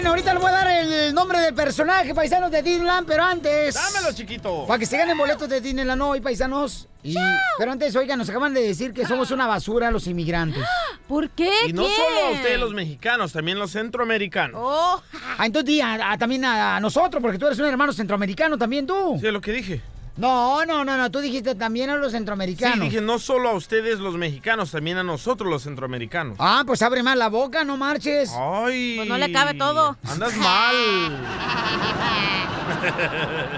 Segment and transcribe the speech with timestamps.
[0.00, 3.74] Bueno, ahorita le voy a dar el nombre del personaje, paisanos de Disneyland, pero antes.
[3.74, 4.64] Dámelo, chiquito.
[4.66, 6.88] Para que se ganen boletos de Disneyland hoy, paisanos.
[7.02, 7.14] Y,
[7.58, 10.64] pero antes, oigan, nos acaban de decir que somos una basura los inmigrantes.
[11.06, 11.52] ¿Por qué?
[11.68, 14.58] Y no solo a ustedes los mexicanos, también los centroamericanos.
[14.58, 15.02] Oh.
[15.36, 18.56] Ah, entonces di a- a- también a, a nosotros, porque tú eres un hermano centroamericano
[18.56, 19.18] también tú.
[19.20, 19.82] Sí, es lo que dije.
[20.20, 22.76] No, no, no, no, tú dijiste también a los centroamericanos.
[22.76, 26.36] Sí, dije no solo a ustedes los mexicanos, también a nosotros los centroamericanos.
[26.38, 28.30] Ah, pues abre más la boca, no marches.
[28.38, 28.96] Ay.
[28.96, 29.96] Pues no le cabe todo.
[30.04, 31.16] Andas mal.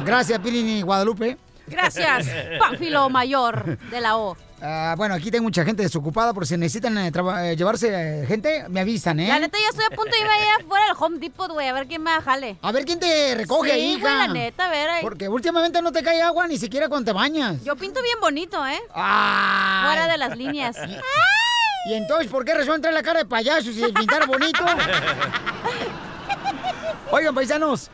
[0.04, 1.36] Gracias, Pirini Guadalupe.
[1.66, 2.28] Gracias,
[2.60, 4.36] Pánfilo Mayor de la O.
[4.64, 8.64] Ah, bueno, aquí tengo mucha gente desocupada, por si necesitan eh, eh, llevarse eh, gente,
[8.68, 9.26] me avisan, ¿eh?
[9.26, 11.66] La neta, ya estoy a punto de irme a ir afuera del Home Depot, güey,
[11.66, 12.58] a ver quién me jale.
[12.62, 14.00] A ver quién te recoge, Sí, hija.
[14.00, 14.88] güey, la neta, a ver.
[14.88, 15.02] ahí.
[15.02, 17.60] Porque últimamente no te cae agua ni siquiera cuando te bañas.
[17.64, 18.78] Yo pinto bien bonito, ¿eh?
[18.94, 19.86] Ay.
[19.86, 20.76] Fuera de las líneas.
[21.90, 24.64] ¿Y entonces por qué razón trae la cara de payaso si pintar bonito?
[27.10, 27.90] Oigan, paisanos,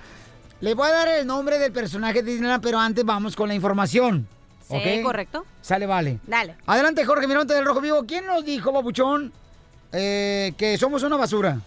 [0.61, 3.55] les voy a dar el nombre del personaje de Disneyland, pero antes vamos con la
[3.55, 4.29] información.
[4.69, 5.03] Sí, ¿ok?
[5.03, 5.47] correcto.
[5.63, 6.19] Sale, vale.
[6.27, 6.57] Dale.
[6.67, 8.05] Adelante, Jorge Miramonte del Rojo Vivo.
[8.07, 9.33] ¿Quién nos dijo, babuchón,
[9.93, 11.61] eh, que somos una basura?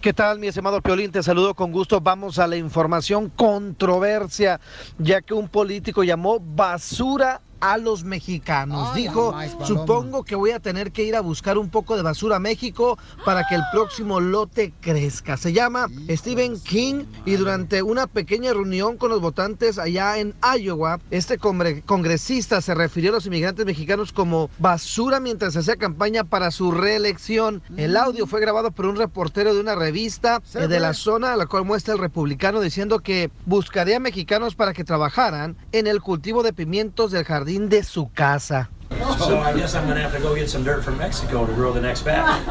[0.00, 1.10] ¿Qué tal, mi estimado Piolín?
[1.10, 2.00] Te saludo con gusto.
[2.00, 4.60] Vamos a la información controversia,
[4.98, 8.90] ya que un político llamó basura a los mexicanos.
[8.92, 9.34] Ay, Dijo,
[9.64, 12.98] supongo que voy a tener que ir a buscar un poco de basura a México
[13.24, 15.36] para que el próximo lote crezca.
[15.36, 21.00] Se llama Stephen King y durante una pequeña reunión con los votantes allá en Iowa,
[21.10, 26.50] este congre- congresista se refirió a los inmigrantes mexicanos como basura mientras hacía campaña para
[26.50, 27.62] su reelección.
[27.76, 31.46] El audio fue grabado por un reportero de una revista de la zona a la
[31.46, 36.52] cual muestra el republicano diciendo que buscaría mexicanos para que trabajaran en el cultivo de
[36.52, 38.68] pimientos del jardín de su casa.
[39.18, 41.72] So I guess I'm gonna have to go get some dirt from Mexico to grow
[41.72, 42.42] the next batch.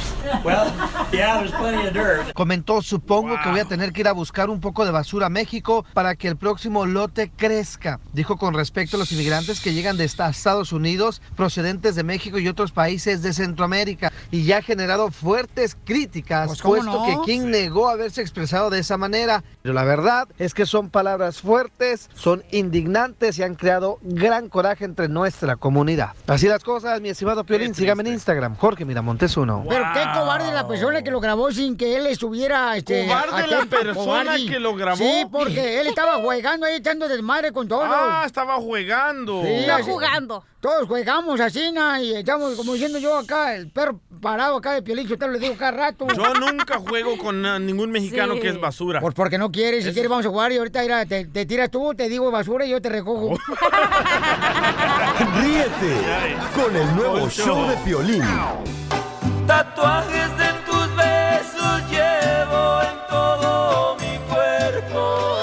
[0.44, 0.66] well,
[1.12, 2.32] yeah, there's plenty of dirt.
[2.34, 5.30] Comentó, supongo que voy a tener que ir a buscar un poco de basura a
[5.30, 8.00] México para que el próximo lote crezca.
[8.12, 12.38] Dijo con respecto a los inmigrantes que llegan de esta- Estados Unidos, procedentes de México
[12.38, 17.04] y otros países de Centroamérica, y ya ha generado fuertes críticas, Pues, ¿cómo puesto no?
[17.24, 19.42] que King negó haberse expresado de esa manera.
[19.62, 24.84] Pero la verdad es que son palabras fuertes, son indignantes y han creado gran coraje
[24.84, 26.10] entre nuestra comunidad.
[26.26, 29.64] Así las cosas, mi estimado Piolín, sígame en Instagram, Jorge Miramontes uno.
[29.68, 32.76] Pero qué cobarde la persona que lo grabó sin que él estuviera...
[32.76, 34.96] Este, Cobarde la persona que lo grabó.
[34.96, 37.84] Sí, porque él estaba jugando ahí echando desmadre con todos.
[37.86, 39.42] Ah, estaba jugando.
[39.44, 40.44] Sí, No jugando.
[40.60, 41.98] Todos jugamos así, ¿no?
[42.00, 45.38] Y estamos, como diciendo yo acá, el perro parado acá de Piolín, yo te lo
[45.38, 46.06] digo cada rato.
[46.16, 48.40] Yo nunca juego con ningún mexicano Sí.
[48.40, 49.00] que es basura.
[49.00, 51.70] Pues porque no quieres, si quieres vamos a jugar y ahorita mira, te, te tiras
[51.70, 53.38] tú, te digo basura y yo te recojo.
[55.40, 58.24] Ríete con el nuevo show de Piolín.
[59.46, 65.36] Tatuajes de tus besos llevo en todo mi cuerpo.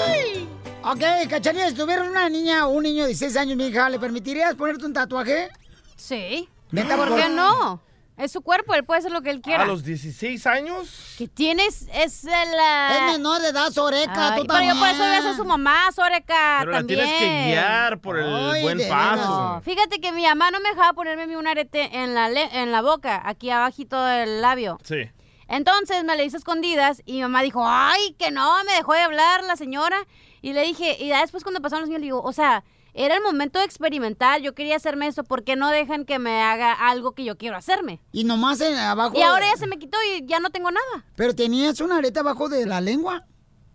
[0.82, 3.98] ok, Cachanilla, si tuvieras una niña o un niño de 16 años, mi hija, ¿le
[3.98, 5.50] permitirías ponerte un tatuaje?
[5.96, 6.48] Sí.
[6.74, 7.80] ¿Por por- qué no?
[8.22, 9.64] Es su cuerpo, él puede hacer lo que él quiera.
[9.64, 11.14] A los 16 años.
[11.18, 12.32] Que tienes es el...
[12.60, 15.44] ah, Es menor de edad, Soreca, tú pero yo por eso voy a ser su
[15.44, 17.00] mamá, Soreca, Pero la también.
[17.00, 19.24] tienes que guiar por el Ay, buen paso.
[19.56, 22.28] No, fíjate que mi mamá no me dejaba ponerme a mí un arete en la,
[22.28, 24.78] le- en la boca, aquí abajito del labio.
[24.84, 25.10] Sí.
[25.48, 29.00] Entonces me le hice escondidas y mi mamá dijo, ay, que no, me dejó de
[29.02, 29.96] hablar la señora.
[30.40, 32.64] Y le dije, y después cuando pasaron los niños, le digo, o sea,
[32.94, 36.42] era el momento de experimentar, yo quería hacerme eso, ¿por qué no dejan que me
[36.42, 38.00] haga algo que yo quiero hacerme?
[38.12, 39.16] Y nomás en, abajo...
[39.18, 41.04] Y ahora ya se me quitó y ya no tengo nada.
[41.16, 43.24] Pero tenías una areta abajo de la lengua.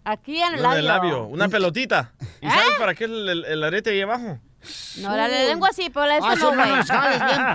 [0.03, 0.79] Aquí en el En labio.
[0.79, 1.23] el labio.
[1.25, 2.13] Una pelotita.
[2.41, 4.39] ¿Y sabes para qué el, el- el arete ahí abajo?
[4.97, 6.65] No, la lengua sí, pero la esta Ah, no, güey.
[6.65, 6.85] bien,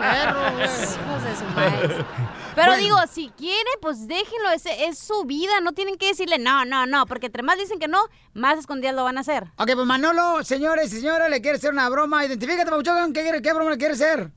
[0.00, 0.64] perro, güey.
[0.66, 2.04] Hijos de su madre.
[2.54, 2.82] Pero Bueno.
[2.82, 6.86] digo, si quiere, pues déjenlo, es, es su vida, no tienen que decirle no, no,
[6.86, 7.98] no, porque entre más dicen que no,
[8.34, 9.44] más escondidas lo van a hacer.
[9.56, 12.24] Ok, pues Manolo, señores y señoras, le quiere hacer una broma.
[12.26, 14.28] Identifícate, Pabuchón, ¿qué, quiere- ¿qué broma le quiere hacer?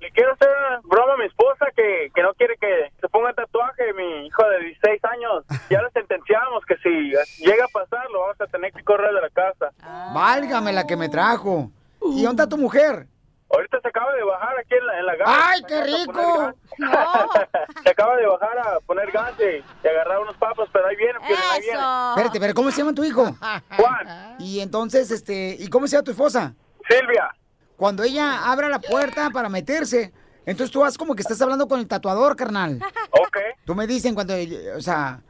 [0.00, 3.32] Le quiero hacer una broma a mi esposa que, que no quiere que se ponga
[3.32, 5.44] tatuaje, mi hijo de 16 años.
[5.70, 7.10] Ya lo sentenciamos que si
[7.44, 9.72] llega a pasar lo vamos a tener que correr de la casa.
[10.14, 11.70] Válgame la que me trajo.
[12.02, 13.06] ¿Y dónde está tu mujer?
[13.50, 15.28] Ahorita se acaba de bajar aquí en la, en la gas.
[15.30, 16.52] ¡Ay, qué rico!
[17.84, 21.18] Se acaba de bajar a poner gas y, y agarrar unos papas, pero ahí viene,
[21.20, 21.78] Piolín, ahí viene.
[22.10, 23.24] Espérate, pero ¿cómo se llama tu hijo?
[23.76, 26.54] Juan, Y entonces, este, ¿y cómo se llama tu esposa?
[26.88, 27.28] Silvia.
[27.76, 30.12] Cuando ella abra la puerta para meterse,
[30.46, 32.80] entonces tú vas como que estás hablando con el tatuador, carnal.
[33.10, 33.36] Ok.
[33.64, 34.34] Tú me dicen cuando,
[34.76, 35.20] o sea,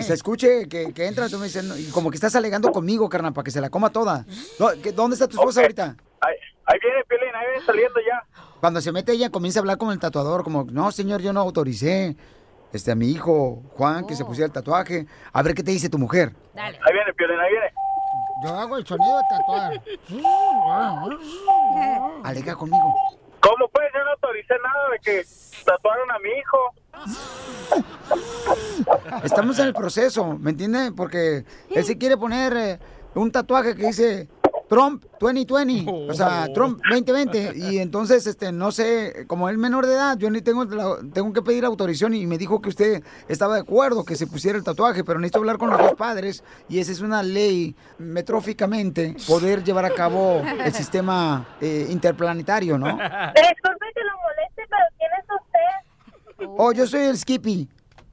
[0.00, 3.08] se escuche que, que entra, tú me dices, no, y como que estás alegando conmigo,
[3.08, 4.24] carnal, para que se la coma toda.
[4.58, 5.96] ¿Dó- qué- ¿Dónde está tu esposa ahorita?
[6.66, 8.24] Ahí, viene Piolín, ahí viene saliendo ya.
[8.60, 11.40] Cuando se mete ella, comienza a hablar con el tatuador, como, no, señor, yo no
[11.40, 12.16] autoricé
[12.72, 15.06] este, a mi hijo Juan que se pusiera el tatuaje.
[15.32, 16.32] A ver qué te dice tu mujer.
[16.54, 16.78] Dale.
[16.84, 17.72] Ahí viene Piolín, ahí viene.
[18.44, 19.72] Yo hago el sonido de tatuar.
[22.24, 22.94] Alega conmigo.
[23.40, 23.88] ¿Cómo pues?
[23.92, 25.24] Yo no autoricé nada de que
[25.64, 26.58] tatuaron a mi hijo.
[29.24, 30.92] Estamos en el proceso, ¿me entiende?
[30.92, 32.78] Porque él se quiere poner eh,
[33.14, 34.28] un tatuaje que dice
[34.72, 37.52] Trump 2020, o sea, Trump 2020.
[37.58, 41.30] Y entonces, este, no sé, como él menor de edad, yo ni tengo, la- tengo
[41.34, 44.64] que pedir autorización y me dijo que usted estaba de acuerdo que se pusiera el
[44.64, 49.62] tatuaje, pero necesito hablar con los dos padres y esa es una ley metróficamente poder
[49.62, 52.86] llevar a cabo el sistema eh, interplanetario, ¿no?
[52.86, 56.54] Disculpe que lo moleste, pero ¿quién es usted?
[56.56, 57.68] Oh, yo soy el Skippy.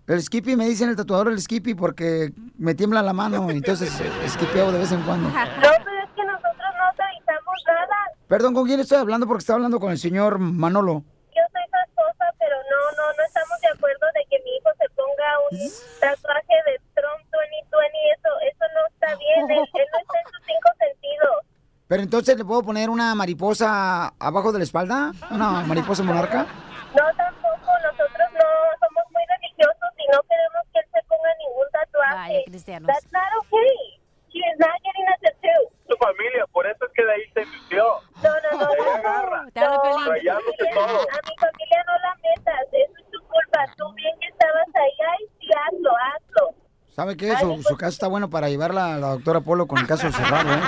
[0.08, 3.92] El Skippy me dicen el tatuador el Skippy porque me tiembla la mano y entonces
[4.02, 5.30] eh, skipeo de vez en cuando.
[5.30, 7.98] No, pero es que nosotros no autorizamos nada.
[8.30, 9.26] Perdón, ¿con quién estoy hablando?
[9.26, 11.02] Porque estaba hablando con el señor Manolo.
[11.34, 14.70] Yo soy su esposa, pero no, no, no estamos de acuerdo de que mi hijo
[14.78, 15.58] se ponga un
[16.00, 17.98] tatuaje de Trump 2020.
[18.14, 19.50] Eso, eso no está bien.
[19.50, 21.36] Él, él no está en sus cinco sentidos.
[21.88, 26.46] Pero entonces le puedo poner una mariposa abajo de la espalda, una mariposa monarca.
[26.94, 27.72] No, tampoco.
[27.82, 28.46] Nosotros no
[28.78, 32.14] somos muy religiosos y no queremos que él se ponga ningún tatuaje.
[32.14, 32.88] Vaya, cristianos.
[32.94, 33.98] That's not okay.
[34.30, 35.79] She is not getting a tattoo.
[35.90, 37.84] Su familia, por eso es que de ahí se inició.
[38.22, 38.70] No, no, no.
[38.70, 39.42] Ahí no, agarra.
[39.44, 39.60] No, Piolín.
[39.60, 40.38] a mi familia-
[40.76, 41.00] todo.
[41.02, 42.62] A mi familia no la metas.
[42.72, 43.60] Eso es tu culpa.
[43.76, 44.92] Tú bien que estabas ahí.
[45.10, 46.56] Ay, sí, hazlo, hazlo.
[46.96, 47.36] ¿Sabe qué?
[47.38, 50.52] Su, su caso está bueno para llevarla a la doctora Polo con el caso cerrado,
[50.54, 50.60] ¿eh?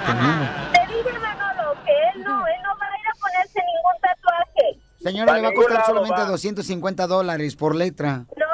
[0.73, 4.79] Te dije, Manolo, que él no, él no va a ir a ponerse ningún tatuaje.
[5.01, 6.27] Señora, le va a costar lado solamente va.
[6.29, 8.25] 250 dólares por letra.
[8.38, 8.45] No,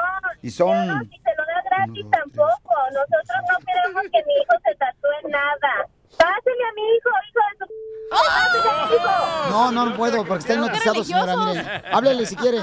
[0.42, 2.74] Y son- no, no, si se lo da gratis tampoco.
[2.92, 5.86] Nosotros no queremos que mi hijo se tatúe nada.
[6.18, 7.64] Pásele a mi hijo, hijo de su...
[8.10, 8.16] A
[8.52, 8.58] mi
[8.96, 9.12] hijo.
[9.50, 11.36] No, no, no puedo porque está hipnotizado, señora.
[11.36, 12.58] Mire, háblele si quiere.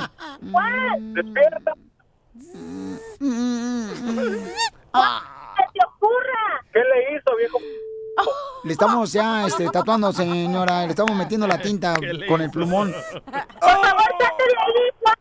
[1.13, 1.73] Despierta.
[5.57, 6.41] que te ocurra.
[6.73, 7.59] ¿Qué le hizo, viejo?
[8.63, 10.83] Le estamos ya este, tatuando, señora.
[10.83, 12.91] Le estamos metiendo la tinta ¿Qué le con el plumón.
[12.91, 15.15] Por favor, salte de ahí, Juan.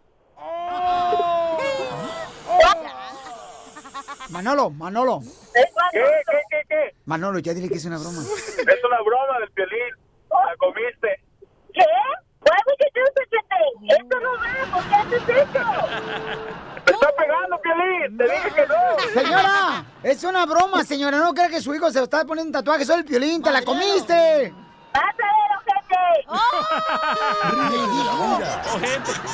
[4.34, 5.20] Manolo, Manolo.
[5.52, 6.96] ¿Qué, qué, qué, qué?
[7.04, 8.20] Manolo, ya dile que es una broma.
[8.20, 9.94] Es una broma del Piolín.
[10.28, 11.22] La comiste.
[11.72, 11.86] ¿Qué?
[12.40, 13.90] Why would you do such a thing?
[13.90, 15.62] Esto no va, ¿por qué haces eso?
[16.84, 18.18] ¡Te está pegando, Piolín!
[18.18, 19.22] ¡Te dije que no!
[19.22, 21.18] Señora, es una broma, señora.
[21.18, 22.84] No crea que su hijo se está poniendo un tatuaje.
[22.84, 24.52] Soy el piolín, te la comiste.
[24.94, 26.02] Vas a ver, ojete.
[27.70, 28.52] Ridícula.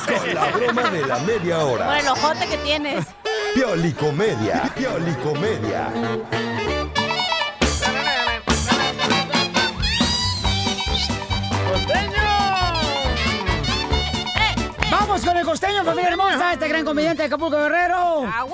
[0.07, 1.99] Con la broma de la media Por hora.
[2.01, 3.07] el ojote que tienes.
[3.55, 4.73] Piolicomedia.
[4.77, 5.89] Piolicomedia.
[14.91, 18.25] Vamos con el costeño, familia hermosa, este gran comediante de Acapulco Guerrero.
[18.27, 18.47] ¡Ah!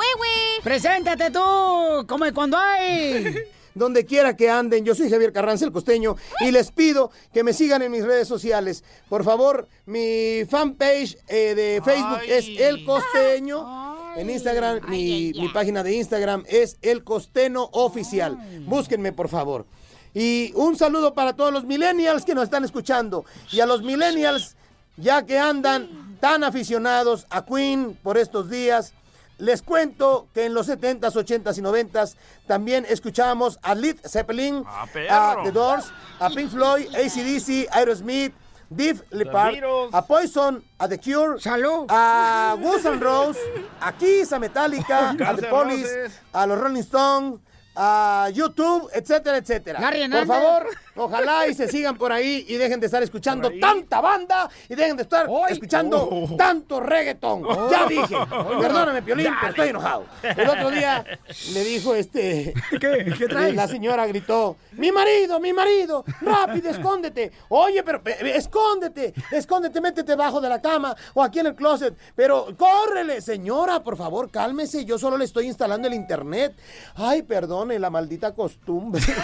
[0.63, 3.37] Preséntate tú, como cuando hay.
[3.77, 4.85] Donde quiera que anden.
[4.85, 8.27] Yo soy Javier Carranza, el costeño, y les pido que me sigan en mis redes
[8.27, 8.83] sociales.
[9.09, 13.95] Por favor, mi fanpage eh, de Facebook es El Costeño.
[14.17, 18.39] En Instagram, mi, mi página de Instagram es El Costeno Oficial.
[18.67, 19.67] Búsquenme, por favor.
[20.15, 23.27] Y un saludo para todos los millennials que nos están escuchando.
[23.53, 24.57] Y a los millennials,
[24.97, 28.95] ya que andan tan aficionados a Queen por estos días,
[29.39, 32.15] les cuento que en los 70s, 80s y 90s
[32.47, 38.33] también escuchábamos a Led Zeppelin, Ah, a The Doors, a Pink Floyd, ACDC, Aerosmith,
[38.69, 39.55] Def Leppard,
[39.93, 41.87] a Poison, a The Cure, Salud.
[41.89, 43.43] a Guns N' Roses,
[43.81, 47.41] a Kiss, a Metallica, a The Police, a los Rolling Stones,
[47.77, 49.81] a YouTube, etcétera, etcétera.
[49.81, 50.67] Larry Por favor,
[50.97, 54.97] ojalá y se sigan por ahí y dejen de estar escuchando tanta banda y dejen
[54.97, 55.53] de estar Hoy.
[55.53, 56.37] escuchando Oh.
[56.37, 57.43] tanto reggaetón.
[57.71, 58.17] Ya dije,
[58.61, 60.05] perdóname, Piolín, pero estoy enojado.
[60.23, 61.05] El otro día
[61.53, 62.55] le dijo este...
[62.81, 63.13] ¿Qué?
[63.19, 63.55] ¿Qué traes?
[63.55, 67.33] La señora gritó, mi marido, mi marido, rápido, escóndete.
[67.49, 71.95] Oye, pero pe- escóndete, escóndete, métete debajo de la cama o aquí en el closet.
[72.15, 74.85] Pero córrele, señora, por favor, cálmese.
[74.85, 76.57] Yo solo le estoy instalando el internet.
[76.95, 77.23] Ay,
[77.67, 79.03] perdone la maldita costumbre.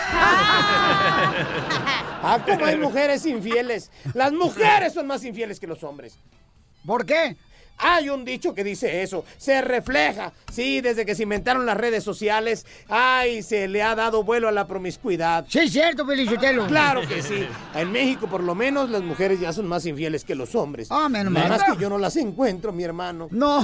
[2.22, 3.90] ah, como hay mujeres infieles.
[4.14, 6.18] Las mujeres son más infieles que los hombres.
[6.84, 7.36] ¿Por qué?
[7.78, 10.32] Hay un dicho que dice eso, se refleja.
[10.52, 14.52] Sí, desde que se inventaron las redes sociales, ay, se le ha dado vuelo a
[14.52, 15.46] la promiscuidad.
[15.48, 16.66] Sí, es cierto, Felicitelo.
[16.68, 17.44] Claro que sí.
[17.74, 20.88] En México, por lo menos, las mujeres ya son más infieles que los hombres.
[20.90, 21.58] Ah, menos Nada mal.
[21.60, 23.26] más que yo no las encuentro, mi hermano.
[23.32, 23.60] No.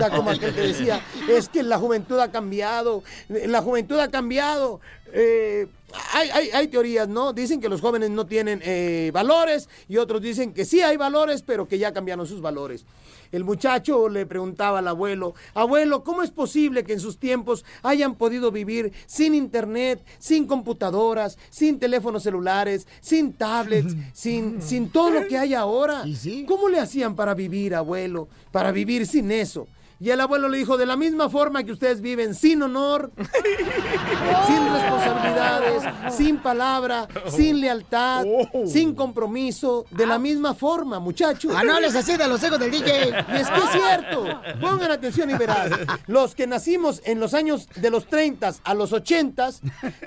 [0.00, 4.80] Ya como aquel que decía, es que la juventud ha cambiado, la juventud ha cambiado.
[5.14, 5.66] Eh,
[6.14, 7.34] hay, hay- hay teorías, ¿no?
[7.34, 11.42] Dicen que los jóvenes no tienen eh, valores y otros dicen que sí hay valores,
[11.42, 12.86] pero que ya cambiaron sus valores.
[13.32, 18.14] El muchacho le preguntaba al abuelo, abuelo, ¿cómo es posible que en sus tiempos hayan
[18.14, 25.26] podido vivir sin internet, sin computadoras, sin teléfonos celulares, sin tablets, sin, sin todo lo
[25.26, 26.04] que hay ahora?
[26.46, 28.28] ¿Cómo le hacían para vivir, abuelo?
[28.50, 29.66] Para vivir sin eso.
[30.02, 33.12] Y el abuelo le dijo, de la misma forma que ustedes viven sin honor,
[34.48, 35.82] sin responsabilidades,
[36.12, 38.24] sin palabra, sin lealtad,
[38.66, 41.54] sin compromiso, de la misma forma, muchachos.
[41.56, 43.10] Ah, no hables así de los hijos del DJ.
[43.10, 44.24] Y es que es cierto.
[44.60, 45.70] Pongan atención y verás.
[46.08, 49.50] Los que nacimos en los años de los 30 a los 80,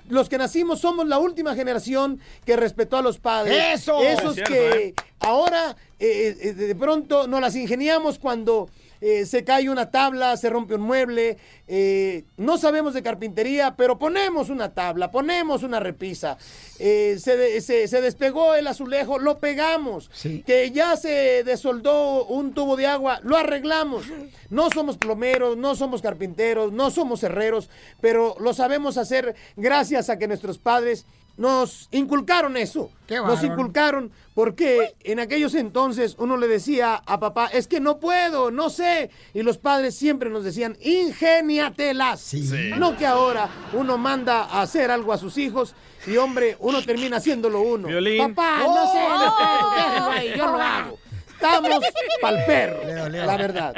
[0.09, 3.79] los que nacimos somos la última generación que respetó a los padres.
[3.79, 4.03] ¡Eso!
[4.03, 4.93] Esos Es cierto, que ¿eh?
[5.21, 8.67] ahora eh, eh, de pronto nos las ingeniamos cuando
[9.07, 13.99] eh, se cae una tabla, se rompe un mueble, eh, no sabemos de carpintería, pero
[13.99, 16.37] ponemos una tabla, ponemos una repisa,
[16.79, 20.09] eh, se, de- se- se despegó el azulejo, lo pegamos,
[20.41, 24.05] que ya se desoldó un tubo de agua, lo arreglamos.
[24.49, 27.69] No somos plomeros, no somos carpinteros, no somos herreros,
[28.01, 31.05] pero lo sabemos hacer gracias a que nuestros padres
[31.37, 32.91] nos inculcaron eso.
[33.07, 37.99] Qué nos inculcaron porque en aquellos entonces uno le decía a papá, es que no
[37.99, 39.09] puedo, no sé.
[39.33, 42.33] Y los padres siempre nos decían, ingéniatelas.
[42.77, 45.75] No que ahora uno manda a hacer algo a sus hijos
[46.07, 47.87] y hombre, uno termina haciéndolo uno.
[48.17, 50.99] Papá, no sé, no puedo, déjalo ahí, yo lo hago.
[51.35, 51.81] Estamos
[52.21, 53.75] pa'l perro, la verdad.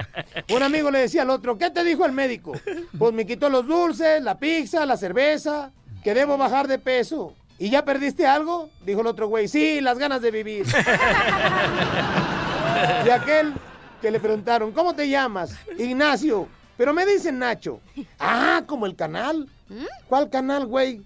[0.54, 2.54] Un amigo le decía al otro, ¿qué te dijo el médico?
[2.98, 5.72] Pues me quitó los dulces, la pizza, la cerveza,
[6.04, 7.34] que debo bajar de peso.
[7.60, 8.70] ¿Y ya perdiste algo?
[8.86, 10.66] Dijo el otro güey, sí, las ganas de vivir.
[13.06, 13.54] Y aquel
[14.02, 15.56] que le preguntaron, ¿cómo te llamas?
[15.80, 16.48] Ignacio.
[16.78, 17.82] Pero me dicen Nacho.
[18.20, 19.50] Ah, como el canal.
[20.08, 21.02] ¿Cuál canal, güey?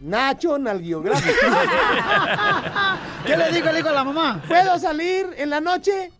[0.00, 1.36] Nacho Nalgiográfico.
[3.26, 4.42] ¿Qué le dijo el hijo a la mamá?
[4.48, 6.10] ¿Puedo salir en la noche?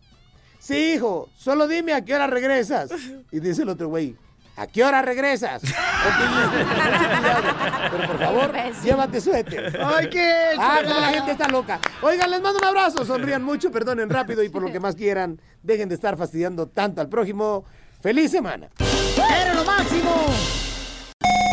[0.59, 1.29] Sí, hijo.
[1.35, 2.89] Solo dime a qué hora regresas.
[3.31, 4.15] Y dice el otro güey,
[4.55, 5.61] ¿a qué hora regresas?
[7.91, 8.51] Pero por favor,
[8.83, 9.79] llévate suéter.
[9.83, 11.79] Ay, qué Ah, como la gente está loca.
[12.01, 13.05] Oigan, les mando un abrazo.
[13.05, 17.01] Sonrían mucho, perdonen rápido y por lo que más quieran, dejen de estar fastidiando tanto
[17.01, 17.65] al prójimo.
[18.01, 18.67] ¡Feliz semana!
[19.17, 20.25] ¡Era lo máximo!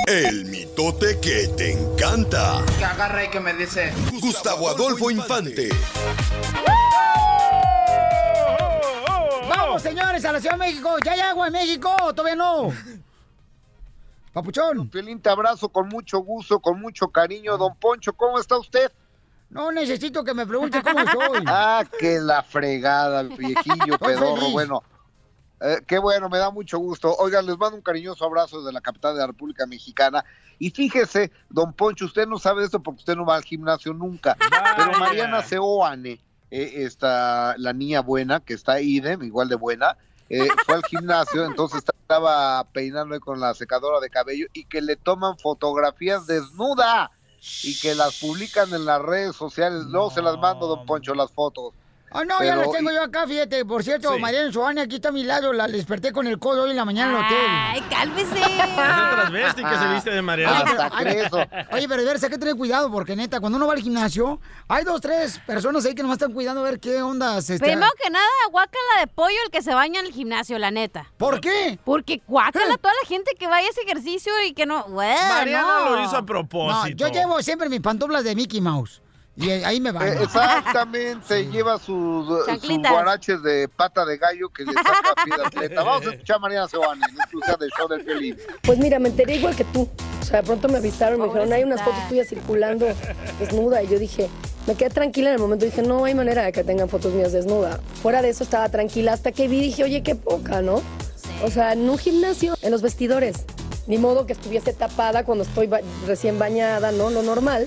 [0.07, 2.63] El mitote que te encanta.
[2.79, 3.93] Que agarra y que me dice.
[4.21, 5.69] Gustavo Adolfo Infante.
[9.73, 10.99] Vamos, señores, a la Ciudad de México.
[11.03, 11.91] ¿Ya hay agua en México?
[12.15, 12.71] ¿Todavía no?
[14.35, 14.87] Papuchón.
[14.91, 17.57] Piolín, te abrazo con mucho gusto, con mucho cariño.
[17.57, 18.93] Don Poncho, ¿cómo está usted?
[19.49, 21.45] No necesito que me pregunte cómo estoy.
[21.47, 24.51] Ah, que la fregada, el viejillo pedorro.
[24.51, 24.83] Bueno,
[25.63, 27.17] eh, qué bueno, me da mucho gusto.
[27.17, 30.23] Oigan, les mando un cariñoso abrazo desde la capital de la República Mexicana.
[30.59, 34.37] Y fíjese, don Poncho, usted no sabe esto porque usted no va al gimnasio nunca.
[34.77, 36.21] Pero Mariana Seoane,
[36.55, 39.97] eh, esta, la niña buena, que está idem, igual de buena,
[40.29, 44.97] eh, fue al gimnasio, entonces estaba peinando con la secadora de cabello y que le
[44.97, 47.11] toman fotografías desnuda
[47.63, 49.85] y que las publican en las redes sociales.
[49.87, 51.73] Luego se las mando, don Poncho, las fotos.
[52.15, 53.65] Ah, no, ya las tengo yo acá, fíjate.
[53.65, 54.21] Por cierto, Sí.
[54.21, 55.53] Mariana Soane aquí está a mi lado.
[55.53, 57.47] La desperté con el codo hoy en la mañana en el hotel.
[57.49, 58.39] Ay, cálmese.
[58.39, 60.61] Es el transvesti que se viste de Mariana.
[60.63, 63.67] Oye, pero, ay, oye, pero de veras hay que tener cuidado porque neta, cuando uno
[63.67, 67.03] va al gimnasio, hay dos, tres personas ahí que nomás están cuidando a ver qué
[67.03, 67.67] onda se está.
[67.67, 71.07] Primero que nada, guácala de pollo el que se baña en el gimnasio, la neta.
[71.17, 71.79] ¿Por qué?
[71.85, 74.85] Porque guácala toda la gente que vaya a ese ejercicio y que no.
[74.85, 75.97] Güey, Mariana no.
[75.97, 76.97] lo hizo a No, propósito.
[76.97, 79.02] yo llevo siempre mis pantuflas de Mickey Mouse.
[79.35, 80.09] Y ahí me van.
[80.09, 82.93] Eh, Exactamente, lleva sus, sus Chanclitas.
[82.93, 85.83] guaraches de pata de gallo que le saca pie de atleta.
[85.83, 88.37] Vamos a escuchar a Mariana Seoane, en exclusiva del show del Pelín.
[88.63, 89.89] Pues mira, me enteré igual que tú.
[90.21, 92.87] O sea, de pronto me avisaron, me dijeron, hay unas fotos tuyas circulando
[93.41, 93.83] desnuda.
[93.83, 94.29] Y yo dije,
[94.67, 95.65] me quedé tranquila en el momento.
[95.65, 97.81] Dije, no hay manera de que tengan fotos mías desnuda.
[98.03, 100.83] Fuera de eso estaba tranquila hasta que vi, dije, oye, qué poca, ¿no?
[101.43, 103.45] O sea, en un gimnasio, en los vestidores.
[103.89, 107.11] Ni modo que estuviese tapada cuando estoy ba- recién bañada, ¿no?
[107.11, 107.67] Lo normal.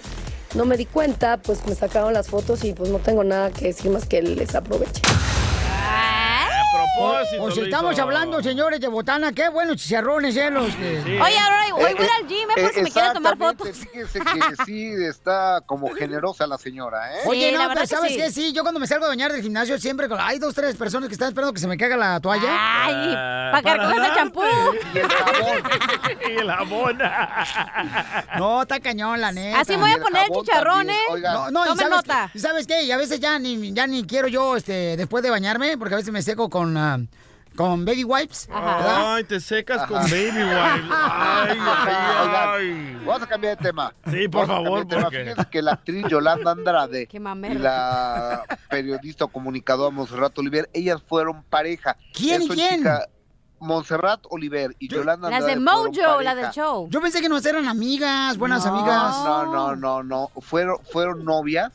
[0.55, 3.65] No me di cuenta, pues me sacaron las fotos y pues no tengo nada que
[3.65, 5.01] decir más que les aproveche.
[6.95, 7.43] Propósito.
[7.43, 8.01] O si lo estamos hizo.
[8.03, 10.49] hablando, señores, de botana, qué buenos chicharrones, ¿eh?
[10.49, 11.19] Los que...
[11.21, 12.61] Oye, ahora hoy voy al gym, ¿eh?
[12.61, 13.69] Por si me quieren tomar fotos.
[13.69, 17.21] Fíjese que sí está como generosa la señora, ¿eh?
[17.25, 18.17] Oye, no, pero que ¿sabes sí.
[18.17, 18.31] qué?
[18.31, 21.07] Sí, yo cuando me salgo a bañar del gimnasio siempre con- hay dos, tres personas
[21.09, 22.47] que están esperando que se me caiga la toalla.
[22.49, 24.41] Ay, Ah, para que recojas el champú.
[24.93, 25.63] Y el jabón.
[26.29, 26.99] y el jabón.
[28.37, 29.59] No, está cañón, la neta.
[29.61, 30.95] Así me voy a poner el chicharrón, ¿eh?
[31.21, 32.31] No, no, y Tomen sabes, nota.
[32.33, 32.83] ¿y sabes qué?
[32.83, 35.97] Y a veces ya ni, ya ni quiero yo, este, después de bañarme, porque a
[35.97, 36.75] veces me seco con,
[37.55, 38.49] con baby wipes.
[38.51, 40.89] Ay, te secas con baby wipe.
[40.91, 42.97] Ay, ay, ay.
[43.05, 43.93] Vamos a cambiar de tema.
[44.11, 49.25] Sí, por Vamos favor, porque- Fíjense que la actriz Yolanda Andrade Qué y la periodista
[49.25, 51.95] o comunicadora Monserrat Oliver, ellas fueron pareja.
[52.13, 52.77] ¿Quién y quién?
[52.79, 53.07] chica-
[53.57, 56.89] Monserrat Oliver y Yolanda Las de Andrade Mojo, la del show.
[56.91, 58.75] Yo pensé que nos eran amigas, buenas No.
[58.75, 59.15] amigas.
[59.23, 60.29] No, no, no, no.
[60.41, 61.71] Fueron, fueron novias,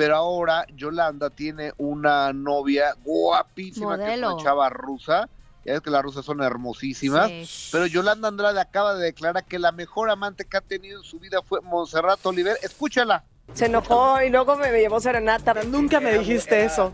[0.00, 5.28] pero ahora Yolanda tiene una novia guapísima que es una chava rusa.
[5.62, 7.28] Ya ves que las rusas son hermosísimas.
[7.28, 7.68] Sí.
[7.70, 11.18] Pero Yolanda Andrade acaba de declarar que la mejor amante que ha tenido en su
[11.18, 12.56] vida fue Monserrat Oliver.
[12.62, 13.24] Escúchala.
[13.54, 15.54] Se enojó y luego me, me llevó serenata.
[15.64, 16.92] Nunca me dijiste eso.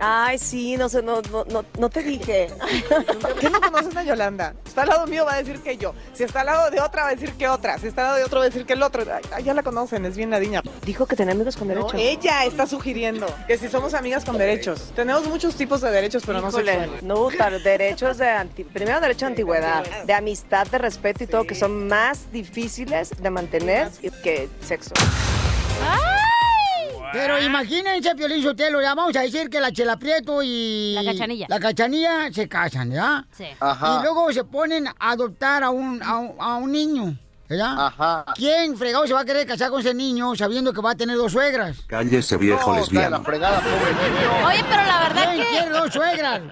[0.00, 2.48] Ay, sí, no sé, no, no, no, no te dije.
[3.40, 4.54] ¿Qué no conoces a Yolanda?
[4.66, 5.94] Está al lado mío, va a decir que yo.
[6.12, 7.78] Si está al lado de otra, va a decir que otra.
[7.78, 9.04] Si está al lado de otro, va a decir que el otro.
[9.32, 10.62] Ay, ya la conocen, es bien ladina.
[10.84, 11.96] Dijo que tenía amigos con No, derecho.
[11.96, 14.92] ella está sugiriendo que si somos amigas con derechos.
[14.96, 17.02] Tenemos muchos tipos de derechos, pero no Híjole, sexuales.
[17.02, 17.30] no,
[17.62, 21.86] derechos de anti- primero derecho de antigüedad, de amistad, de respeto y todo, que son
[21.88, 23.88] más difíciles de mantener
[24.22, 24.92] que sexo.
[27.12, 30.94] Pero imagínense, Piolín Sotelo, ya vamos a decir que la Chela Prieto y...
[31.00, 31.46] La Cachanilla.
[31.48, 33.24] La Cachanilla se casan, ¿ya?
[33.30, 33.46] Sí.
[33.60, 33.98] Ajá.
[34.00, 37.16] Y luego se ponen a adoptar a un, a un, a un niño,
[37.48, 37.86] ¿verdad?
[37.86, 38.24] Ajá.
[38.34, 41.16] ¿Quién fregado se va a querer casar con ese niño sabiendo que va a tener
[41.16, 41.76] dos suegras?
[41.86, 43.22] Cállese viejo No, la lesbiano.
[43.22, 44.46] fregada, pobre niño.
[44.48, 45.50] Oye, pero la verdad ¿Quién que...
[45.50, 46.42] quiere dos suegras?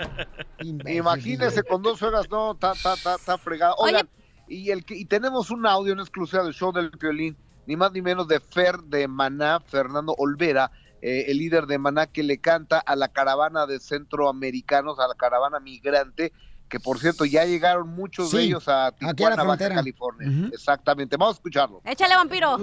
[0.87, 3.75] Imagínese con dos suegras, no, está está está está fregada.
[3.79, 4.09] Oigan,
[4.47, 8.03] y, el y tenemos un audio en exclusiva del show del violín, ni más ni
[8.03, 12.79] menos de Fer de Maná, Fernando Olvera, eh, el líder de Maná que le canta
[12.79, 16.33] a la caravana de centroamericanos, a la caravana migrante,
[16.69, 19.69] que por cierto ya llegaron muchos de ellos a aquí a la Tijuana, Baja.
[19.75, 20.49] California.
[20.53, 21.83] Exactamente, vamos a escucharlo.
[21.85, 22.57] Échale, vampiro.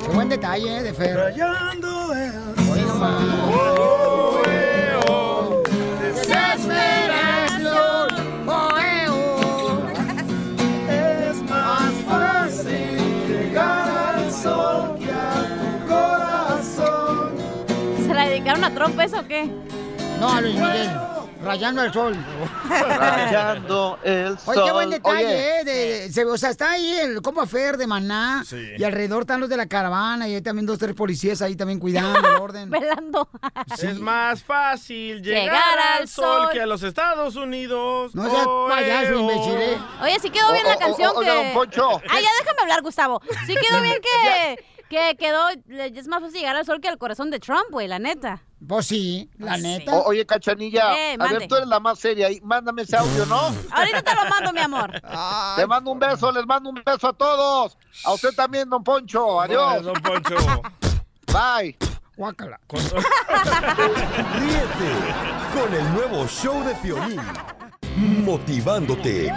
[0.00, 0.82] Qué buen detalle, ¿eh?
[0.82, 1.18] De Fer.
[1.18, 1.42] Oye,
[18.30, 19.50] dedicaron a Trump eso o qué?
[20.18, 20.90] No, a Luis Miguel.
[21.42, 22.14] Rayando el sol.
[22.68, 24.54] Rayando el sol.
[24.58, 25.64] Oye, qué buen detalle, Oye, ¿eh?
[25.64, 28.44] De- de- se- o sea, está ahí el compa Fer de Maná.
[28.46, 28.72] Sí.
[28.76, 30.28] Y alrededor están los de la caravana.
[30.28, 32.68] Y hay también dos, tres policías ahí también cuidando el orden.
[32.70, 33.26] Velando.
[33.82, 36.48] Es más fácil llegar, Llegar al al sol, sol.
[36.52, 38.14] que a los Estados Unidos.
[38.14, 39.20] No seas Oh, payaso, oh.
[39.20, 39.78] imbécil, ¿eh?
[40.02, 41.26] Oye, sí quedó bien la canción que...
[41.30, 41.88] don Poncho.
[42.08, 43.22] Ah, ya déjame hablar, Gustavo.
[43.46, 45.48] Sí quedó bien que, que quedó...
[45.68, 48.42] Es más fácil llegar al sol que al corazón de Trump, güey, la neta.
[48.68, 49.66] Pues sí, la Pues sí.
[49.68, 49.94] neta.
[49.94, 53.24] O- oye, Cachanilla, Eh, a ver, tú eres la más seria ahí, mándame ese audio,
[53.24, 53.36] ¿no?
[53.70, 55.00] Ahorita te lo mando, mi amor.
[55.04, 57.78] Ay, Te mando un beso, les mando un beso a todos.
[58.04, 59.40] A usted también, don Poncho.
[59.40, 59.82] Adiós.
[59.84, 60.36] Don Poncho.
[61.32, 61.76] Bye.
[62.16, 62.60] guácala.
[62.66, 62.80] Con-
[64.40, 64.90] Ríete
[65.54, 67.20] con el nuevo show de Piolín.
[68.00, 69.30] Motivándote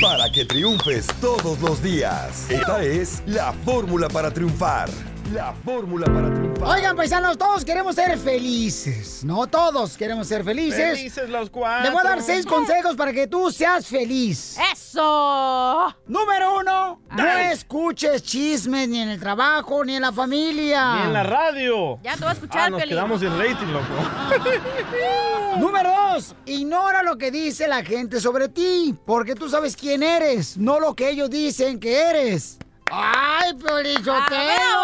[0.00, 2.48] para que triunfes todos los días.
[2.48, 4.88] Esta es la fórmula para triunfar.
[5.32, 6.68] La fórmula para triunfar.
[6.68, 9.24] Oigan, paisanos, todos queremos ser felices.
[9.24, 10.96] No todos queremos ser felices.
[10.96, 11.84] Felices los cuatro.
[11.84, 14.56] Le voy a dar seis consejos para que tú seas feliz.
[14.72, 15.94] ¡Eso!
[16.06, 20.94] Número uno, no escuches chismes ni en el trabajo ni en la familia.
[20.96, 21.98] Ni en la radio.
[22.02, 22.96] Ya te voy a escuchar, Ah, nos Piolín.
[22.96, 25.58] quedamos sin rating, loco.
[25.58, 30.56] Número dos, ignora lo que dice la gente sobre ti, porque tú sabes quién eres,
[30.56, 32.58] no lo que ellos dicen que eres.
[32.90, 34.14] ¡Ay, Piolichotelo!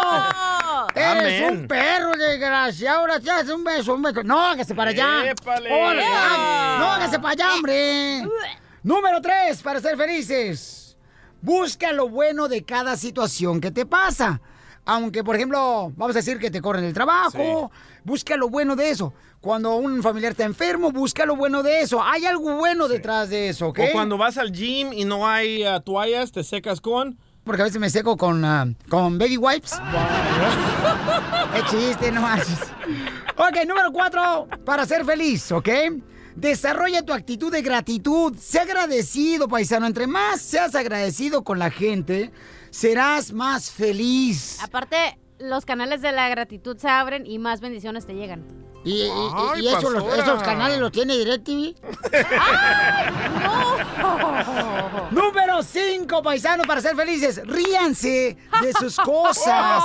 [0.03, 1.61] ¡Ah, Eres Amén.
[1.61, 4.23] un perro desgraciado, ahora te hace un beso, un beso.
[4.23, 5.31] No, hágase para allá.
[5.31, 5.69] Épale.
[5.71, 8.23] Ah, No, hágase para allá, hombre.
[8.83, 10.97] Número tres, para ser felices.
[11.41, 14.41] Busca lo bueno de cada situación que te pasa.
[14.85, 17.71] Aunque, por ejemplo, vamos a decir que te corren el trabajo,
[18.03, 19.13] busca lo bueno de eso.
[19.39, 22.03] Cuando un familiar está enfermo, busca lo bueno de eso.
[22.03, 23.79] Hay algo bueno detrás de eso, ¿ok?
[23.79, 27.17] O cuando vas al gym y no hay ah, toallas, te secas con.
[27.43, 29.73] Porque a veces me seco con, ah, con baby wipes.
[31.55, 32.59] Es chiste, no haces.
[33.35, 35.69] Ok, número cuatro, para ser feliz, ¿ok?
[36.35, 38.35] Desarrolla tu actitud de gratitud.
[38.37, 39.85] Sé agradecido, paisano.
[39.85, 42.31] Entre más seas agradecido con la gente,
[42.71, 44.57] serás más feliz.
[44.63, 48.43] Aparte, los canales de la gratitud se abren y más bendiciones te llegan.
[48.85, 51.73] ¿Y, y- Ay, y eso los- esos canales los tiene DirecTV?
[55.11, 57.41] Número 5, paisanos, para ser felices.
[57.45, 59.83] Ríanse de sus cosas.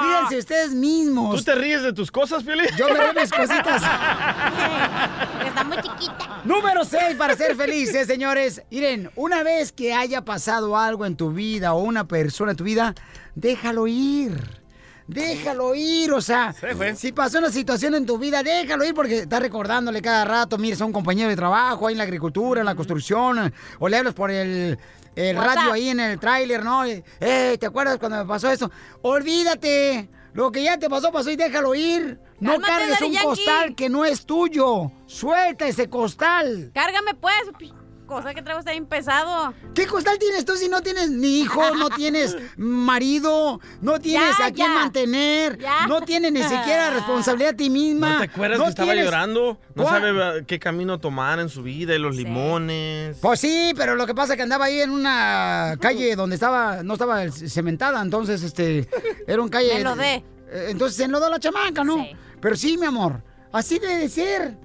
[0.04, 1.36] Ríanse ustedes mismos.
[1.36, 2.66] ¿Tú te ríes de tus cosas, Piolín?
[2.76, 3.82] Yo me río de mis cositas.
[5.46, 6.40] Está muy chiquita.
[6.44, 8.62] Número 6 para ser felices, señores.
[8.70, 12.64] Miren, una vez que haya pasado algo en tu vida o una persona en tu
[12.64, 12.94] vida,
[13.34, 14.65] déjalo ir.
[15.08, 16.54] Déjalo ir, o sea,
[16.96, 20.80] si pasó una situación en tu vida, déjalo ir porque estás recordándole cada rato, mires
[20.80, 24.14] a un compañero de trabajo ahí en la agricultura, en la construcción, o le hablas
[24.14, 24.76] por el,
[25.14, 26.84] radio ahí en el tráiler, ¿no?
[26.84, 28.68] Eh, ¿te acuerdas cuando me pasó eso?
[29.02, 32.18] Olvídate, lo que ya te pasó, pasó y déjalo ir.
[32.40, 33.26] No Cálmate, cargues un Yankee.
[33.26, 34.90] costal que no es tuyo.
[35.06, 36.72] Suelta ese costal.
[36.74, 37.72] Cárgame pues,
[38.06, 39.52] cosa que traigo está bien pesado.
[39.74, 44.46] ¿Qué costal tienes tú si no tienes ni hijo, no tienes marido, no tienes Ya,
[44.46, 44.74] a quién ya.
[44.74, 45.86] mantener, Ya.
[45.86, 48.12] no tienes ni siquiera responsabilidad a ti misma?
[48.14, 49.58] ¿No te acuerdas no que estaba tienes- llorando?
[49.74, 50.02] No ¿Cuál?
[50.02, 53.18] sabe qué camino tomar en su vida y los limones.
[53.20, 56.82] Pues sí, pero lo que pasa es que andaba ahí en una calle donde estaba,
[56.82, 58.88] no estaba cementada, entonces este,
[59.26, 59.74] era un calle.
[59.74, 60.24] Me enlodé.
[60.48, 62.06] Eh, Entonces se enlodó la chamaca, ¿no?
[62.40, 64.56] Pero sí, mi amor, así debe de ser.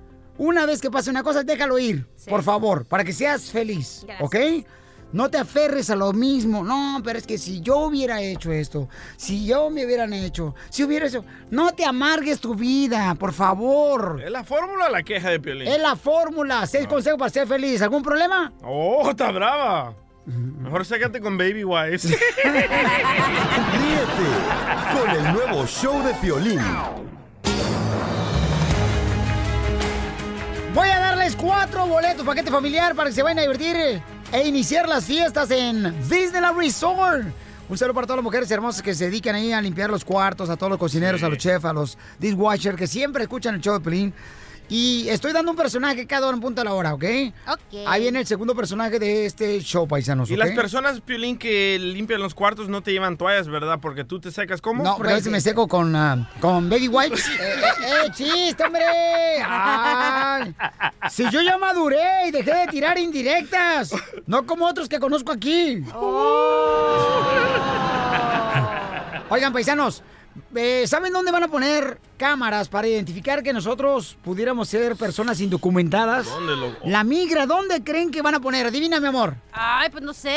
[0.42, 4.26] Una vez que pase una cosa, déjalo ir, por favor, para que seas feliz, Gracias.
[4.26, 4.36] ¿ok?
[5.14, 6.64] No te aferres a lo mismo.
[6.64, 10.84] No, pero es que si yo hubiera hecho esto, si yo me hubieran hecho, si
[10.84, 11.24] hubiera hecho...
[11.52, 14.20] No te amargues tu vida, por favor.
[14.26, 15.68] ¿Es la fórmula la queja de Piolín?
[15.68, 16.66] Es la fórmula.
[16.66, 17.80] Seis consejos para ser feliz.
[17.84, 18.52] ¿Algún problema?
[18.64, 19.94] ¡Oh, está brava!
[20.26, 22.08] Mejor sácate con Baby Wise.
[22.44, 22.72] Ríete
[24.92, 26.62] con el nuevo show de Piolín.
[30.74, 33.76] Voy a darles cuatro boletos, paquete familiar, para que se vayan a divertir
[34.32, 37.26] e iniciar las fiestas en Disneyland Resort.
[37.68, 40.50] Un saludo para todas las mujeres hermosas que se dedican ahí a limpiar los cuartos,
[40.50, 43.74] a todos los cocineros, a los chefs, a los dishwashers que siempre escuchan el show
[43.74, 44.14] de Pelín.
[44.74, 47.04] Y estoy dando un personaje cada hora en punto a la hora, ¿ok?
[47.46, 47.60] Ok.
[47.86, 52.22] Ahí viene el segundo personaje de este show, paisanos, Y las personas, Piolín, que limpian
[52.22, 53.80] los cuartos no te llevan toallas, ¿verdad?
[53.82, 54.82] Porque tú te secas ¿cómo?
[54.82, 57.28] No, porque a veces me seco con, ah, con baby wipes.
[57.28, 58.82] eh, eh, eh, chiste, hombre!
[59.46, 60.56] Ay.
[61.10, 63.94] Si yo ya maduré y dejé de tirar indirectas.
[64.26, 65.84] No como otros que conozco aquí.
[69.30, 70.02] Oigan, paisanos,
[70.56, 76.26] eh, ¿saben dónde van a poner cámaras para identificar que nosotros pudiéramos ser personas indocumentadas?
[76.26, 76.78] ¿Dónde, loco?
[76.86, 78.66] La migra, ¿dónde creen que van a poner?
[78.68, 79.36] Adivina, mi amor.
[79.52, 80.30] Ay, pues no sé.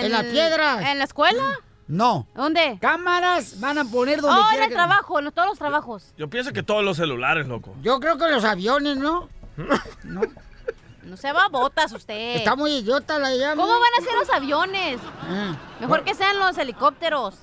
[0.00, 0.90] En, En la piedra.
[0.92, 1.42] ¿En la escuela?
[1.88, 2.26] No.
[2.34, 2.78] ¿Dónde?
[2.80, 6.12] Cámaras van a poner donde Oh, en el que- trabajo, en todos los trabajos.
[6.18, 7.74] Yo pienso que todos los celulares, loco.
[7.82, 9.28] Yo creo que los aviones, ¿no?
[10.04, 10.20] No
[11.16, 12.36] se va a botas usted.
[12.36, 13.62] Está muy idiota la llama.
[13.62, 14.98] ¿Cómo van a ser los aviones?
[15.80, 17.36] Mejor que sean los helicópteros.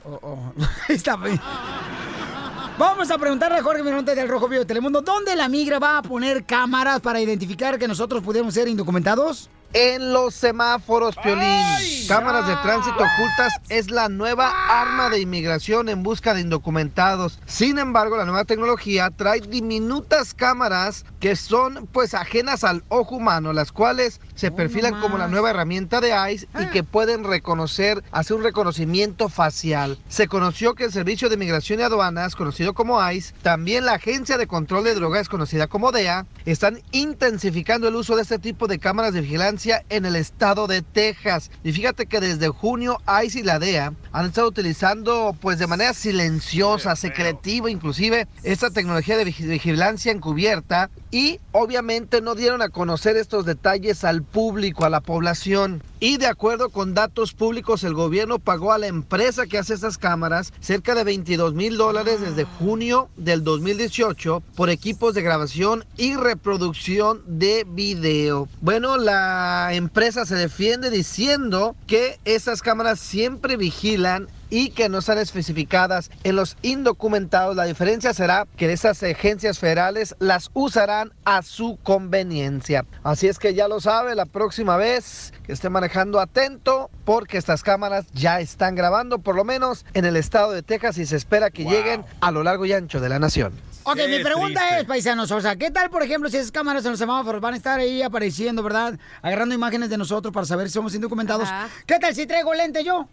[0.90, 1.40] Está bien.
[2.78, 6.00] Vamos a preguntarle a Jorge Mironte del Rojo Vivo de Telemundo, ¿dónde la migra va
[6.00, 9.50] a poner cámaras para identificar que nosotros pudiéramos ser indocumentados?
[9.74, 11.64] En los semáforos, Piolín.
[12.08, 17.40] Cámaras de tránsito ocultas es la nueva arma de inmigración en busca de indocumentados.
[17.48, 23.52] Sin embargo, la nueva tecnología trae diminutas cámaras que son pues ajenas al ojo humano,
[23.52, 28.38] las cuales se perfilan como la nueva herramienta de ICE y que pueden reconocer, hacer
[28.38, 29.98] un reconocimiento facial.
[30.08, 34.38] Se conoció que el Servicio de Migración y Aduanas, conocido como ICE, también la Agencia
[34.38, 38.80] de Control de Drogas, conocida como DEA, están intensificando el uso de este tipo de
[38.80, 41.52] cámaras de vigilancia en el estado de Texas.
[41.64, 45.94] Y fíjate que desde junio ICE y la DEA han estado utilizando pues de manera
[45.94, 53.18] silenciosa, secretiva inclusive, esta tecnología de vigi- vigilancia encubierta y obviamente no dieron a conocer
[53.18, 55.84] estos detalles al público, a la población.
[56.00, 59.98] Y de acuerdo con datos públicos, el gobierno pagó a la empresa que hace estas
[59.98, 66.16] cámaras cerca de 22 mil dólares desde junio del 2018 por equipos de grabación y
[66.16, 68.48] reproducción de video.
[68.62, 75.18] Bueno, la empresa se defiende diciendo que esas cámaras siempre vigilan y que no están
[75.18, 77.56] especificadas en los indocumentados.
[77.56, 82.86] La diferencia será que esas agencias federales las usarán a su conveniencia.
[83.02, 87.64] Así es que ya lo sabe, la próxima vez que esté manejando atento porque estas
[87.64, 91.50] cámaras ya están grabando por lo menos en el estado de Texas y se espera
[91.50, 93.54] que lleguen a lo largo y ancho de la nación.
[93.86, 96.92] Ok, mi pregunta es, paisanos, o sea, ¿qué tal, por ejemplo, si esas cámaras en
[96.92, 99.00] los semáforos van a estar ahí apareciendo, ¿verdad?
[99.24, 101.50] Agarrando imágenes de nosotros para saber si somos indocumentados.
[101.88, 103.10] ¿Qué tal si traigo lente yo?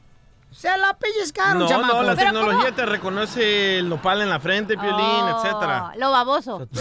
[0.52, 1.94] Se la pellizcaron, No, chamaco.
[1.94, 5.92] no, la Pero tecnología te reconoce el nopal en la frente, Piolín, Oh, etcétera.
[5.96, 6.66] Lo baboso.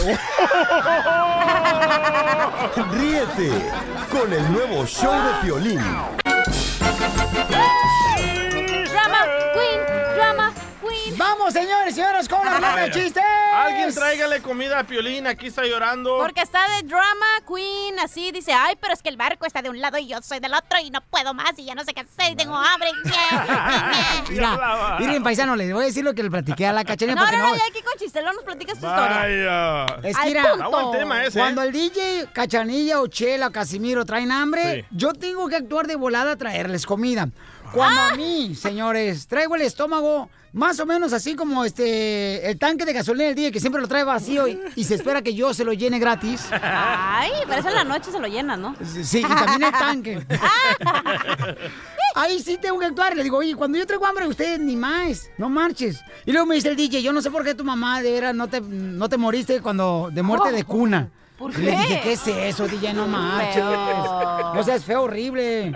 [2.92, 3.70] Ríete
[4.10, 5.80] con el nuevo show de Piolín.
[11.20, 13.22] Vamos señores, señoras, con la ruleta de chistes.
[13.54, 16.16] Alguien tráigale comida a Piolín, aquí está llorando.
[16.16, 19.68] Porque está de drama queen, así dice, ay, pero es que el barco está de
[19.68, 21.92] un lado y yo soy del otro y no puedo más y ya no sé
[21.92, 22.88] qué hacer y tengo hambre.
[24.30, 27.30] Mira, miren, paisano, les voy a decir lo que le platiqué a la cachanilla No,
[27.30, 27.48] no, no.
[27.50, 29.86] no, ya aquí con Chistelón nos platicas tu historia.
[30.02, 30.54] Es que mira,
[31.26, 31.28] ¿eh?
[31.34, 35.96] cuando el DJ, Cachanilla o Chela o Casimiro traen hambre, yo tengo que actuar de
[35.96, 37.28] volada a traerles comida.
[37.74, 38.08] Cuando Ah.
[38.12, 42.92] a mí, señores, traigo el estómago más o menos así como este el tanque de
[42.92, 45.64] gasolina del DJ que siempre lo trae vacío y, y se espera que yo se
[45.64, 46.48] lo llene gratis.
[46.50, 48.74] Ay, pero eso en la noche se lo llenas, ¿no?
[48.84, 50.26] Sí, y también el tanque.
[52.14, 53.16] Ahí sí tengo que actuar.
[53.16, 56.00] Le digo, oye, cuando yo traigo hambre, ustedes ni más, no marches.
[56.26, 58.34] Y luego me dice el DJ, yo no sé por qué tu mamá de veras
[58.34, 61.08] no te, no te moriste cuando de muerte de cuna.
[61.38, 61.76] ¿Por Y le qué?
[61.78, 62.92] dije, ¿qué es eso, DJ?
[62.92, 63.54] No marches.
[63.54, 64.52] Feo.
[64.56, 65.72] O sea, es feo, horrible.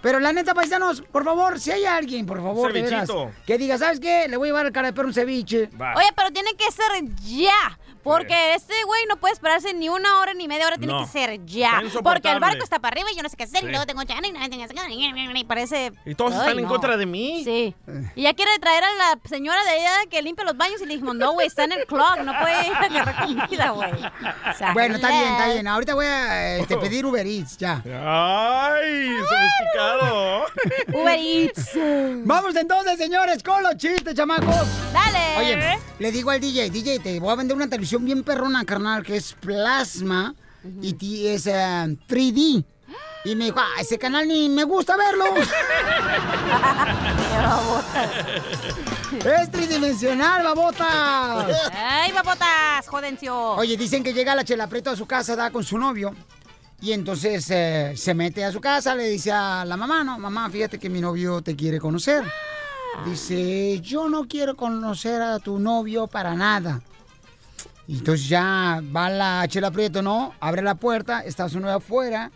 [0.00, 3.32] Pero la neta, paisanos, por favor, si hay alguien, por favor, de veras, Cevichito.
[3.46, 4.26] que diga, ¿sabes qué?
[4.28, 5.68] Le voy a llevar al cara de perro un ceviche.
[5.96, 7.78] Oye, pero tiene que ser ya.
[8.04, 11.00] Porque este güey no puede esperarse ni una hora ni media hora, tiene No.
[11.00, 11.82] que ser ya.
[12.02, 13.60] Porque el barco está para arriba y yo no sé qué hacer.
[13.60, 13.66] Sí.
[13.66, 14.64] Y luego tengo chana y no tengo
[15.34, 15.92] y parece.
[16.06, 17.42] Y todos Ay, están en contra de mí.
[17.44, 17.74] Sí.
[18.14, 20.94] Y ya quiere traer a la señora de allá que limpia los baños y le
[20.94, 23.90] dijimos, no, güey, está en el clock, no puede ir a agarrar comida, güey.
[23.92, 25.68] O sea, Bueno, está bien, está bien.
[25.68, 27.82] Ahorita voy a este, pedir Uber Eats, ya.
[27.84, 29.08] ¡Ay!
[29.18, 29.87] Sofisticado.
[30.92, 31.70] Uber Eats.
[32.24, 34.66] Vamos entonces, señores, con los chistes, chamacos.
[34.92, 35.38] Dale.
[35.38, 39.02] Oye, le digo al DJ, DJ, te voy a vender una televisión bien perrona, carnal,
[39.02, 40.34] que es plasma
[40.82, 42.64] y ti- es eh, 3D.
[43.24, 45.24] Y me dijo, ah, ese canal ni me gusta verlo.
[49.42, 51.46] es tridimensional, babota.
[51.74, 53.36] ¡Ay, babotas, jodencio!
[53.52, 56.14] Oye, dicen que llega la chela preto a su casa, da con su novio.
[56.80, 60.48] Y entonces eh, se mete a su casa, le dice a la mamá, no, mamá,
[60.48, 62.24] fíjate que mi novio te quiere conocer.
[63.04, 66.80] Dice, yo no quiero conocer a tu novio para nada.
[67.86, 70.34] Y entonces ya va la chela prieto, ¿no?
[70.40, 72.30] Abre la puerta, está su novio afuera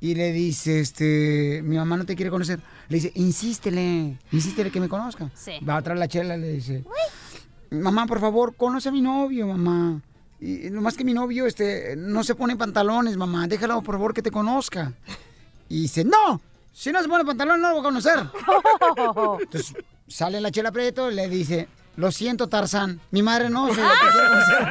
[0.00, 2.60] y le dice, este, mi mamá no te quiere conocer.
[2.88, 5.30] Le dice, insístele, insístele que me conozca.
[5.34, 5.52] Sí.
[5.68, 6.84] Va atrás la chela y le dice,
[7.70, 10.00] mamá, por favor, conoce a mi novio, mamá.
[10.40, 13.46] Y nomás que mi novio este, no se pone pantalones, mamá.
[13.46, 14.92] Déjalo, por favor, que te conozca.
[15.68, 16.40] Y dice, no,
[16.72, 18.18] si no se pone pantalones no lo voy a conocer.
[19.40, 19.74] Entonces
[20.08, 23.00] sale la chela preto y le dice, lo siento, Tarzán.
[23.10, 23.80] Mi madre no se te
[24.12, 24.68] quiere conocer.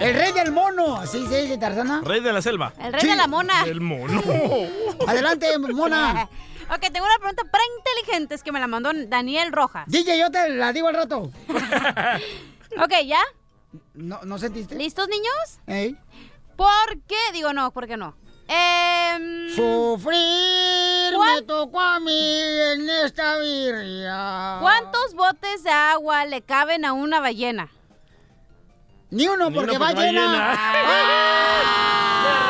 [0.00, 2.02] El rey del mono, así se dice Tarzana.
[2.04, 2.72] Rey de la selva.
[2.78, 3.64] El rey de la mona.
[3.64, 4.22] El mono.
[5.06, 6.28] Adelante, mona.
[6.72, 9.84] Ok, tengo una pregunta para inteligentes que me la mandó Daniel Rojas.
[9.88, 11.30] DJ, yo te la digo al rato.
[12.80, 13.18] Ok, ¿ya?
[13.94, 14.76] ¿No, ¿no sentiste?
[14.76, 15.58] ¿Listos, niños?
[15.66, 15.96] Ey.
[16.56, 17.16] ¿Por qué?
[17.32, 18.16] Digo, no, ¿por qué no?
[18.46, 24.58] Em, Sufrir ¿Cuán- me tocó a mí en esta birria.
[24.60, 27.68] ¿Cuántos botes de agua le caben a una ballena?
[29.10, 30.28] Ni uno, Ni porque uno va porque va llena.
[30.28, 32.49] ¡Me reventaron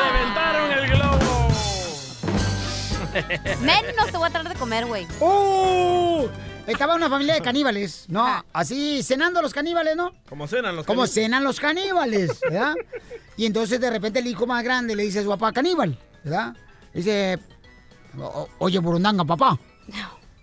[3.61, 5.05] Menos te voy a tratar de comer, güey.
[5.19, 6.27] ¡Uh!
[6.67, 8.43] Estaba una familia de caníbales, ¿no?
[8.53, 10.11] Así cenando los caníbales, ¿no?
[10.29, 11.13] Como cenan los Como caníbales.
[11.13, 12.75] cenan los caníbales, ¿verdad?
[13.37, 16.55] Y entonces de repente el hijo más grande le dice a su papá caníbal, ¿verdad?
[16.93, 17.39] Dice,
[18.19, 19.57] "O- oye, Burundanga, papá.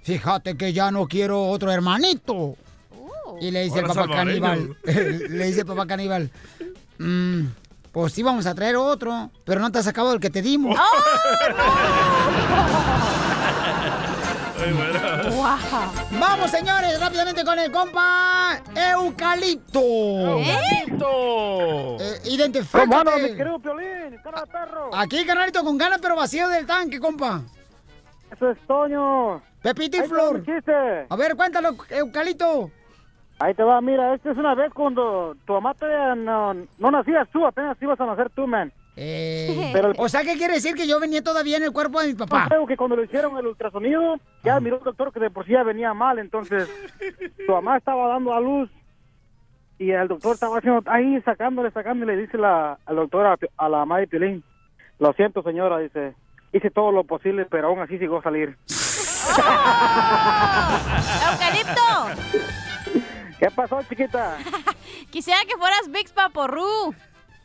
[0.03, 2.57] Fíjate que ya no quiero otro hermanito.
[3.41, 4.41] Y le dice el papá salvadoreño.
[4.43, 4.77] caníbal,
[5.29, 6.31] le dice el papá caníbal,
[6.99, 7.43] "Mm,
[7.93, 10.79] pues sí vamos a traer otro, pero no te has sacado el que te dimos.
[14.61, 14.99] Ay, bueno.
[16.19, 19.81] Vamos, señores, rápidamente con el compa Eucalipto.
[19.81, 21.97] ¡Eucalipto!
[22.01, 22.85] Eh, identifícate.
[22.87, 24.19] ¿Cómo ando, mi querido Piolín?
[24.23, 24.91] ¡Cara de perro!
[24.95, 27.43] Aquí, carnalito, con ganas, pero vacío del tanque, compa.
[28.35, 29.41] Eso es Toño.
[29.63, 30.43] Pepito y Ahí Flor.
[31.09, 32.71] A ver, cuéntalo, Eucalipto.
[33.41, 37.29] Ahí te va, mira, esta es una vez cuando tu mamá todavía no, no nacías
[37.31, 38.73] tú, apenas ibas a nacer tú, man.
[38.97, 42.01] Eh, Pero el- o sea, ¿qué quiere decir que yo venía todavía en el cuerpo
[42.01, 42.47] de mi papá?
[42.49, 45.53] Creo que cuando le hicieron el ultrasonido, ya miró el doctor que de por sí
[45.53, 46.69] ya venía mal, entonces
[47.47, 48.69] tu mamá estaba dando a luz
[49.79, 53.85] y el doctor estaba haciendo ahí sacándole, sacándole, dice la, al doctor a, a la
[53.85, 54.43] madre Pilín,
[54.99, 56.15] lo siento señora, dice,
[56.53, 58.57] hice todo lo posible, pero aún así sigo a salir.
[61.31, 62.68] ¡Eucalipto!
[63.39, 64.37] ¿Qué pasó, chiquita?
[65.11, 66.95] Quisiera que fueras Vix Vaporú.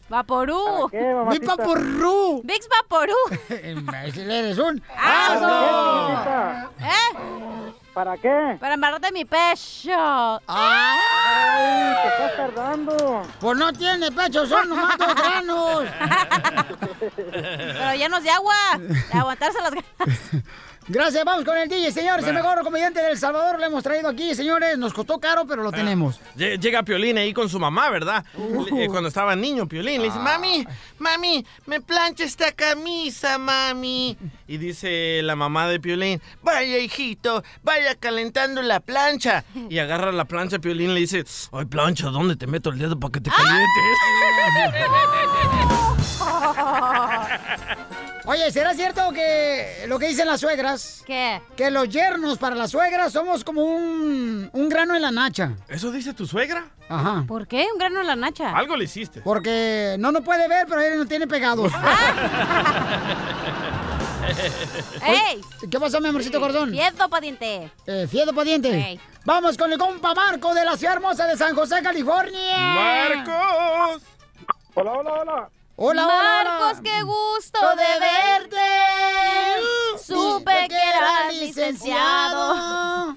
[0.09, 0.89] Vaporú.
[0.91, 1.55] ¿Qué, ¡Mi mamacita?
[1.55, 2.41] paporru!
[2.43, 3.15] Vix Vaporú.
[3.49, 6.87] Eres un ¡Ah, asno.
[6.87, 7.71] ¿Eh?
[7.93, 8.57] ¿Para qué?
[8.59, 9.91] Para amarrarte mi pecho.
[10.47, 13.21] ¡Ay, te estás tardando!
[13.39, 15.83] Pues no tiene pecho, son nomás dos granos.
[17.15, 18.55] Pero llenos de agua.
[18.79, 20.19] De aguantarse las ganas.
[20.87, 22.25] Gracias, vamos con el DJ, señores.
[22.27, 24.77] El mejor comediante del Salvador lo hemos traído aquí, señores.
[24.77, 26.19] Nos costó caro, pero lo tenemos.
[26.37, 28.25] Lle- Llega Piolín ahí con su mamá, ¿verdad?
[28.37, 30.23] Le- eh, Cuando estaba niño, Piolín le dice, Ah.
[30.23, 30.65] mami,
[30.99, 34.17] mami, me plancha esta camisa, mami.
[34.47, 39.43] Y dice la mamá de Piolín, vaya hijito, vaya calentando la plancha.
[39.69, 43.11] Y agarra la plancha, Piolín le dice, ay plancha, ¿dónde te meto el dedo para
[43.13, 43.67] que te calientes?
[48.25, 51.03] Oye, ¿será cierto que lo que dicen las suegras?
[51.05, 51.41] ¿Qué?
[51.57, 55.51] Que los yernos para las suegras somos como un, un grano en la nacha.
[55.67, 56.67] ¿Eso dice tu suegra?
[56.87, 57.25] Ajá.
[57.27, 57.67] ¿Por qué?
[57.71, 58.55] Un grano en la nacha.
[58.55, 59.21] Algo le hiciste.
[59.21, 61.71] Porque no nos puede ver, pero él no tiene pegados.
[65.05, 65.41] ¡Ey!
[65.69, 66.71] ¿Qué pasó, mi amorcito gordón?
[66.71, 67.71] Fiedo pariente.
[67.85, 68.69] Eh, fiedo pariente.
[68.69, 68.99] Ey.
[69.25, 72.57] Vamos con el compa Marco de la ciudad hermosa de San José, California.
[72.57, 74.01] ¡Marcos!
[74.75, 75.49] Hola, hola, hola.
[75.75, 78.57] Hola, hola, Marcos, qué gusto de verte.
[79.97, 83.15] Supe que eras licenciado.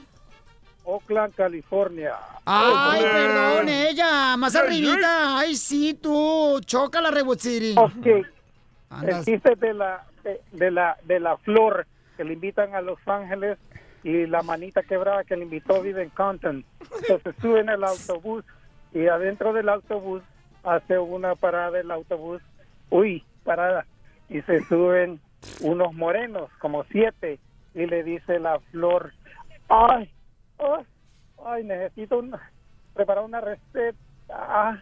[0.85, 2.14] Oakland, California.
[2.47, 3.12] Ay, Oakland.
[3.12, 5.38] perdón, ella, más arribita.
[5.38, 7.75] Ay, sí, tú, choca la City.
[7.77, 8.07] Ok.
[8.07, 8.25] El
[8.88, 12.99] Andas- chiste de la, de, de la, de la flor que le invitan a Los
[13.07, 13.59] Ángeles
[14.03, 16.64] y la manita quebrada que le invitó vive en Compton.
[17.03, 18.45] Entonces sube en el autobús
[18.95, 20.23] y adentro del autobús
[20.66, 22.42] hace una parada el autobús.
[22.90, 23.87] Uy, parada.
[24.29, 25.20] Y se suben
[25.61, 27.38] unos morenos, como siete,
[27.74, 29.12] y le dice la flor,
[29.68, 30.11] ay,
[30.59, 30.85] ay,
[31.44, 32.50] ay, necesito una-
[32.94, 33.96] preparar una receta.
[34.29, 34.76] Ah,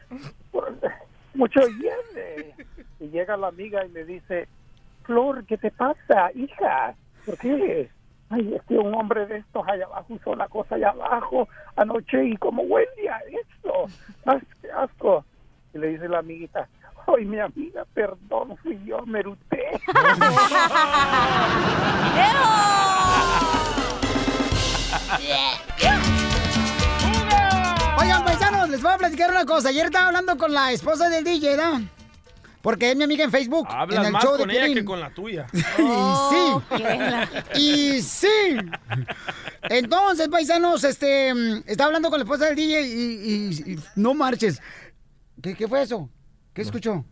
[1.34, 2.54] mucho hiede.
[3.00, 4.48] Y llega la amiga y le dice,
[5.02, 6.94] Flor, ¿qué te pasa, hija?
[7.26, 7.90] ¿Por qué?
[8.30, 12.24] Ay, es que un hombre de estos allá abajo usó la cosa allá abajo anoche
[12.24, 13.86] y como huele a esto.
[14.74, 15.24] Asco.
[15.74, 16.68] Y le dice la amiguita,
[17.06, 19.80] ay, mi amiga, perdón, fui yo, me eruté.
[28.00, 29.68] Oigan, paisanos, les voy a platicar una cosa.
[29.68, 31.80] Ayer estaba hablando con la esposa del DJ, ¿verdad?
[32.62, 33.66] Porque es mi amiga en Facebook.
[33.70, 34.78] Hablas en el más show con de ella Piolín.
[34.78, 35.46] que con la tuya.
[35.52, 35.60] y
[36.30, 36.62] sí.
[37.60, 38.56] Y sí.
[39.62, 44.14] Entonces, paisanos, este, mm, estaba hablando con la esposa del DJ y, y- y no
[44.14, 44.60] marches.
[45.44, 46.08] ¿Qué, qué fue eso?
[46.54, 47.04] ¿Qué escuchó?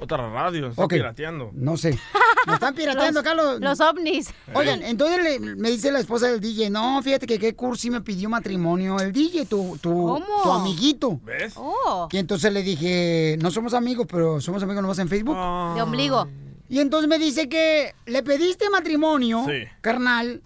[0.00, 0.94] Otra radio, está Ok.
[0.94, 1.50] pirateando.
[1.52, 1.98] No sé.
[2.46, 3.60] Me están pirateando acá los...
[3.60, 4.32] Los ovnis.
[4.54, 8.00] Oigan, entonces le- me dice la esposa del DJ, no, fíjate que qué cursi me
[8.00, 10.42] pidió matrimonio el DJ, tu, tu, ¿Cómo?
[10.42, 11.20] tu amiguito.
[11.22, 11.52] ¿Ves?
[11.56, 12.08] Oh.
[12.10, 15.36] Y entonces le dije, no somos amigos, pero somos amigos nomás en Facebook.
[15.74, 16.26] De ombligo.
[16.70, 19.64] Y entonces me dice que le pediste matrimonio, Sí.
[19.82, 20.40] carnal,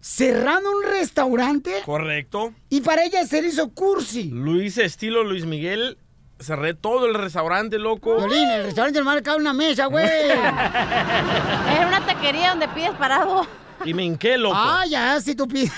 [0.00, 2.54] cerrando un restaurante Correcto.
[2.70, 4.30] y para ella se le hizo cursi.
[4.30, 5.98] Luis estilo Luis Miguel.
[6.40, 8.16] Cerré todo el restaurante, loco.
[8.16, 10.04] Violín, el restaurante normal cabe una mesa, güey.
[10.30, 13.46] Era una taquería donde pides parado.
[13.84, 14.54] Y me hinqué, loco.
[14.58, 15.72] Ah, ya, si tú pides.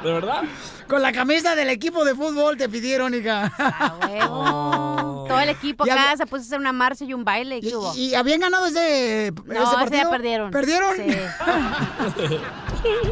[0.03, 0.43] ¿De verdad?
[0.89, 3.51] Con la camisa del equipo de fútbol te pidieron, hija.
[4.01, 5.25] Huevo.
[5.29, 7.61] Todo el equipo acá se puso a hacer una marcha y un baile.
[7.61, 7.93] ¿qué hubo?
[7.95, 9.89] ¿Y habían ganado ese, No, ese ese partido?
[10.01, 10.49] día perdieron.
[10.51, 10.95] ¿Perdieron?
[10.95, 11.03] Sí.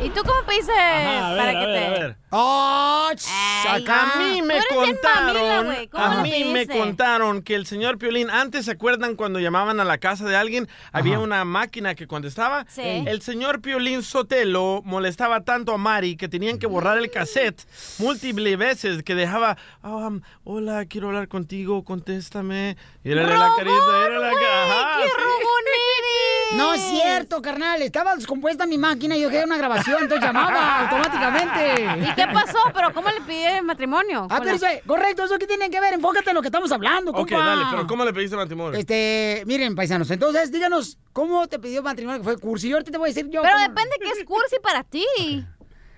[0.03, 1.85] ¿Y tú cómo pediste Ajá, ver, para a que ver, te...?
[1.85, 2.15] a ver.
[2.29, 3.27] ¡Oh, ch-
[3.67, 4.13] Ay, acá!
[4.13, 5.87] A mí me contaron, mamila, güey.
[5.89, 9.85] ¿Cómo a mí me contaron que el señor Piolín, antes se acuerdan cuando llamaban a
[9.85, 12.65] la casa de alguien, había una máquina que contestaba.
[12.69, 12.81] Sí.
[12.81, 17.66] El señor Piolín Sotelo molestaba tanto a Mari que tenían que borrar el cassette
[17.99, 20.09] múltiples veces que dejaba, "Ah,
[20.43, 22.77] hola, quiero hablar contigo, contéstame.
[23.03, 24.97] Y era la carita, era la cara.
[25.03, 25.13] ¡Qué sí.
[26.55, 27.81] No es cierto, carnal.
[27.81, 31.83] Estaba descompuesta mi máquina y yo dejé una grabación, entonces llamaba automáticamente.
[32.09, 32.57] ¿Y qué pasó?
[32.73, 34.27] ¿Pero cómo le pide matrimonio?
[34.29, 35.93] Ah, pero la- eso, correcto, ¿eso qué tiene que ver?
[35.95, 37.37] Enfócate en lo que estamos hablando, Ok, compa.
[37.45, 38.79] dale, pero ¿cómo le pediste matrimonio?
[38.79, 42.69] Este, miren, paisanos, entonces díganos, ¿cómo te pidió matrimonio que fue cursi?
[42.69, 43.41] Yo ahorita te voy a decir yo.
[43.41, 45.05] Pero cómo- depende que es cursi para ti.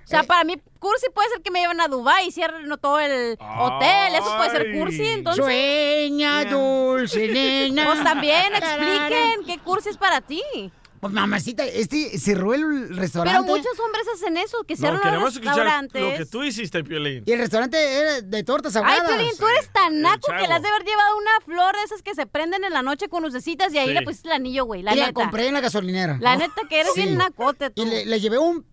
[0.09, 3.37] Sea, para mí, cursi puede ser que me lleven a Dubai y cierren todo el
[3.59, 4.15] hotel.
[4.15, 5.43] Eso puede ser cursi, entonces.
[5.45, 7.85] Sueña, dulce nena.
[7.85, 10.41] Pues también expliquen qué cursi es para ti.
[10.99, 13.41] Pues, mamacita, este cerró el restaurante.
[13.45, 16.01] Pero muchos hombres hacen eso, que No, cierran los queremos escuchar restaurantes.
[16.01, 17.23] lo que tú hiciste, Piolín.
[17.25, 19.09] Y el restaurante era de tortas Ay, ahogadas.
[19.17, 22.01] Piolín, tú eres tan naco que le has de haber llevado una flor de esas
[22.01, 23.93] que se prenden en la noche con lucecitas y ahí Sí.
[23.93, 24.81] le pusiste el anillo, güey.
[24.81, 25.13] La y la neta.
[25.13, 26.17] compré en la gasolinera.
[26.19, 27.01] La neta que eres Sí.
[27.03, 27.81] bien nacote tú.
[27.81, 28.65] Y le, le llevé un,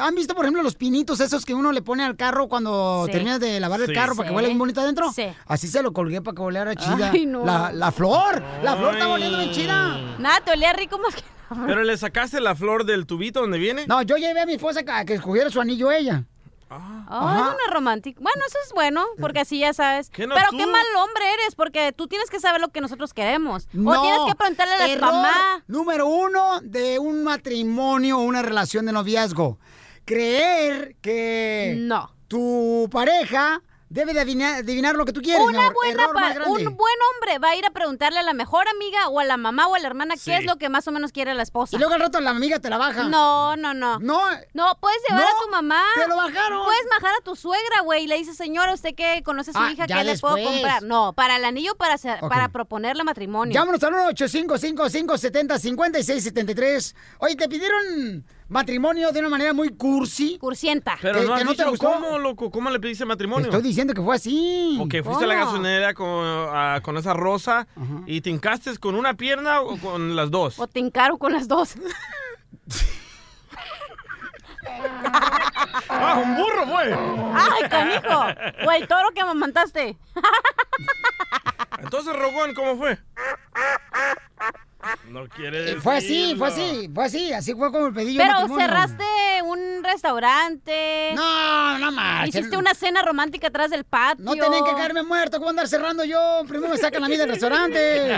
[0.00, 3.12] ¿Han visto, por ejemplo, los pinitos esos que uno le pone al carro cuando Sí.
[3.12, 3.92] terminas de lavar el Sí.
[3.94, 5.12] carro para que huele bien bonito adentro?
[5.12, 5.26] Sí.
[5.46, 7.10] Así se lo colgué para que volara chida.
[7.12, 7.44] Ay, no.
[7.44, 10.16] la, la flor, la flor está oliendo bien chida.
[10.18, 11.22] Nada, te olía rico más que...
[11.66, 13.86] ¿Pero le sacaste la flor del tubito donde viene?
[13.86, 16.24] No, yo llevé a mi esposa a que escogiera su anillo ella.
[16.68, 17.36] Oh, Ajá.
[17.36, 18.20] eso no es romántico.
[18.22, 20.10] Bueno, eso es bueno, porque así ya sabes.
[20.10, 20.56] ¿Qué no, Pero tú?
[20.56, 23.68] qué mal hombre eres, porque tú tienes que saber lo que nosotros queremos.
[23.72, 25.64] No, o tienes que preguntarle a la mamá.
[25.68, 29.58] Número uno de un matrimonio o una relación de noviazgo.
[30.04, 32.10] Creer que no.
[32.26, 35.40] tu pareja debe de adivinar, adivinar lo que tú quieres.
[35.42, 35.74] mi Una amor.
[35.74, 39.20] buena pa- un buen hombre va a ir a preguntarle a la mejor amiga o
[39.20, 40.24] a la mamá o a la hermana Sí.
[40.30, 41.76] qué es lo que más o menos quiere la esposa.
[41.76, 43.04] Y luego al rato la amiga te la baja.
[43.04, 43.98] No, no, no.
[44.00, 44.20] No.
[44.54, 45.84] No, puedes llevar No, a tu mamá.
[45.94, 46.64] te lo bajaron.
[46.64, 49.58] Puedes bajar a tu suegra, güey, y le dices, señora, ¿usted qué conoce a su
[49.60, 49.86] Ah, hija?
[49.86, 50.82] ¿Qué le puedo comprar?
[50.82, 52.28] No, para el anillo, para, hacer- Ok.
[52.28, 53.54] para proponerle matrimonio.
[53.54, 56.94] Llámanos al 1-855-570-5673.
[57.18, 60.38] Oye, te pidieron matrimonio de una manera muy cursi.
[60.38, 60.96] Cursienta.
[61.02, 61.92] Pero ¿Que- no has no te dicho gustó?
[61.92, 62.50] cómo, loco.
[62.50, 63.46] ¿Cómo le pediste matrimonio?
[63.46, 64.78] Estoy diciendo que fue así.
[64.80, 67.66] O que fuiste a la gasolinera con, con esa rosa
[68.06, 70.58] y te hincaste con una pierna o con las dos.
[70.58, 71.74] O te encaro con las dos.
[75.88, 76.92] ¡Ah, un burro fue!
[77.34, 78.24] ¡Ay, canijo!
[78.66, 79.96] O el toro que amamantaste.
[81.78, 82.98] Entonces, Rogón, ¿cómo fue?
[85.08, 85.78] No quiere decirlo.
[85.78, 87.32] Eh, Fue así, fue así, fue así.
[87.32, 88.66] Así fue como el pedillo Pero matrimonio.
[88.66, 89.04] cerraste
[89.44, 91.12] un restaurante.
[91.14, 92.28] No, no más.
[92.28, 94.24] Hiciste una cena romántica atrás del patio.
[94.24, 95.38] No tenían que caerme muerto.
[95.38, 96.42] ¿Cómo andar cerrando yo?
[96.48, 98.06] Primero me sacan a mí del restaurante.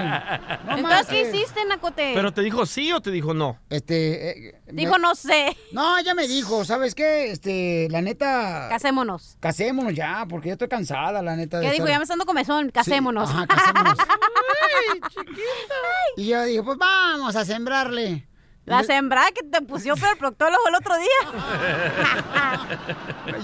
[0.69, 2.13] No Entonces, ¿qué hiciste, Nacote?
[2.15, 3.59] ¿Pero te dijo sí o te dijo no?
[3.71, 4.49] Este.
[4.49, 5.57] eh, Dijo, me- no sé.
[5.73, 7.31] No, ya me dijo, ¿sabes qué?
[7.31, 8.67] Este, la neta.
[8.69, 9.37] Casémonos.
[9.41, 11.59] Casémonos ya, porque yo estoy cansada, la neta.
[11.59, 11.85] de ¿Qué dijo?
[11.85, 12.71] estar- Ya me estando comezón.
[12.71, 13.31] Casémonos.
[13.31, 13.99] Ajá, casémonos.
[16.17, 18.27] Y yo dije, pues vamos a sembrarle.
[18.65, 21.09] La sembrada que te pusió pero el proctólogo el otro día.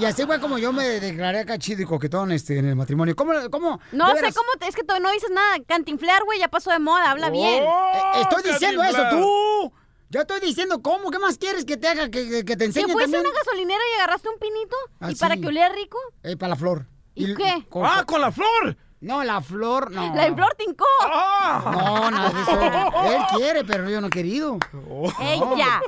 [0.01, 3.15] Y así fue como yo me declaré acá chido y coquetón este, en el matrimonio.
[3.17, 3.33] ¿Cómo?
[3.51, 4.35] cómo No sé veras?
[4.35, 5.57] cómo, te- es que tú no dices nada.
[5.67, 7.11] Cantinflear, güey, ya pasó de moda.
[7.11, 7.63] Habla bien.
[7.63, 9.73] Eh, Estoy diciendo eso, tú.
[10.11, 11.11] Yo estoy diciendo, ¿cómo?
[11.11, 12.09] ¿Qué más quieres que te haga?
[12.11, 14.77] Que, te ¿Que enseñe fuiste a una gasolinera y agarraste un pinito?
[15.01, 15.15] ¿Y Así.
[15.17, 15.99] para que oliera rico?
[16.23, 16.87] Eh, para la flor.
[17.15, 17.67] ¿Y qué?
[17.83, 18.77] ¡Ah, con la flor!
[19.05, 20.15] No, la flor, no.
[20.15, 20.87] La flor tincó.
[22.11, 22.63] No, de eso.
[23.05, 24.59] Él quiere, pero yo no he querido.
[25.21, 25.83] Ella.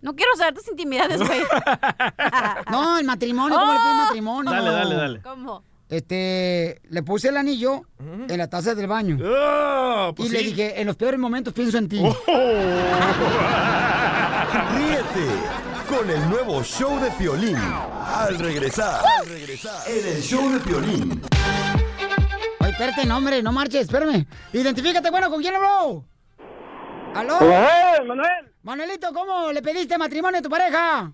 [0.02, 1.42] No quiero saber tus intimidades, güey.
[2.72, 4.52] No, el matrimonio, ¿cómo le pides matrimonio?
[4.52, 5.22] Dale, dale, dale.
[5.22, 5.64] ¿Cómo?
[5.90, 9.18] Este, le puse el anillo en la taza del baño.
[9.24, 11.98] Ah, pues y le dije, en los peores momentos pienso en ti.
[14.76, 15.28] Ríete
[15.90, 17.56] con el nuevo show de Piolín.
[17.56, 21.22] Al regresar, al regresar, en el show de Piolín.
[22.60, 24.26] Oye, espérate, no, hombre, no marches, espérame.
[24.52, 26.04] Identifícate, bueno, ¿con quién habló?
[27.16, 27.40] ¿Aló?
[27.40, 28.54] Manuel, Manuel.
[28.64, 31.14] Manuelito, ¿cómo le pediste matrimonio a tu pareja?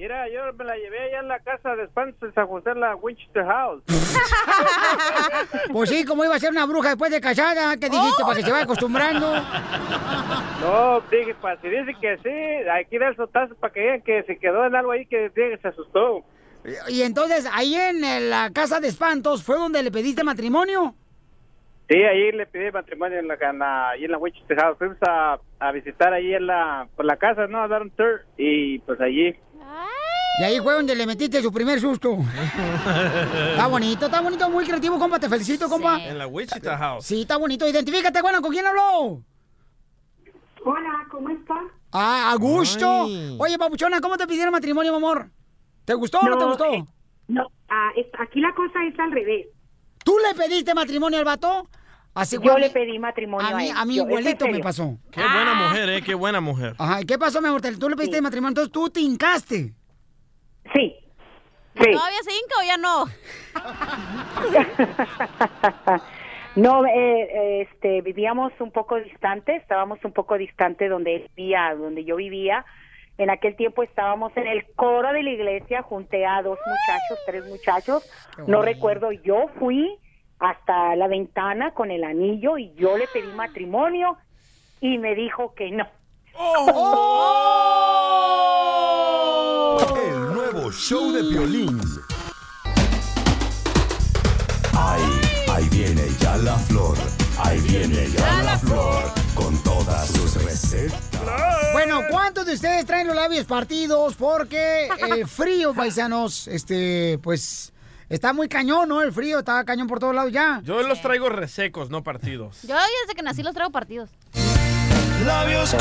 [0.00, 2.96] Mira, yo me la llevé allá en la casa de espantos en San José, la
[2.96, 3.82] Winchester House.
[5.72, 8.22] Pues sí, como iba a ser una bruja después de casada, ¿qué dijiste?
[8.22, 9.30] Para que se vaya acostumbrando.
[10.62, 14.22] No, dije, pues si dice que sí, aquí da el sotazo para que vean que
[14.24, 16.22] se quedó en algo ahí que que se asustó.
[16.88, 20.94] Y entonces, ahí en la casa de espantos, ¿fue donde le pediste matrimonio?
[21.88, 24.76] Sí, ahí le pedí matrimonio en la, en la- ahí en la Winchester House.
[24.78, 27.62] Fuimos a, a visitar ahí en la, por la casa, ¿no?
[27.62, 28.22] A dar un tour.
[28.36, 29.34] Y pues allí.
[30.38, 32.16] Y ahí fue donde le metiste su primer susto.
[33.50, 35.18] está bonito, está bonito, muy creativo, compa.
[35.18, 36.02] Te felicito, compa.
[36.02, 37.04] En la Wichita House.
[37.04, 37.68] Sí, está bonito.
[37.68, 39.22] Identifícate, bueno, ¿con quién habló?
[40.64, 41.54] Hola, ¿cómo está?
[41.92, 43.04] Ah, a gusto.
[43.04, 43.36] Ay.
[43.38, 45.30] Oye, papuchona, ¿cómo te pidieron matrimonio, mi amor?
[45.84, 46.64] ¿Te gustó o no te gustó?
[46.72, 46.84] eh,
[47.28, 49.46] no, ah, es- aquí la cosa es al revés.
[50.04, 51.68] ¿Tú le pediste matrimonio al vato?
[52.14, 53.74] Así Yo le pedí matrimonio a a mí, él.
[53.76, 54.98] a mi Yo, ¿es en abuelito me pasó.
[55.12, 56.02] Qué buena mujer, ¿eh?
[56.02, 56.74] Qué buena mujer.
[56.78, 57.60] Ajá, ¿y qué pasó, mi amor?
[57.78, 59.74] Tú le pediste matrimonio, entonces tú te hincaste.
[60.74, 60.96] Sí.
[61.74, 63.06] ¿Todavía se hinca o ya no?
[66.56, 71.74] No, eh, eh, este, vivíamos un poco distante, estábamos un poco distante donde él vivía,
[71.76, 72.64] donde yo vivía.
[73.18, 77.46] En aquel tiempo estábamos en el coro de la iglesia, junté a dos muchachos, tres
[77.46, 78.10] muchachos,
[78.48, 79.96] no recuerdo, yo fui
[80.40, 84.16] hasta la ventana con el anillo y yo le pedí matrimonio
[84.80, 85.86] y me dijo que no.
[86.34, 86.80] Nuevo
[90.72, 91.80] show de violín.
[94.76, 95.02] Ay,
[95.52, 96.96] ahí viene ya la flor.
[97.38, 99.04] Ahí viene ya la flor.
[99.34, 101.00] Con todas sus recetas.
[101.72, 104.14] Bueno, ¿cuántos de ustedes traen los labios partidos?
[104.14, 107.72] Porque el frío, paisanos, este, pues,
[108.08, 109.02] está muy cañón, ¿no?
[109.02, 110.60] El frío está cañón por todos lados ya.
[110.64, 112.62] Yo los traigo resecos, no partidos.
[112.62, 114.10] Yo desde que nací los traigo partidos.
[115.24, 115.74] Labios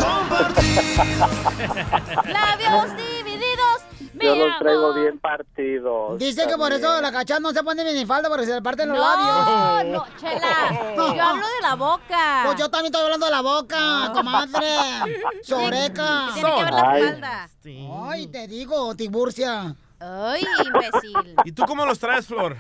[2.26, 2.96] Labios divididos.
[2.96, 3.19] mi
[4.22, 5.02] Yo los traigo amor.
[5.02, 6.20] bien partidos.
[6.20, 8.98] Dice que por eso la cachada no se pone minifalda porque se le parten los
[8.98, 9.86] No, labios.
[9.94, 10.94] no, chela.
[10.96, 12.42] Yo hablo de la boca.
[12.46, 14.68] Pues yo también estoy hablando de la boca, comadre.
[15.44, 16.30] Soreca.
[16.34, 17.50] Tiene que ver la espalda.
[18.10, 19.76] Ay, te digo, Tiburcia.
[20.00, 21.36] Ay, imbécil.
[21.46, 22.56] ¿Y tú cómo los traes, Flor?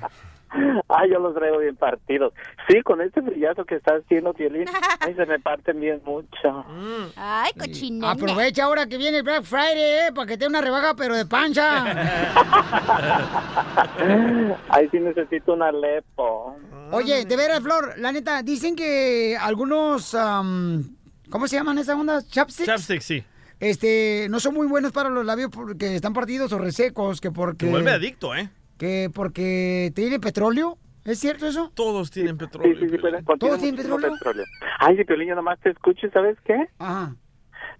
[0.89, 2.33] Ah, yo los traigo bien partidos.
[2.67, 4.65] Sí, con este brillazo que está haciendo, Piolín,
[4.99, 6.65] ay, se me parten bien mucho.
[7.15, 8.09] Ay, cochinón.
[8.09, 11.15] Aprovecha ahora que viene el Black Friday, eh, para que te dé una rebaja, pero
[11.15, 11.85] de pancha.
[14.69, 16.57] Ay, sí necesito un alepo.
[16.91, 20.95] Oye, de veras, Flor, la neta, dicen que algunos, am,
[21.29, 22.27] ¿cómo se llaman esas ondas?
[22.29, 22.67] ¿Chapsticks?
[22.67, 23.23] Chapstick, sí.
[23.59, 27.65] Este, no son muy buenos para los labios porque están partidos o resecos, que porque...
[27.65, 28.49] Te vuelve adicto, ¿eh?
[28.79, 30.77] Que porque tiene petróleo.
[31.05, 31.71] ¿Es cierto eso?
[31.75, 32.79] Todos tienen Sí, petróleo.
[32.79, 32.87] sí,
[33.39, 34.45] ¿Todos tienen muchísimo petróleo?
[34.79, 36.55] Ay, sí, Piolín, yo nomás te escucho y ¿sabes qué?
[36.79, 37.13] Ajá.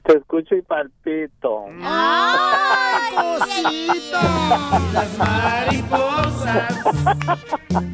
[0.03, 1.65] Te escucho y palpito.
[1.81, 4.21] ¡Ay, cosita!
[4.93, 6.83] Las mariposas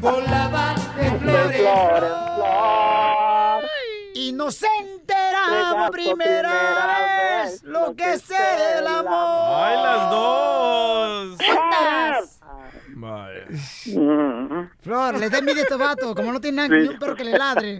[0.00, 1.62] volaban en flores.
[4.14, 9.64] Y nos enteramos primera vez lo que es el amor.
[9.64, 11.38] ¡Ay, las dos!
[11.46, 12.35] ¡Juntas!
[12.98, 13.44] Vaya.
[14.80, 17.24] Flor, le da envidia a este vato, como no tiene nada, ni un perro que
[17.24, 17.76] le ladre.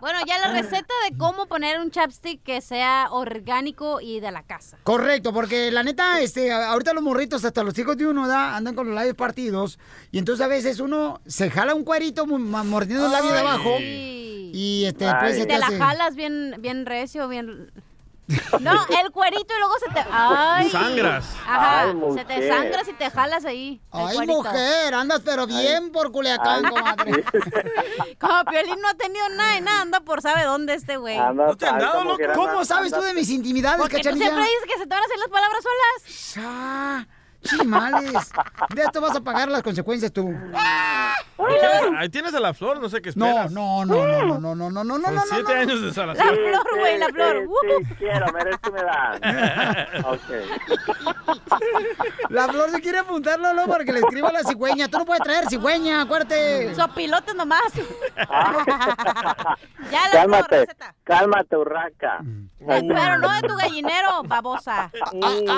[0.00, 4.44] Bueno, ya la receta de cómo poner un chapstick que sea orgánico y de la
[4.44, 4.78] casa.
[4.84, 8.76] Correcto, porque la neta, este, ahorita los morritos, hasta los hijos de uno, da, andan
[8.76, 9.80] con los labios partidos.
[10.12, 13.76] Y entonces a veces uno se jala un cuerito mordiendo el labio de abajo.
[13.80, 17.72] Y este, después se te te la hace- jalas bien, bien recio, bien...
[18.60, 20.04] No, el cuerito y luego se te...
[20.10, 20.70] ¡Ay!
[20.70, 21.26] Sangras.
[21.46, 23.80] Ajá, Ay, se te sangras y te jalas ahí.
[23.90, 24.32] Ay, cuerito.
[24.34, 27.24] mujer, andas pero bien por Culiacán, comadre.
[28.20, 31.18] Como Piolín no ha tenido nada y nada, anda por sabe dónde este güey.
[31.18, 32.22] ¿No te han dado, loco?
[32.34, 34.26] ¿Cómo sabes tú de mis intimidades, Porque tú cachanilla?
[34.26, 36.34] siempre dices que se te van a hacer las palabras solas.
[36.38, 37.06] Ah,
[37.42, 38.12] chimales.
[38.74, 40.28] De esto vas a pagar las consecuencias tú.
[41.38, 43.50] Ahí tienes- Ahí tienes a la Flor, no sé qué No, esperas.
[43.52, 45.60] no, no, no, no, no, no, no, no, no, Con no, siete no.
[45.60, 46.28] años de La salación.
[46.34, 47.36] flor, güey, la flor.
[47.62, 49.20] Sí, sí, quiero, ver esto me dan.
[50.04, 50.30] Ok.
[52.30, 53.66] La flor se quiere apuntarlo, ¿no?
[53.66, 54.88] Para que le escriba a la cigüeña.
[54.88, 56.74] Tú no puedes traer cigüeña, acuérdate.
[56.74, 57.62] Sopilotes nomás.
[58.16, 60.94] ya la flor, Cálmate, receta.
[61.04, 62.18] cálmate, urraca.
[62.64, 64.82] Pero no de tu gallinero, babosa.
[64.84, 64.90] A,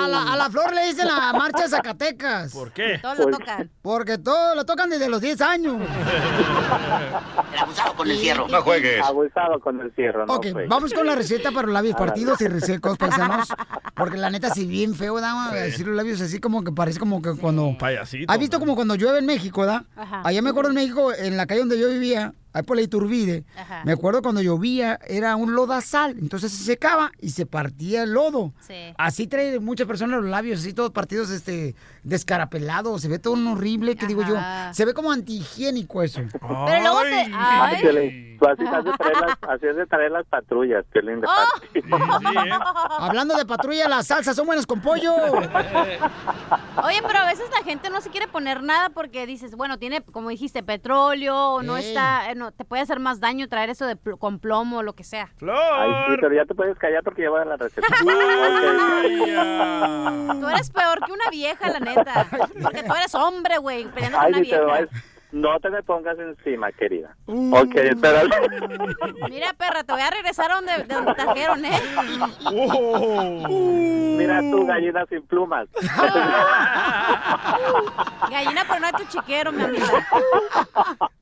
[0.03, 2.53] a la, a la flor le dicen la marcha Zacatecas.
[2.53, 2.99] ¿Por qué?
[3.01, 3.71] Todos lo tocan.
[3.81, 5.75] Porque todos lo tocan desde los 10 años.
[7.59, 8.47] Abusado con el fierro.
[8.47, 9.03] No juegues.
[9.03, 10.69] Abusado con el fierro, no Ok, juegues.
[10.69, 13.47] vamos con la receta para los labios partidos y resecos, paisanos.
[13.95, 17.21] Porque la neta, si bien feo, da, decir los labios así como que parece como
[17.21, 17.75] que cuando...
[17.77, 18.31] Payasito.
[18.31, 19.85] ¿Has visto como cuando llueve en México, da?
[19.95, 20.21] Ajá.
[20.23, 23.43] Allá me acuerdo en México, en la calle donde yo vivía, ahí por la Iturbide,
[23.57, 23.81] Ajá.
[23.83, 28.53] me acuerdo cuando llovía, era un lodazal, entonces se secaba y se partía el lodo.
[28.65, 28.93] Sí.
[28.97, 33.45] Así trae muchas personas los labios, así todos partidos este, descarapelados, se ve todo un
[33.47, 34.35] horrible, que digo yo,
[34.71, 36.21] se ve como antihigiénico eso.
[36.31, 37.31] Pero luego te...
[37.33, 38.34] Ay, Ay.
[38.39, 41.97] Tú así has de traer las, así has de traer las patrullas, Piolín, de partido.
[42.99, 45.13] Hablando de patrulla, las salsas son buenas con pollo.
[46.83, 50.01] Oye, pero a veces la gente no se quiere poner nada porque dices, bueno, tiene,
[50.01, 51.87] como dijiste, petróleo, o no Ey.
[51.87, 54.83] está, eh, no, te puede hacer más daño traer eso de pl- con plomo o
[54.83, 55.29] lo que sea.
[55.41, 57.87] Ay, sí, pero ya te puedes callar porque ya va la receta.
[60.39, 62.27] Tú eres peor que una vieja, la neta.
[62.61, 64.87] Porque tú eres hombre, güey, peleando con Ay, una ni te, vieja.
[65.35, 67.13] No te me pongas encima, querida.
[67.27, 68.29] Ok, espérate.
[69.29, 71.77] Mira, perra, te voy a regresar a donde, de donde trajeron, ¿eh?
[74.17, 75.67] Mira tú, gallina sin plumas.
[78.31, 79.85] Gallina, pero no es tu chiquero, mi amiga.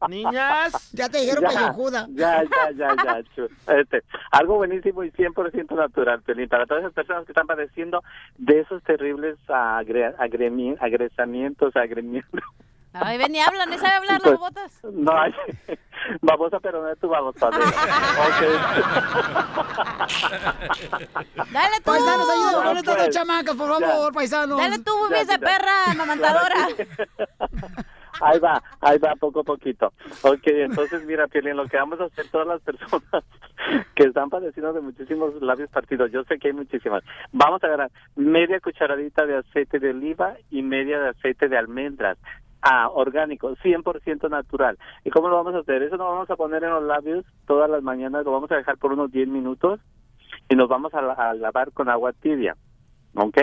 [0.07, 0.91] Niñas.
[0.93, 2.07] Ya te dijeron Ya, pellejuda.
[2.11, 3.23] Ya, ya, ya, ya.
[3.35, 3.47] chu.
[3.67, 6.47] Este, algo buenísimo y 100% natural, Pelín.
[6.49, 8.03] Para todas esas personas que están padeciendo
[8.37, 12.41] de esos terribles agre, agremi- agresamientos, agremientos.
[12.93, 14.79] Ay, ven y habla, ¿no sabe hablar las Pues, botas?
[14.83, 15.33] No, ay,
[16.21, 17.65] babosa, pero no es tu babosadera.
[21.51, 21.83] Dale tú.
[21.91, 23.87] Paisanos, ayúdenme con estas dos pues, chamacas, por ya.
[23.89, 24.57] favor, paisanos.
[24.59, 25.37] Dale tú, Ya, ya.
[25.39, 26.67] perra, amamantadora.
[28.21, 29.91] Ahí va, ahí va, poco a poquito.
[30.21, 33.01] Ok, entonces mira, Pielín, lo que vamos a hacer todas las personas
[33.95, 37.91] que están padeciendo de muchísimos labios partidos, yo sé que hay muchísimas, vamos a agarrar
[38.15, 42.19] media cucharadita de aceite de oliva y media de aceite de almendras.
[42.65, 44.77] Ah, orgánico, 100% natural.
[45.03, 45.83] ¿Y cómo lo vamos a hacer?
[45.83, 48.77] Eso lo vamos a poner en los labios todas las mañanas, lo vamos a dejar
[48.77, 49.81] por unos 10 minutos
[50.47, 52.55] y nos vamos a, a lavar con agua tibia.
[53.15, 53.37] ¿Ok?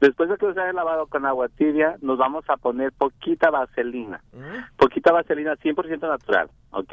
[0.00, 4.20] Después de que se haya lavado con agua tibia, nos vamos a poner poquita vaselina.
[4.76, 6.50] Poquita vaselina 100% natural.
[6.70, 6.92] ¿Ok?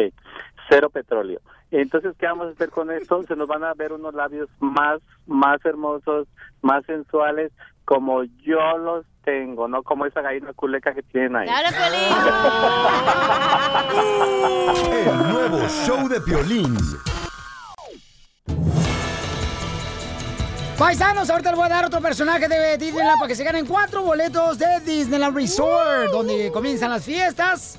[0.70, 1.42] Cero petróleo.
[1.72, 3.24] Entonces, ¿qué vamos a hacer con esto?
[3.24, 6.28] Se nos van a ver unos labios más, más hermosos,
[6.62, 7.52] más sensuales,
[7.86, 11.50] como yo los tengo, no como esa gallina culeca que tienen ahí.
[14.92, 16.78] El nuevo show de Piolín.
[20.82, 24.02] Paisanos, ahorita les voy a dar otro personaje de Disneyland para que se ganen cuatro
[24.02, 27.78] boletos de Disneyland Resort, donde comienzan las fiestas.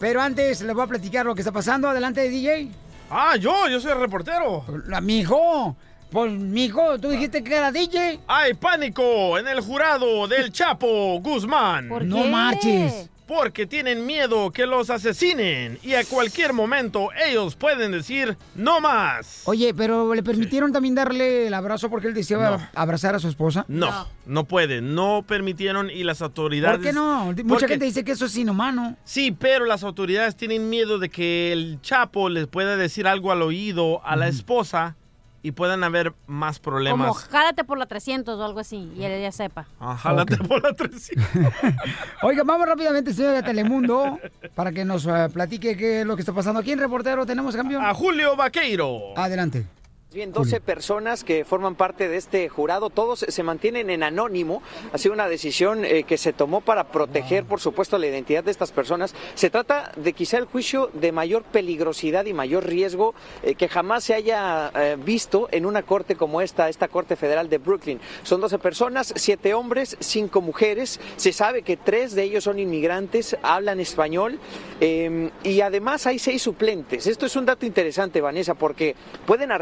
[0.00, 1.88] Pero antes les voy a platicar lo que está pasando.
[1.88, 2.68] Adelante, DJ.
[3.08, 4.64] Ah, yo, yo soy el reportero.
[5.00, 5.76] Mijo,
[6.10, 8.18] pues, mijo, tú dijiste que era DJ.
[8.26, 11.88] Hay pánico en el jurado del Chapo Guzmán.
[11.88, 13.08] ¿Por No marches.
[13.30, 19.42] Porque tienen miedo que los asesinen y a cualquier momento ellos pueden decir no más.
[19.44, 23.64] Oye, pero ¿le permitieron también darle el abrazo porque él deseaba abrazar a su esposa?
[23.68, 26.78] No, no pueden, no permitieron y las autoridades...
[26.78, 27.26] ¿Por qué no?
[27.26, 28.96] Mucha Porque- gente dice que eso es inhumano.
[29.04, 33.42] Sí, pero las autoridades tienen miedo de que el Chapo les pueda decir algo al
[33.42, 34.96] oído a la esposa
[35.42, 37.24] y puedan haber más Como problemas.
[37.28, 39.66] jálate por la 300 o algo así, y él ya sepa.
[39.80, 41.26] Ah, jálate por la 300.
[42.22, 44.18] Oiga, vamos rápidamente, señor de Telemundo,
[44.54, 47.24] para que nos eh, platique qué es lo que está pasando aquí en Reportero.
[47.26, 47.84] ¿Tenemos campeón?
[47.84, 49.16] A Julio Vaqueiro.
[49.16, 49.66] Adelante.
[50.12, 54.60] Bien, 12 personas que forman parte de este jurado, todos se mantienen en anónimo.
[54.92, 58.50] Ha sido una decisión eh, que se tomó para proteger, por supuesto, la identidad de
[58.50, 59.14] estas personas.
[59.36, 64.02] Se trata de quizá el juicio de mayor peligrosidad y mayor riesgo eh, que jamás
[64.02, 68.00] se haya eh, visto en una corte como esta, esta Corte Federal de Brooklyn.
[68.24, 70.98] Son 12 personas, 7 hombres, 5 mujeres.
[71.18, 74.40] Se sabe que 3 de ellos son inmigrantes, hablan español
[74.80, 77.06] eh, y además hay 6 suplentes.
[77.06, 79.52] Esto es un dato interesante, Vanessa, porque pueden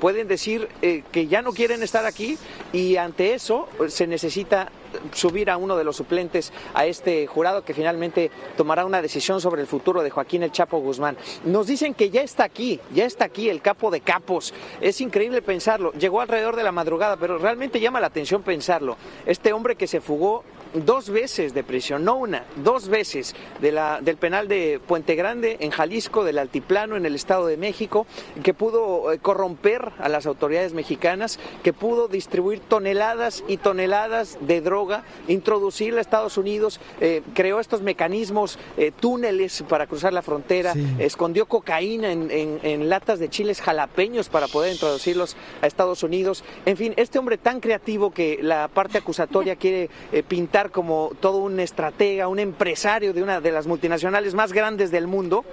[0.00, 2.38] pueden decir eh, que ya no quieren estar aquí
[2.72, 4.70] y ante eso eh, se necesita
[5.12, 9.60] subir a uno de los suplentes a este jurado que finalmente tomará una decisión sobre
[9.60, 11.16] el futuro de Joaquín El Chapo Guzmán.
[11.44, 14.52] Nos dicen que ya está aquí, ya está aquí el capo de capos.
[14.80, 15.92] Es increíble pensarlo.
[15.92, 18.96] Llegó alrededor de la madrugada, pero realmente llama la atención pensarlo.
[19.26, 20.44] Este hombre que se fugó
[20.74, 25.56] dos veces de prisión, no una, dos veces de la, del penal de Puente Grande
[25.60, 28.06] en Jalisco, del Altiplano en el Estado de México,
[28.42, 34.60] que pudo eh, corromper a las autoridades mexicanas, que pudo distribuir toneladas y toneladas de
[34.60, 40.74] droga, introducirla a Estados Unidos, eh, creó estos mecanismos, eh, túneles para cruzar la frontera,
[40.98, 46.44] escondió cocaína en, en- en latas de chiles jalapeños para poder introducirlos a Estados Unidos.
[46.66, 51.38] En fin, este hombre tan creativo que la parte acusatoria quiere eh, pintar como todo
[51.38, 55.44] un estratega, un empresario de una de las multinacionales más grandes del mundo.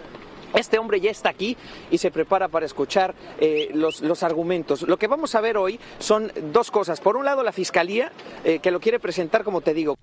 [0.53, 1.55] Este hombre ya está aquí
[1.89, 4.81] y se prepara para escuchar eh, los, los argumentos.
[4.81, 6.99] Lo que vamos a ver hoy son dos cosas.
[6.99, 8.11] Por un lado, la fiscalía,
[8.43, 9.95] eh, que lo quiere presentar, como te digo,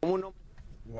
[0.00, 0.37] como un hombre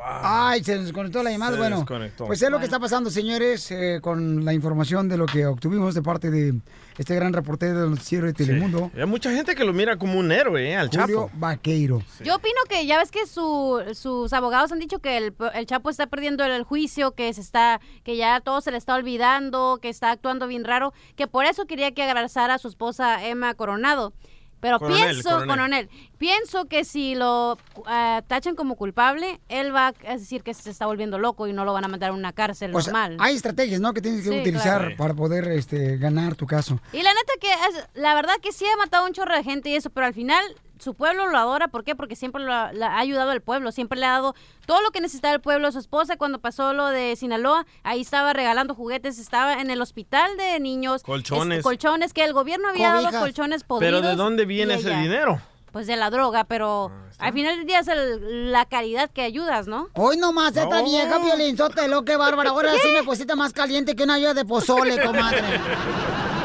[0.04, 1.52] Ay, se desconectó la llamada.
[1.52, 2.26] Se bueno, desconectó.
[2.26, 5.94] pues es lo que está pasando, señores, eh, con la información de lo que obtuvimos
[5.94, 6.54] de parte de
[6.98, 10.32] este gran reportero del noticiero de Telemundo, Hay mucha gente que lo mira como un
[10.32, 10.76] héroe, ¿eh?
[10.76, 11.30] Al Julio Chapo.
[11.34, 12.02] Vaqueiro.
[12.24, 15.90] Yo opino que ya ves que su- sus abogados han dicho que el, el Chapo
[15.90, 19.88] está perdiendo el juicio, que se está, que ya todo se le está olvidando, que
[19.88, 24.12] está actuando bien raro, que por eso quería que abrazara a su esposa Emma Coronado.
[24.60, 25.48] Pero Coronel, pienso, coronel.
[25.48, 25.88] coronel.
[26.18, 27.56] pienso que si lo
[27.88, 31.64] eh, tachan como culpable, él va a decir que se está volviendo loco y no
[31.64, 33.16] lo van a mandar a una cárcel O sea, normal.
[33.20, 33.92] hay estrategias, ¿no?
[33.94, 34.96] Que tienes que Sí, utilizar claro.
[34.96, 36.80] para poder este, ganar tu caso.
[36.92, 39.44] Y la neta que es, la verdad que sí ha matado a un chorro de
[39.44, 40.42] gente y eso, pero al final
[40.80, 41.68] su pueblo lo adora.
[41.68, 41.94] ¿Por qué?
[41.94, 43.72] Porque siempre lo ha, la ha ayudado al pueblo.
[43.72, 44.34] Siempre le ha dado
[44.66, 45.70] todo lo que necesitaba el pueblo.
[45.72, 49.18] Su esposa, cuando pasó lo de Sinaloa, ahí estaba regalando juguetes.
[49.18, 51.02] Estaba en el hospital de niños.
[51.02, 51.58] Colchones.
[51.58, 54.00] este, colchones, que el gobierno había dado colchones podridos.
[54.00, 55.40] Pero ¿de dónde viene ese dinero?
[55.72, 59.66] Pues de la droga, pero al final del día es el- la caridad que ayudas,
[59.68, 59.88] ¿no?
[59.92, 62.50] Hoy nomás esta vieja Piolín Sotelo, qué bárbara.
[62.50, 65.42] Ahora sí me pusiste más caliente que una olla de pozole, comadre.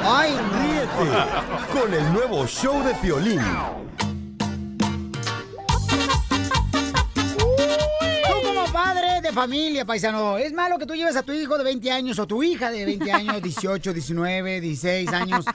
[0.05, 1.17] Ay, Ríete
[1.71, 3.39] con el nuevo show de Piolín.
[9.23, 12.27] De familia, paisano, ¿es malo que tú lleves a tu hijo de 20 años o
[12.27, 15.45] tu hija de 20 años, 18, 19, 16 años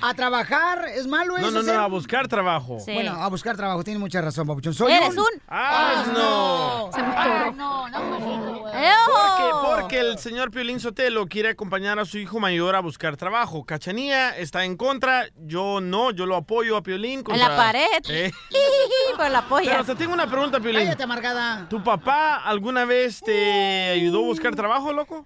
[0.00, 0.86] a trabajar?
[0.94, 1.50] ¿Es malo No, eso?
[1.50, 2.78] no, no, ser- a buscar trabajo.
[2.86, 4.72] Bueno, a buscar trabajo, tiene mucha razón, Papuchón.
[4.74, 5.26] Soy ¿Eres un?
[5.48, 6.90] ¡Ah, no!
[6.94, 7.98] Se me Ay, no, no,
[8.70, 13.64] Porque, porque el señor Piolín Sotelo quiere acompañar a su hijo mayor a buscar trabajo.
[13.64, 17.18] Cachanía está en contra, yo no, yo lo apoyo a Piolín.
[17.18, 17.86] En contra- la pared.
[18.08, 18.30] Eh,
[19.16, 19.70] Con la polla.
[19.72, 20.82] Pero te tengo una pregunta, Piolín.
[20.84, 21.66] Cállate, amargada.
[21.68, 25.24] ¿Tu papá alguna vez te ayudó a buscar trabajo, loco?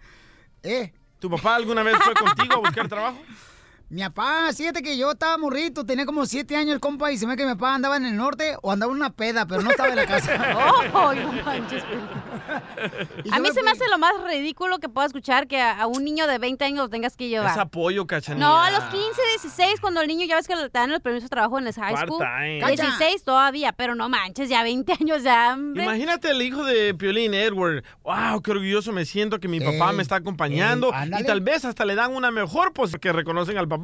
[0.62, 0.92] ¿Eh?
[1.18, 3.18] ¿Tu papá alguna vez fue contigo a buscar trabajo?
[3.90, 7.32] Mi papá, fíjate que yo estaba morrito, tenía como 7 años, compa, y se me
[7.32, 9.70] ve que mi papá andaba en el norte o andaba en una peda, pero no
[9.70, 10.30] estaba en la casa.
[10.92, 11.82] Oh, no manches,
[13.32, 16.04] A mí se me hace lo más ridículo que puedo escuchar que a, a un
[16.04, 17.50] niño de 20 años lo tengas que llevar.
[17.50, 18.44] Es apoyo, Cachanía.
[18.44, 19.00] No, a los 15,
[19.40, 21.74] 16, cuando el niño ya ves que le dan el permiso de trabajo en el
[21.74, 22.18] high school.
[22.18, 22.76] Part-time.
[22.76, 25.82] 16 todavía, pero no manches, ya 20 años ya, hombre.
[25.82, 27.82] Imagínate el hijo de Piolín, Edward.
[28.04, 28.40] ¡Wow!
[28.42, 30.88] ¡Qué orgulloso me siento que mi papá Ey, me está acompañando!
[30.88, 31.22] ey, ándale.
[31.24, 33.79] y tal vez hasta le dan una mejor, pues, que reconocen al papá.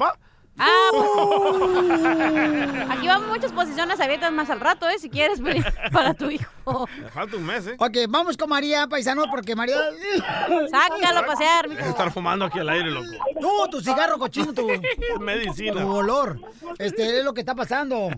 [0.59, 2.91] Ah, pues.
[2.91, 4.99] Aquí vamos muchas posiciones abiertas más al rato, ¿eh?
[4.99, 5.41] Si quieres,
[5.93, 6.89] para tu hijo.
[6.99, 7.77] Me falta un mes, ¿eh?
[7.79, 9.77] Ok, vamos con María, paisano, porque María...
[10.71, 11.83] Sácalo a pasear, mijo.
[11.83, 13.07] Estar fumando aquí al aire, loco.
[13.41, 14.67] Tú, tu cigarro cochino, tu,
[15.21, 15.83] Medicina.
[15.83, 16.41] tu olor.
[16.79, 18.09] Este es lo que está pasando.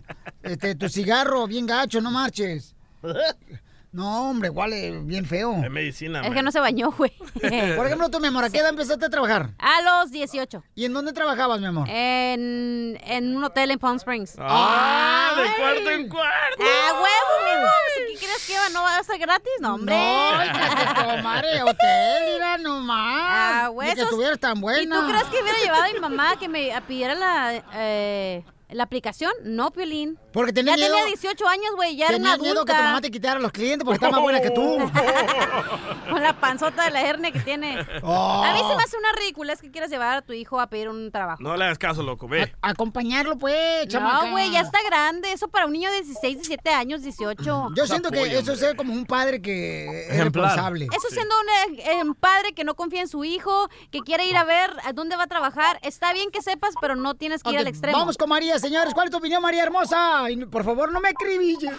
[0.43, 2.74] Este, tu cigarro, bien gacho, no marches.
[3.91, 5.62] No, hombre, huele bien feo.
[5.64, 7.12] Es medicina, Es que no se bañó, güey.
[7.76, 9.51] Por ejemplo, tú, mi amor, ¿a qué edad empezaste a trabajar?
[9.59, 10.62] A los 18.
[10.74, 11.89] ¿Y en dónde trabajabas, mi amor?
[11.89, 14.36] En, en un hotel en Palm Springs.
[14.39, 15.32] ¡Ah!
[15.36, 16.62] ¡De cuarto en cuarto!
[16.62, 17.72] ¡Ah, huevo, mijo!
[18.12, 18.68] ¿Qué crees que iba?
[18.70, 19.53] ¿No va a ser gratis?
[19.61, 19.95] No, hombre.
[19.97, 23.22] No, tu madre, hotel, mira nomás.
[23.24, 23.95] Ah, huesos.
[23.95, 24.82] que estuvieras tan buena.
[24.82, 28.85] ¿Y tú crees que hubiera llevado a mi mamá que me pidiera la, eh, la
[28.85, 29.33] aplicación?
[29.45, 30.19] No, Piolín.
[30.33, 32.77] Porque tenía ya miedo- tenía 18 años, güey, ya era Tenía una miedo que adulta.
[32.77, 34.79] tu mamá te quitara a los clientes porque está más buena que tú.
[36.11, 37.79] Con la panzota de la hernia que tiene.
[38.03, 38.43] Oh.
[38.45, 40.69] A mí se me hace una ridícula es que quieras llevar a tu hijo a
[40.69, 41.43] pedir un trabajo.
[41.43, 42.53] No le hagas caso, loco, ve.
[42.62, 44.27] Acompañarlo, pues, chamaca.
[44.27, 45.33] No, güey, ya está grande.
[45.33, 47.69] Eso para un niño de 16, 17 años, 18.
[47.75, 50.47] Yo siento que eso es ser como un padre que es Ejemplar.
[50.51, 50.89] responsable.
[50.97, 54.37] Eso siendo un, eh, un padre que no confía en su hijo, que quiere ir
[54.37, 55.79] a ver a dónde va a trabajar.
[55.83, 57.99] Está bien que sepas, pero no tienes que ir Ok, al extremo.
[57.99, 58.95] Vamos con María, señores.
[58.95, 60.31] ¿Cuál es tu opinión, María hermosa?
[60.31, 61.73] Y, por favor, no me acribilles.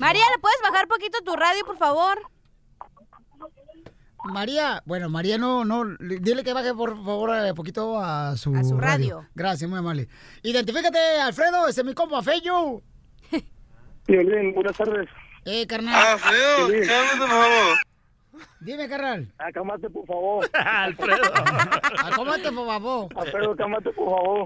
[0.00, 2.18] María, ¿le puedes bajar poquito tu radio, por favor?
[4.24, 8.54] María, bueno, María no, no, le- dile que baje por favor un poquito a su,
[8.54, 9.26] A su radio.
[9.34, 10.08] Gracias, muy amable.
[10.42, 12.82] Identifícate, Alfredo, ese es mi compa, Feyo.
[14.06, 15.08] Bien, buenas tardes.
[15.44, 15.94] Eh, carnal.
[15.96, 16.16] Ah,
[17.18, 17.76] por favor.
[18.60, 19.32] Dime, carnal.
[19.38, 20.48] Acámate, por favor.
[20.54, 21.22] Alfredo.
[22.04, 23.08] Acómate, por favor.
[23.16, 24.44] Alfredo, cámate, por favor.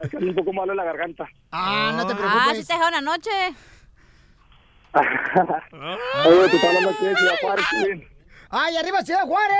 [0.00, 1.26] Es que ando un poco malo en la garganta.
[1.50, 2.58] Ah, no te Ah, preocupes.
[2.58, 3.30] sí te dejó una noche.
[6.26, 8.08] Oye, te está hablando aquí de Ciudad Juárez, Piolín.
[8.50, 9.56] ¡Ay, arriba Ciudad Juárez!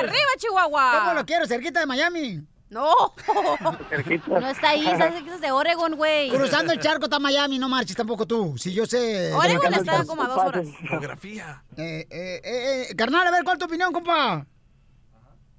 [0.00, 0.98] ¡Arriba, Chihuahua!
[0.98, 1.46] ¿Cómo lo quiero?
[1.46, 2.40] Cerquita de Miami.
[2.72, 2.90] No.
[4.28, 6.30] No está ahí, sabes que es de Oregon, güey.
[6.30, 8.56] Cruzando el charco está Miami, no marches tampoco tú.
[8.56, 9.30] Si yo sé.
[9.34, 10.66] Oregon está como a dos horas.
[10.88, 11.62] Geografía.
[11.76, 14.46] Eh, eh, eh, eh, carnal, a ver, ¿cuál es tu opinión, compa?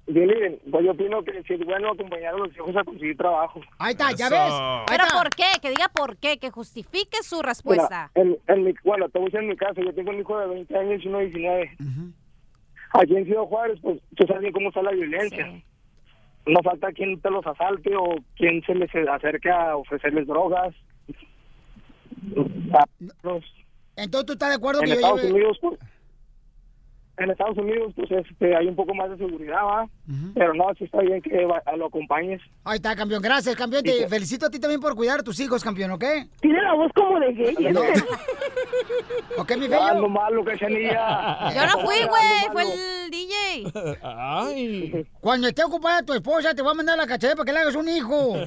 [0.06, 3.60] Piolín, pues yo opino que sí es bueno acompañar a los hijos a conseguir trabajo.
[3.78, 4.34] Ahí está, ya Eso.
[4.34, 4.52] ves.
[4.52, 5.16] Ahí Pero está.
[5.18, 5.46] ¿por qué?
[5.62, 8.10] Que diga por qué, que justifique su Mira, respuesta.
[8.14, 10.38] en, en mi, bueno, te voy a decir en mi caso, yo tengo un hijo
[10.38, 11.76] de 20 años y uno de 19.
[12.92, 15.62] Aquí en Ciudad Juárez, pues tú sabes bien cómo está la violencia.
[16.46, 20.74] No falta quien te los asalte o quien se les acerque a ofrecerles drogas.
[23.96, 25.34] Entonces, ¿tú estás de acuerdo En que yo Estados lleve...
[25.34, 25.78] Unidos, pues,
[27.16, 29.86] en Estados Unidos, pues este, hay un poco más de seguridad, ¿va?
[30.34, 32.40] Pero no, sí está bien que va- lo acompañes.
[32.64, 33.22] Ahí está, campeón.
[33.22, 33.82] Gracias, campeón.
[33.84, 36.04] Te felicito a ti también por cuidar a tus hijos, campeón, ¿ok?
[36.40, 37.54] Tiene la voz como de gay.
[37.72, 37.80] No.
[39.38, 40.08] ¿Ok, mi Ando bello?
[40.08, 41.50] malo, cachanilla.
[41.54, 43.98] Yo no fui, güey, fue el DJ.
[44.02, 45.06] Ay.
[45.20, 47.76] Cuando esté ocupada tu esposa, te voy a mandar la cachete para que le hagas
[47.76, 48.34] un hijo.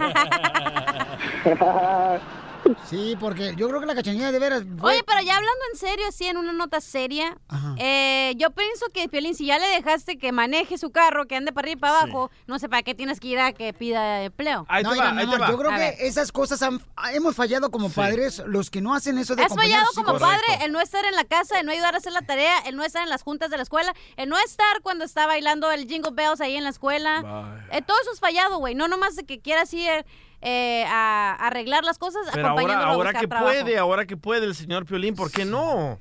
[2.89, 4.63] Sí, porque yo creo que la cachanilla de veras.
[4.79, 7.37] fue- Oye, pero ya hablando en serio, así en una nota seria,
[7.77, 11.51] eh, yo pienso que, Piolín, si ya le dejaste que maneje su carro, que ande
[11.51, 14.23] para arriba y para abajo, no sé para qué tienes que ir a que pida
[14.23, 14.65] empleo.
[14.83, 15.95] no, mira, mi amor, yo creo A que ver.
[15.99, 16.81] esas cosas han-
[17.13, 20.71] hemos fallado como padres, los que no hacen eso de Has fallado como padre el
[20.71, 23.03] no estar en la casa, el no ayudar a hacer la tarea, el no estar
[23.03, 26.41] en las juntas de la escuela, el no estar cuando está bailando el Jingle Bells
[26.41, 27.57] ahí en la escuela.
[27.71, 28.75] Eh, todo eso es fallado, güey.
[28.75, 30.05] No nomás de que quieras ir
[30.41, 33.51] eh, a, a arreglar las cosas Pero ahora, a ahora que trabajo.
[33.51, 35.99] puede, ahora que puede el señor Piolín, ¿por qué no?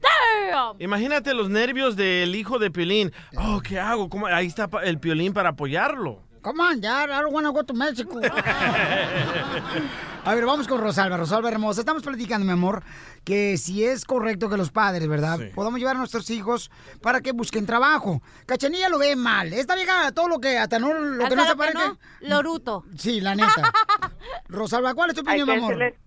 [0.51, 0.77] Damn.
[0.81, 3.13] Imagínate los nervios del hijo de Piolín.
[3.37, 4.09] Oh, ¿qué hago?
[4.09, 4.27] ¿Cómo?
[4.27, 6.23] Ahí está el Piolín para apoyarlo.
[6.43, 8.21] Come on, Dad, I don't wanna go to Mexico.
[10.25, 11.17] A ver, vamos con Rosalba.
[11.17, 11.81] Rosalba hermosa.
[11.81, 12.83] Estamos platicando, mi amor,
[13.25, 15.39] que si es correcto que los padres, ¿verdad?
[15.55, 16.71] Podamos llevar a nuestros hijos
[17.01, 18.23] para que busquen trabajo.
[18.45, 19.53] Cachanilla lo ve mal.
[19.53, 21.79] Esta vieja, todo lo que hasta no, lo que no se aparece.
[21.79, 22.85] no, Loruto.
[22.97, 23.73] Sí, la neta.
[24.49, 25.71] Rosalba, ¿cuál es tu Hay opinión, que mi amor?
[25.79, 25.99] decirle-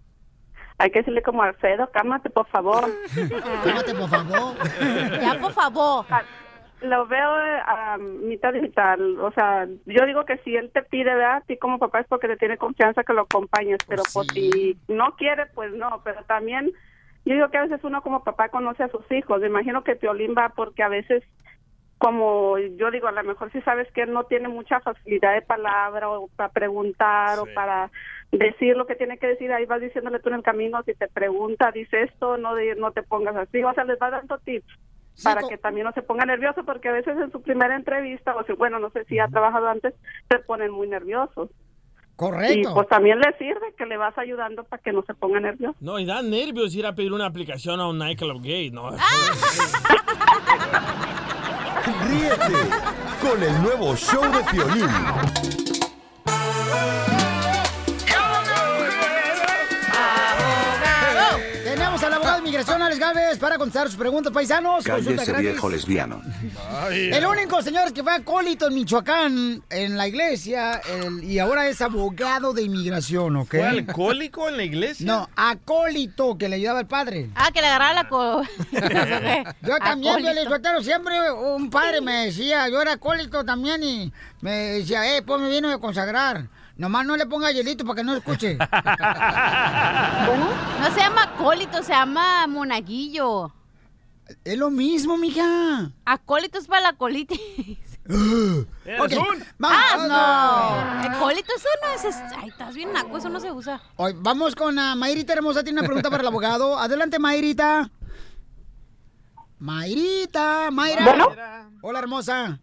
[0.78, 2.86] Hay que decirle como Alfredo, cálmate por favor.
[3.64, 4.56] Cálmate por favor.
[5.22, 6.06] Ya, por favor.
[6.82, 7.30] Lo veo
[7.66, 8.98] a mitad y mitad.
[9.22, 11.38] O sea, yo digo que si él te pide, ¿verdad?
[11.38, 14.78] A ti como papá es porque te tiene confianza que lo acompañes, pero pues si
[14.88, 16.00] no quiere, pues no.
[16.06, 16.72] Pero también,
[17.26, 19.42] yo digo que a veces uno como papá conoce a sus hijos.
[19.42, 21.22] Me imagino que Piolín va porque a veces,
[22.00, 25.42] como yo digo, a lo mejor si sabes que él no tiene mucha facilidad de
[25.44, 27.92] palabra o para preguntar o para
[28.32, 31.08] decir lo que tiene que decir, ahí vas diciéndole tú en el camino, si te
[31.10, 33.62] pregunta, dice esto, no, de- no te pongas así.
[33.64, 34.66] O sea, les va dando tips
[35.24, 38.44] para que también no se ponga nervioso, porque a veces en su primera entrevista, o
[38.46, 39.94] si, bueno, no sé si ha trabajado antes,
[40.30, 41.50] se ponen muy nerviosos.
[42.16, 42.70] Correcto.
[42.70, 45.76] Y pues también le sirve que le vas ayudando para que no se ponga nervioso.
[45.82, 48.92] No, y da nervios ir a pedir una aplicación a un nightclub gay, ¿no?
[51.86, 52.70] Ríete
[53.22, 54.90] con el nuevo show de Piolín.
[61.70, 64.84] Tenemos al abogado de inmigración, Alex Galvez, para contestar sus preguntas, paisanos.
[64.84, 66.20] Cállese viejo lesbiano.
[66.90, 71.80] El único, señores, que fue acólito en Michoacán, en la iglesia, el- y ahora es
[71.84, 73.50] abogado de inmigración, ¿ok?
[73.52, 75.06] ¿Fue alcohólico en la iglesia?
[75.06, 77.30] No, acólito, que le ayudaba al padre.
[77.36, 78.42] Ah, que le agarraba la co...
[79.62, 84.12] Yo también, Sotelo, siempre un padre me decía, yo era acólito también, y
[84.42, 86.48] me decía, eh, pues me vino de consagrar.
[86.80, 88.58] Nomás no le ponga hielito para que no escuche.
[90.80, 93.54] No se llama acólito, se llama monaguillo.
[94.46, 95.92] Es lo mismo, mija.
[96.06, 97.40] Acólito es para la colitis.
[99.00, 99.14] Ok,
[99.62, 100.08] Ah, vamos.
[100.08, 101.16] no.
[101.18, 102.16] Acólito, eso no es...
[102.38, 103.82] Ay, estás bien naco, eso no se usa.
[103.98, 106.80] Hoy vamos con ah, Mayrita Hermosa, tiene una pregunta para el abogado.
[106.80, 107.92] Adelante, Mayrita.
[109.60, 111.04] Mayrita, Mayra.
[111.06, 111.28] Bueno.
[111.82, 112.60] Hola, hermosa.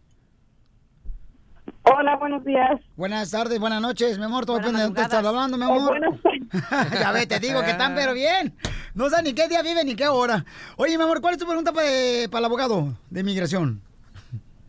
[1.95, 2.81] Hola, buenos días.
[2.97, 4.45] Buenas tardes, buenas noches, mi amor.
[4.45, 5.89] Todo depende de dónde estás hablando, mi Oh, amor.
[5.91, 6.21] buenas
[7.01, 8.55] ya ves, te digo que están pero bien.
[8.95, 10.45] No sé ni qué día vive ni qué hora.
[10.77, 11.87] Oye, mi amor, ¿cuál es tu pregunta para,
[12.31, 13.81] para el abogado de inmigración?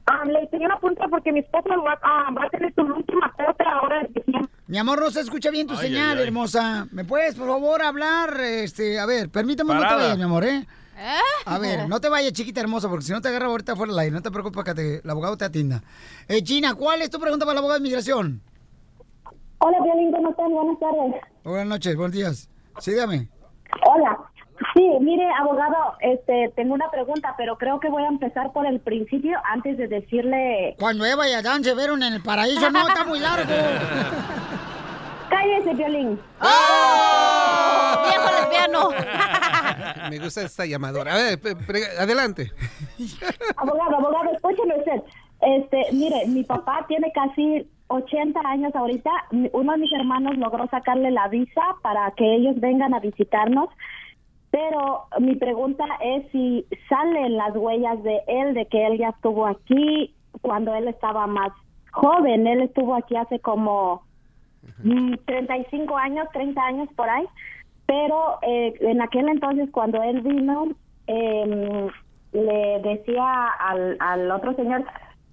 [0.06, 3.32] Ah, le tenía una pregunta porque mi esposo va, ah, va a tener su última
[3.34, 4.52] cuota ahora en diciembre.
[4.68, 6.28] Mi amor, no se escucha bien tu Ay, señal, ay, ay.
[6.28, 6.88] hermosa.
[6.92, 8.40] ¿Me puedes, por favor, hablar?
[8.42, 9.96] Este, a ver, permítame, Parada.
[9.98, 10.66] vayas, mi amor, ¿eh?
[11.46, 14.00] A ver, no te vayas, chiquita hermosa, porque si no te agarra ahorita fuera del
[14.00, 14.16] aire.
[14.16, 15.84] No te preocupes que te- el abogado te atienda.
[16.28, 18.42] Eh, Gina, ¿cuál es tu pregunta para el abogado de inmigración?
[19.60, 20.52] Hola, Violín, ¿cómo están?
[20.52, 21.22] Buenas tardes.
[21.44, 22.50] Buenas noches, buenos días.
[22.80, 23.28] Sí, dígame.
[23.86, 24.18] Hola.
[24.74, 28.80] Sí, mire, abogado, este, tengo una pregunta, pero creo que voy a empezar por el
[28.80, 30.76] principio antes de decirle...
[30.80, 33.52] Cuando Eva y Adán se vieron en el paraíso, no, está muy largo.
[35.30, 36.20] Cállese, Violín.
[36.42, 38.04] ¡Oh!
[38.08, 38.90] ¡Viejo lesbiano!
[40.10, 41.14] Me gusta esta llamadora.
[41.14, 41.40] A ver,
[42.00, 42.52] adelante.
[43.58, 45.04] Abogado, abogado, escúcheme usted.
[45.42, 49.12] Este, mire, mi papá tiene casi 80 años ahorita.
[49.54, 53.70] Uno de mis hermanos logró sacarle la visa para que ellos vengan a visitarnos.
[54.50, 59.46] Pero mi pregunta es si salen las huellas de él, de que él ya estuvo
[59.46, 61.52] aquí cuando él estaba más
[61.92, 62.48] joven.
[62.48, 64.07] Él estuvo aquí hace como
[65.26, 67.26] 35 años, 30 años por ahí.
[67.86, 70.68] Pero eh, en aquel entonces, cuando él vino,
[71.08, 71.88] eh,
[72.34, 74.84] le decía al, al otro señor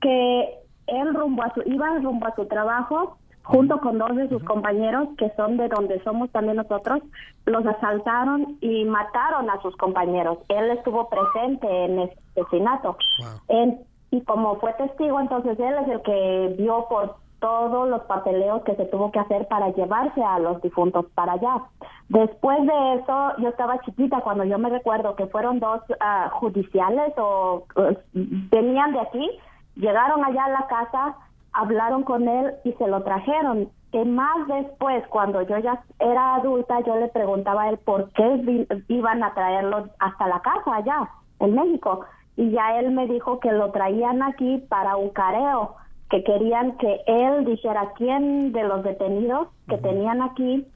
[0.00, 0.54] que
[0.86, 5.08] él rumbo a su, iba rumbo a su trabajo junto con dos de sus compañeros
[5.18, 7.00] que son de donde somos también nosotros,
[7.44, 10.38] los asaltaron y mataron a sus compañeros.
[10.48, 12.96] Él estuvo presente en ese asesinato.
[13.48, 13.78] Él-
[14.10, 18.74] y como fue testigo, entonces él es el que vio por todos los papeleos que
[18.76, 21.62] se tuvo que hacer para llevarse a los difuntos para allá.
[22.08, 27.12] Después de eso, yo estaba chiquita cuando yo me recuerdo que fueron dos ah, judiciales
[27.16, 29.30] o eh, venían de aquí,
[29.76, 31.16] llegaron allá a la casa,
[31.52, 33.68] hablaron con él y se lo trajeron.
[33.92, 38.66] que más después, cuando yo ya era adulta, yo le preguntaba a él por qué
[38.88, 41.08] iban a traerlo hasta la casa allá,
[41.38, 42.04] en México.
[42.36, 45.76] Y ya él me dijo que lo traían aquí para un careo,
[46.10, 50.66] que querían que él dijera quién de los detenidos que tenían aquí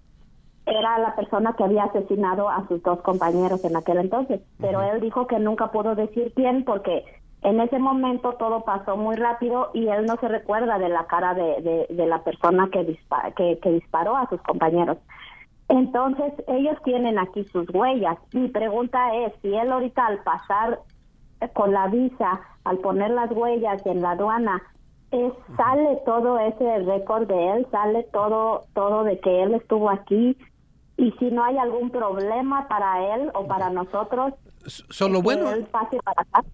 [0.66, 4.40] era la persona que había asesinado a sus dos compañeros en aquel entonces.
[4.60, 7.04] Pero él dijo que nunca pudo decir quién porque
[7.42, 11.34] en ese momento todo pasó muy rápido y él no se recuerda de la cara
[11.34, 14.98] de, de, de la persona que, dispa- que, que disparó a sus compañeros.
[15.68, 18.18] Entonces ellos tienen aquí sus huellas.
[18.32, 20.80] Mi pregunta es si él ahorita al pasar
[21.52, 24.62] con la visa, al poner las huellas en la aduana,
[25.10, 30.36] es, sale todo ese récord de él, sale todo todo de que él estuvo aquí
[30.96, 34.34] y si no hay algún problema para él o para nosotros
[34.66, 35.44] Solo que bueno.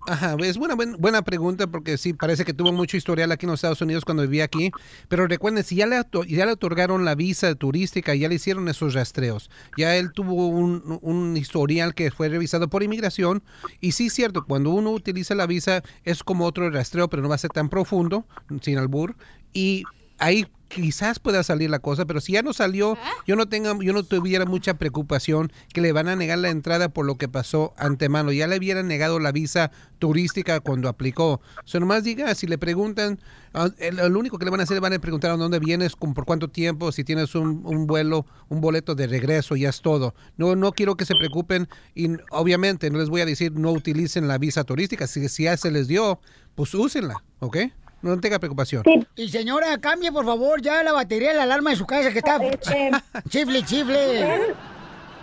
[0.07, 3.50] Ajá, es buena, buen- buena pregunta porque sí, parece que tuvo mucho historial aquí en
[3.50, 4.70] los Estados Unidos cuando vivía aquí.
[5.09, 8.94] Pero recuerden, si ya le, ya le otorgaron la visa turística, ya le hicieron esos
[8.94, 13.42] rastreos, ya él tuvo un, un historial que fue revisado por inmigración.
[13.80, 17.28] Y sí, es cierto, cuando uno utiliza la visa es como otro rastreo, pero no
[17.28, 18.26] va a ser tan profundo,
[18.61, 19.16] sin albur.
[19.52, 19.84] Y
[20.24, 23.92] ahí quizás pueda salir la cosa, pero si ya no salió, yo no tenga, yo
[23.92, 27.74] no tuviera mucha preocupación que le van a negar la entrada por lo que pasó
[27.76, 28.32] antemano.
[28.32, 29.70] Ya le hubieran negado la visa
[30.00, 31.40] turística cuando aplicó.
[31.64, 33.20] So, nomás diga, si le preguntan,
[33.52, 36.12] ah, lo único que le van a hacer, van a preguntar a dónde vienes, con
[36.12, 40.14] por cuánto tiempo, si tienes un, un vuelo, un boleto de regreso, ya es todo.
[40.36, 44.26] No, no quiero que se preocupen y obviamente no les voy a decir no utilicen
[44.26, 45.06] la visa turística.
[45.06, 46.18] Si, si ya se les dio,
[46.56, 47.58] pues úsenla, ¿ok?
[48.05, 48.82] No tenga preocupación.
[49.16, 52.18] Y señora, cambie por favor ya la batería de la alarma de su casa que
[52.18, 52.90] está Este,
[53.30, 54.52] chifle, chifle.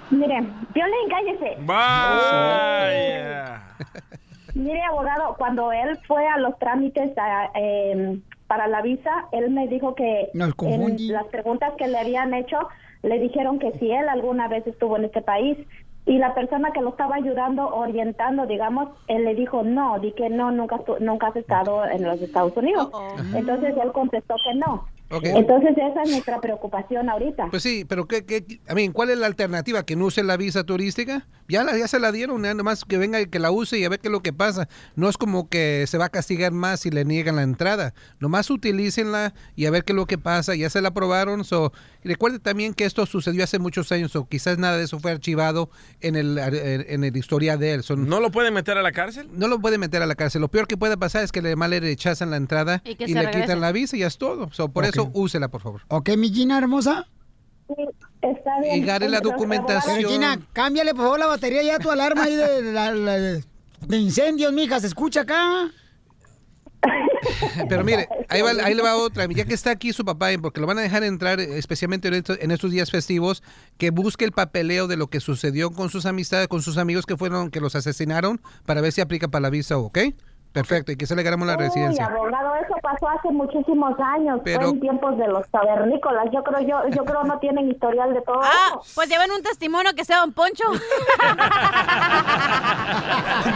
[0.10, 0.44] Mire,
[0.76, 1.58] yo le cállese.
[1.60, 3.62] Vaya.
[4.56, 8.18] Mire, abogado, cuando él fue a los trámites a, eh,
[8.48, 12.58] para la visa, él me dijo que en las preguntas que le habían hecho,
[13.04, 15.56] le dijeron que si él alguna vez estuvo en este país
[16.06, 20.30] y la persona que lo estaba ayudando, orientando, digamos, él le dijo no, di que
[20.30, 22.90] no, nunca, nunca has estado en los Estados Unidos.
[23.36, 24.88] Entonces él contestó que no.
[25.24, 27.48] Entonces esa es nuestra preocupación ahorita.
[27.50, 29.84] Pues sí, pero ¿qué, qué, a mí, ¿cuál es la alternativa?
[29.84, 31.28] ¿Que no use la visa turística?
[31.50, 33.84] Ya, la, ya se la dieron, nada más que venga y que la use y
[33.84, 34.70] a ver qué es lo que pasa.
[34.96, 37.94] No es como que se va a castigar más si le niegan la entrada.
[38.20, 40.56] Nomás utilícenla y a ver qué es lo que pasa.
[40.56, 41.44] Ya se la aprobaron.
[41.44, 41.74] So,
[42.04, 45.70] recuerde también que esto sucedió hace muchos años o quizás nada de eso fue archivado
[46.00, 47.84] en el, en el historia de él.
[47.84, 49.28] Son, ¿No lo puede meter a la cárcel?
[49.32, 50.42] no lo puede meter a la cárcel.
[50.42, 53.22] Lo peor que puede pasar es que le mal le rechazan la entrada Y le
[53.22, 53.42] regrese.
[53.42, 54.50] quitan la visa y ya es todo.
[54.52, 54.90] So, por Ok.
[54.94, 55.82] eso úsela, por favor.
[55.90, 57.08] Ok, mi Gina hermosa.
[58.22, 58.76] Está bien.
[58.78, 59.96] Y gare la documentación.
[59.98, 64.80] Pero Gina, cámbiale por favor la batería ya a tu alarma ahí de incendios, mija.
[64.80, 65.72] ¿Se escucha acá?
[67.70, 69.26] Pero mire, ahí, va, ahí le va otra.
[69.28, 72.16] Ya que está aquí su papá, porque lo van a dejar entrar, eh, especialmente en
[72.16, 73.44] estos, en estos días festivos,
[73.78, 77.18] que busque el papeleo de lo que sucedió con sus amistades, con sus amigos que
[77.18, 80.00] fueron, que los asesinaron, para ver si aplica para la visa, ¿ok?
[80.52, 82.06] Perfecto, y que se le ganamos la Uy, residencia.
[82.08, 82.52] abogado,
[82.82, 86.26] pasó hace muchísimos años, Pero- fue en tiempos de los tabernícolas.
[86.34, 88.82] Yo creo, yo, yo creo no tienen historial de todo Ah, eso.
[88.96, 90.64] pues lleven un testimonio que sea Don Poncho.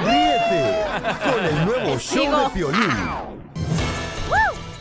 [0.05, 0.85] Ríete
[1.23, 2.91] con el nuevo show de Piolín.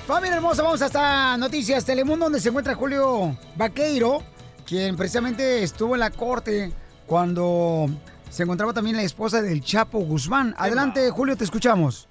[0.07, 4.22] Familia hermosa, vamos hasta Noticias Telemundo, donde se encuentra Julio Vaqueiro,
[4.66, 6.72] quien precisamente estuvo en la corte
[7.07, 7.86] cuando
[8.28, 10.55] se encontraba también la esposa del Chapo Guzmán.
[10.59, 12.09] Adelante, Julio, te escuchamos.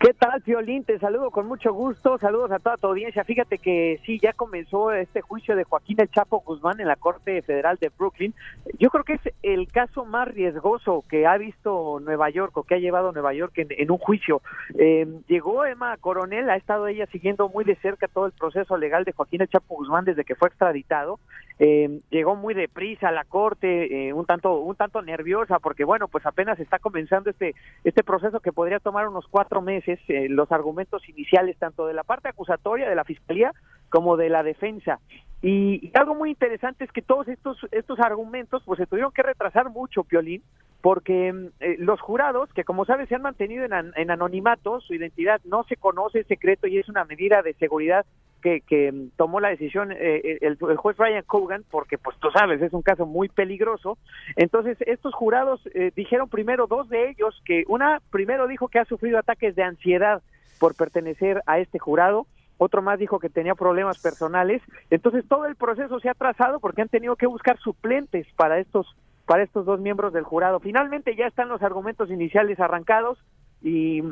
[0.00, 0.82] ¿Qué tal, Piolín?
[0.84, 2.16] Te saludo con mucho gusto.
[2.16, 3.22] Saludos a toda tu audiencia.
[3.22, 7.42] Fíjate que sí, ya comenzó este juicio de Joaquín El Chapo Guzmán en la Corte
[7.42, 8.32] Federal de Brooklyn.
[8.78, 12.76] Yo creo que es el caso más riesgoso que ha visto Nueva York o que
[12.76, 14.40] ha llevado Nueva York en, en un juicio.
[14.78, 19.04] Eh, llegó Emma Coronel, ha estado ella siguiendo muy de cerca todo el proceso legal
[19.04, 21.20] de Joaquín El Chapo Guzmán desde que fue extraditado.
[21.62, 26.08] Eh, llegó muy deprisa a la corte, eh, un tanto un tanto nerviosa porque bueno,
[26.08, 27.54] pues apenas está comenzando este
[27.84, 29.98] este proceso que podría tomar unos cuatro meses.
[30.08, 33.52] eh, los argumentos iniciales tanto de la parte acusatoria de la fiscalía
[33.90, 35.00] como de la defensa.
[35.42, 39.22] Y, y algo muy interesante es que todos estos estos argumentos pues se tuvieron que
[39.22, 40.42] retrasar mucho, Piolín,
[40.80, 44.80] porque mm, eh, los jurados, que como sabes se han mantenido en, an- en anonimato,
[44.80, 48.06] su identidad no se conoce, es secreto y es una medida de seguridad
[48.40, 52.60] que, que tomó la decisión eh, el, el juez Ryan Cogan, porque pues tú sabes,
[52.60, 53.98] es un caso muy peligroso.
[54.36, 58.84] Entonces, estos jurados eh, dijeron primero, dos de ellos, que una primero dijo que ha
[58.84, 60.22] sufrido ataques de ansiedad
[60.58, 62.26] por pertenecer a este jurado,
[62.58, 64.60] otro más dijo que tenía problemas personales.
[64.90, 68.86] Entonces, todo el proceso se ha trazado porque han tenido que buscar suplentes para estos
[69.26, 70.58] para estos dos miembros del jurado.
[70.58, 73.16] Finalmente ya están los argumentos iniciales arrancados
[73.62, 74.02] y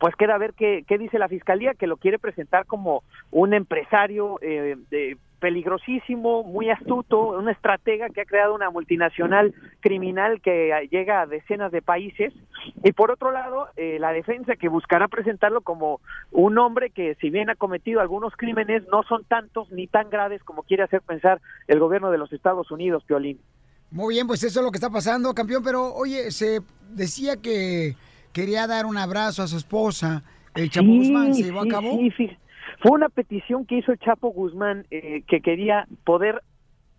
[0.00, 4.38] pues queda ver qué, qué dice la fiscalía, que lo quiere presentar como un empresario
[4.40, 4.76] eh,
[5.40, 11.70] peligrosísimo, muy astuto, un estratega que ha creado una multinacional criminal que llega a decenas
[11.70, 12.32] de países.
[12.82, 17.28] Y por otro lado, eh, la defensa que buscará presentarlo como un hombre que si
[17.28, 21.42] bien ha cometido algunos crímenes, no son tantos ni tan graves como quiere hacer pensar
[21.68, 23.38] el gobierno de los Estados Unidos, Piolín.
[23.90, 25.62] Muy bien, pues eso es lo que está pasando, campeón.
[25.62, 27.96] Pero oye, se decía que
[28.32, 30.22] quería dar un abrazo a su esposa,
[30.54, 31.34] el Chapo Sí, Guzmán.
[31.34, 31.98] ¿Se llevó sí, a cabo?
[32.16, 32.30] sí,
[32.80, 36.42] Fue una petición que hizo el Chapo Guzmán eh, que quería poder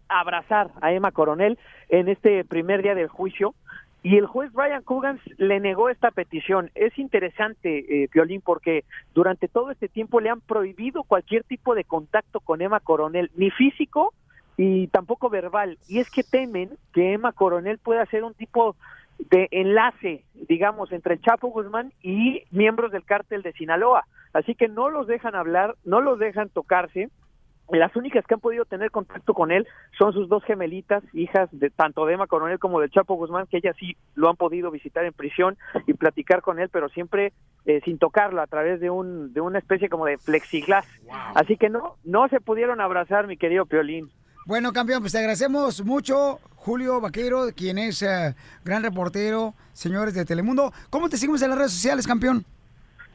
[0.07, 1.57] abrazar a Emma Coronel
[1.89, 3.55] en este primer día del juicio
[4.03, 6.71] y el juez Brian Coogan le negó esta petición.
[6.73, 11.83] Es interesante, eh, Piolín, porque durante todo este tiempo le han prohibido cualquier tipo de
[11.83, 14.13] contacto con Emma Coronel, ni físico
[14.57, 15.77] y tampoco verbal.
[15.87, 18.75] Y es que temen que Emma Coronel pueda ser un tipo
[19.29, 24.05] de enlace, digamos, entre el Chapo Guzmán y miembros del cártel de Sinaloa.
[24.33, 27.09] Así que no los dejan hablar, no los dejan tocarse.
[27.69, 29.65] Las únicas que han podido tener contacto con él
[29.97, 33.57] son sus dos gemelitas, hijas de tanto de Emma Coronel como del Chapo Guzmán, que
[33.57, 35.57] ellas sí lo han podido visitar en prisión
[35.87, 37.31] y platicar con él, pero siempre
[37.65, 40.85] eh, sin tocarlo, a través de un de una especie como de plexiglas.
[41.33, 44.09] Así que no, no se pudieron abrazar, mi querido Piolín.
[44.45, 50.25] Bueno, campeón, pues te agradecemos mucho, Julio Vaquero, quien es eh, gran reportero, señores de
[50.25, 50.73] Telemundo.
[50.89, 52.45] ¿Cómo te seguimos en las redes sociales, campeón?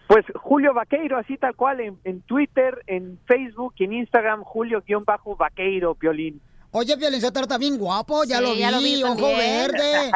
[0.07, 5.97] Pues Julio Vaqueiro, así tal cual, en, en Twitter, en Facebook y en Instagram, Julio-Vaqueiro,
[5.97, 6.41] Piolín.
[6.70, 9.39] Oye, Piolín Sotelo está bien guapo, ya Sí, lo vi, ya lo vi ojo también.
[9.72, 10.12] verde.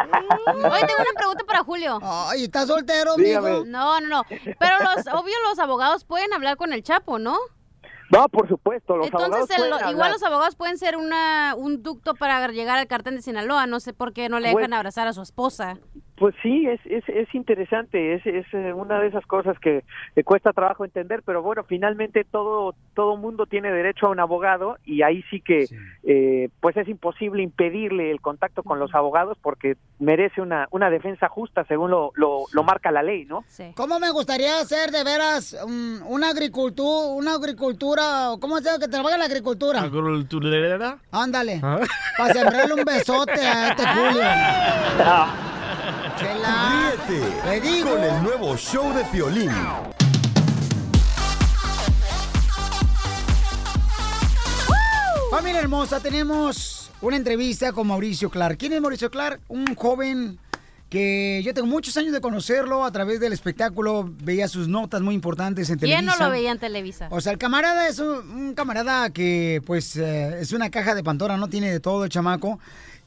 [0.47, 1.99] Hoy tengo una pregunta para Julio.
[2.03, 3.51] Ay, ¿estás soltero, Dígame.
[3.51, 3.65] mijo?
[3.67, 4.23] No, no, no.
[4.29, 7.37] Pero los, obvio los abogados pueden hablar con el Chapo, ¿no?
[8.11, 10.11] No, por supuesto, los Entonces, el- igual hablar.
[10.11, 13.67] los abogados pueden ser una, un ducto para llegar al cartel de Sinaloa.
[13.67, 14.77] No sé por qué no le dejan Bueno.
[14.77, 15.79] abrazar a su esposa.
[16.21, 19.83] Pues sí, es, es, es interesante, es, es eh, una de esas cosas que
[20.23, 25.01] cuesta trabajo entender, pero bueno, finalmente todo todo mundo tiene derecho a un abogado y
[25.01, 25.64] ahí sí que
[26.03, 31.27] eh, pues es imposible impedirle el contacto con los abogados porque merece una, una defensa
[31.31, 33.43] justa según lo, lo, lo marca la ley, ¿no?
[33.75, 38.89] ¿Cómo me gustaría hacer de veras um, una agricultura, una agricultura, ¿cómo se llama que
[38.89, 39.79] trabaja la agricultura?
[39.81, 40.99] ¿Agricultura?
[41.11, 41.81] Ándale, ¿Ah?
[42.18, 45.60] para sembrarle un besote a este Julio.
[46.21, 46.93] Chela.
[47.09, 47.91] Ríete Te digo.
[47.93, 49.51] con el nuevo show de Piolín.
[55.31, 58.59] Familia hermosa, tenemos una entrevista con Mauricio Clark.
[58.59, 59.41] ¿Quién es Mauricio Clark?
[59.49, 60.39] Un joven
[60.89, 65.14] que yo tengo muchos años de conocerlo a través del espectáculo, veía sus notas muy
[65.14, 66.18] importantes en ¿Quién Televisa.
[66.18, 67.07] no lo veía en Televisa?
[67.12, 71.05] O sea, el camarada es un, un camarada que, pues, eh, es una caja de
[71.05, 72.59] Pandora, no tiene de todo el chamaco.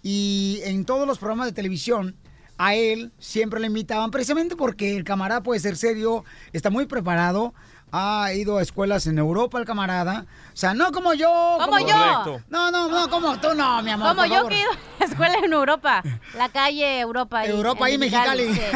[0.01, 2.16] Y en todos los programas de televisión,
[2.58, 7.54] a él siempre le invitaban, precisamente porque el camarada puede ser serio, está muy preparado.
[7.95, 10.26] Ha ido a escuelas en Europa el camarada.
[10.51, 11.30] O sea, no como yo.
[11.60, 11.86] Como yo.
[11.86, 12.41] Correcto.
[12.49, 14.16] No, no, no, como tú no, mi amor.
[14.16, 14.49] Como yo favor.
[14.49, 16.01] que he ido a escuela en Europa.
[16.36, 17.45] La calle Europa.
[17.45, 18.54] Europa y Mexicali.
[18.54, 18.62] sí.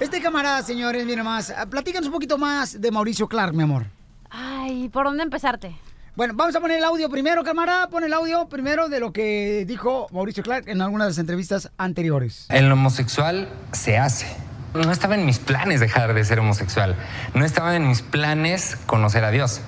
[0.00, 1.52] Este camarada, señores, mira más.
[1.70, 3.86] Platícanos un poquito más de Mauricio Clark, mi amor.
[4.30, 5.76] Ay, ¿por dónde empezarte?
[6.18, 7.90] Bueno, vamos a poner el audio primero, camarada.
[7.90, 11.70] Pon el audio primero de lo que dijo Mauricio Clark en algunas de las entrevistas
[11.78, 12.46] anteriores.
[12.48, 14.26] El homosexual se hace.
[14.74, 16.96] No estaba en mis planes dejar de ser homosexual.
[17.34, 19.60] No estaba en mis planes conocer a Dios.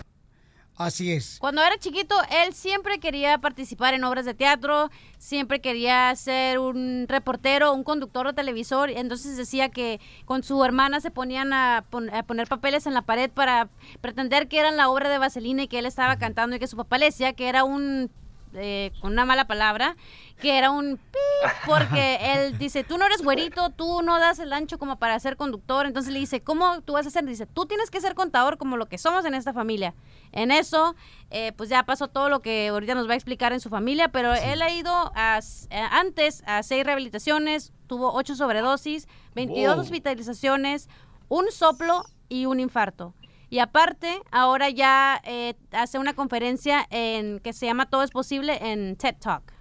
[0.80, 1.36] Así es.
[1.38, 7.04] Cuando era chiquito, él siempre quería participar en obras de teatro, siempre quería ser un
[7.06, 8.88] reportero, un conductor de televisor.
[8.88, 13.02] Entonces decía que con su hermana se ponían a, pon- a poner papeles en la
[13.02, 13.68] pared para
[14.00, 16.78] pretender que eran la obra de Vaselina y que él estaba cantando y que su
[16.78, 18.10] papá le decía que era un,
[18.54, 19.96] eh, con una mala palabra,
[20.40, 24.52] que era un pi, porque él dice, tú no eres güerito, tú no das el
[24.52, 25.86] ancho como para ser conductor.
[25.86, 27.24] Entonces le dice, ¿cómo tú vas a ser?
[27.24, 29.94] Dice, tú tienes que ser contador como lo que somos en esta familia.
[30.32, 30.94] En eso,
[31.30, 34.08] eh, pues ya pasó todo lo que ahorita nos va a explicar en su familia,
[34.08, 35.40] pero él ha ido a
[35.70, 39.80] eh, antes a seis rehabilitaciones, tuvo ocho sobredosis, 22 Wow.
[39.84, 40.88] hospitalizaciones,
[41.28, 43.14] un soplo y un infarto.
[43.50, 48.56] Y aparte, ahora ya eh, hace una conferencia en que se llama Todo es posible
[48.62, 49.52] en TED Talk.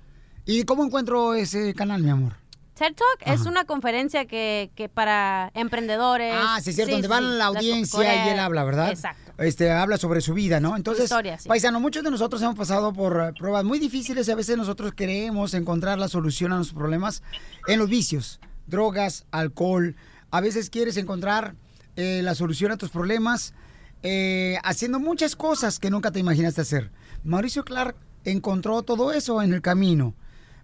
[0.46, 2.34] ¿Y cómo encuentro ese canal, mi amor?
[2.76, 6.36] TED Talk es una conferencia que, que para emprendedores.
[6.38, 8.92] Ah, sí, es cierto, donde sí, van la audiencia y él habla, ¿verdad?
[8.92, 9.34] Exacto.
[9.40, 10.78] Este, habla sobre su vida, ¿no?
[10.78, 11.50] Entonces, historia, sí.
[11.50, 14.94] paisano, muchos de nosotros hemos pasado por eh, pruebas muy difíciles y a veces nosotros
[14.94, 17.24] queremos encontrar la solución a nuestros problemas
[17.68, 19.96] en los vicios, drogas, alcohol.
[20.30, 21.56] A veces quieres encontrar
[21.96, 23.56] eh, la solución a tus problemas
[24.04, 26.92] eh, haciendo muchas cosas que nunca te imaginaste hacer.
[27.24, 30.16] Mauricio Clark encontró todo eso en el camino.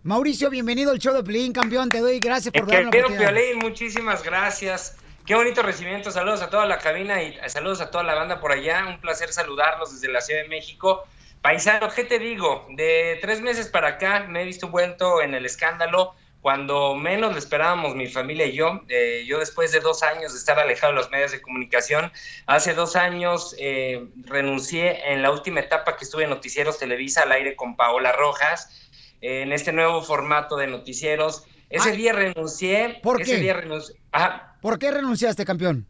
[0.03, 1.89] Mauricio, bienvenido al show de Pelín, campeón.
[1.89, 3.33] Te doy gracias por darme la oportunidad.
[3.33, 4.97] Piolín, muchísimas gracias.
[5.25, 6.11] Qué bonito recibimiento.
[6.11, 8.85] Saludos a toda la cabina y saludos a toda la banda por allá.
[8.87, 11.03] Un placer saludarlos desde la Ciudad de México.
[11.41, 12.67] Paisano, ¿qué te digo?
[12.69, 16.13] De tres meses para acá me he visto vuelto en el escándalo
[16.45, 18.83] cuando menos lo esperábamos mi familia y yo.
[18.87, 22.11] Eh, yo después de dos años de estar alejado de los medios de comunicación,
[22.45, 27.31] hace dos años eh, renuncié en la última etapa que estuve en Noticieros Televisa al
[27.31, 28.91] aire con Paola Rojas,
[29.21, 31.47] eh, en este nuevo formato de noticieros.
[31.71, 31.97] Ese Ay.
[31.97, 32.99] día renuncié.
[33.01, 33.37] ¿Por ese qué?
[33.39, 33.95] día renuncié.
[34.11, 34.55] Ajá.
[34.61, 35.87] ¿Por qué renunciaste, campeón?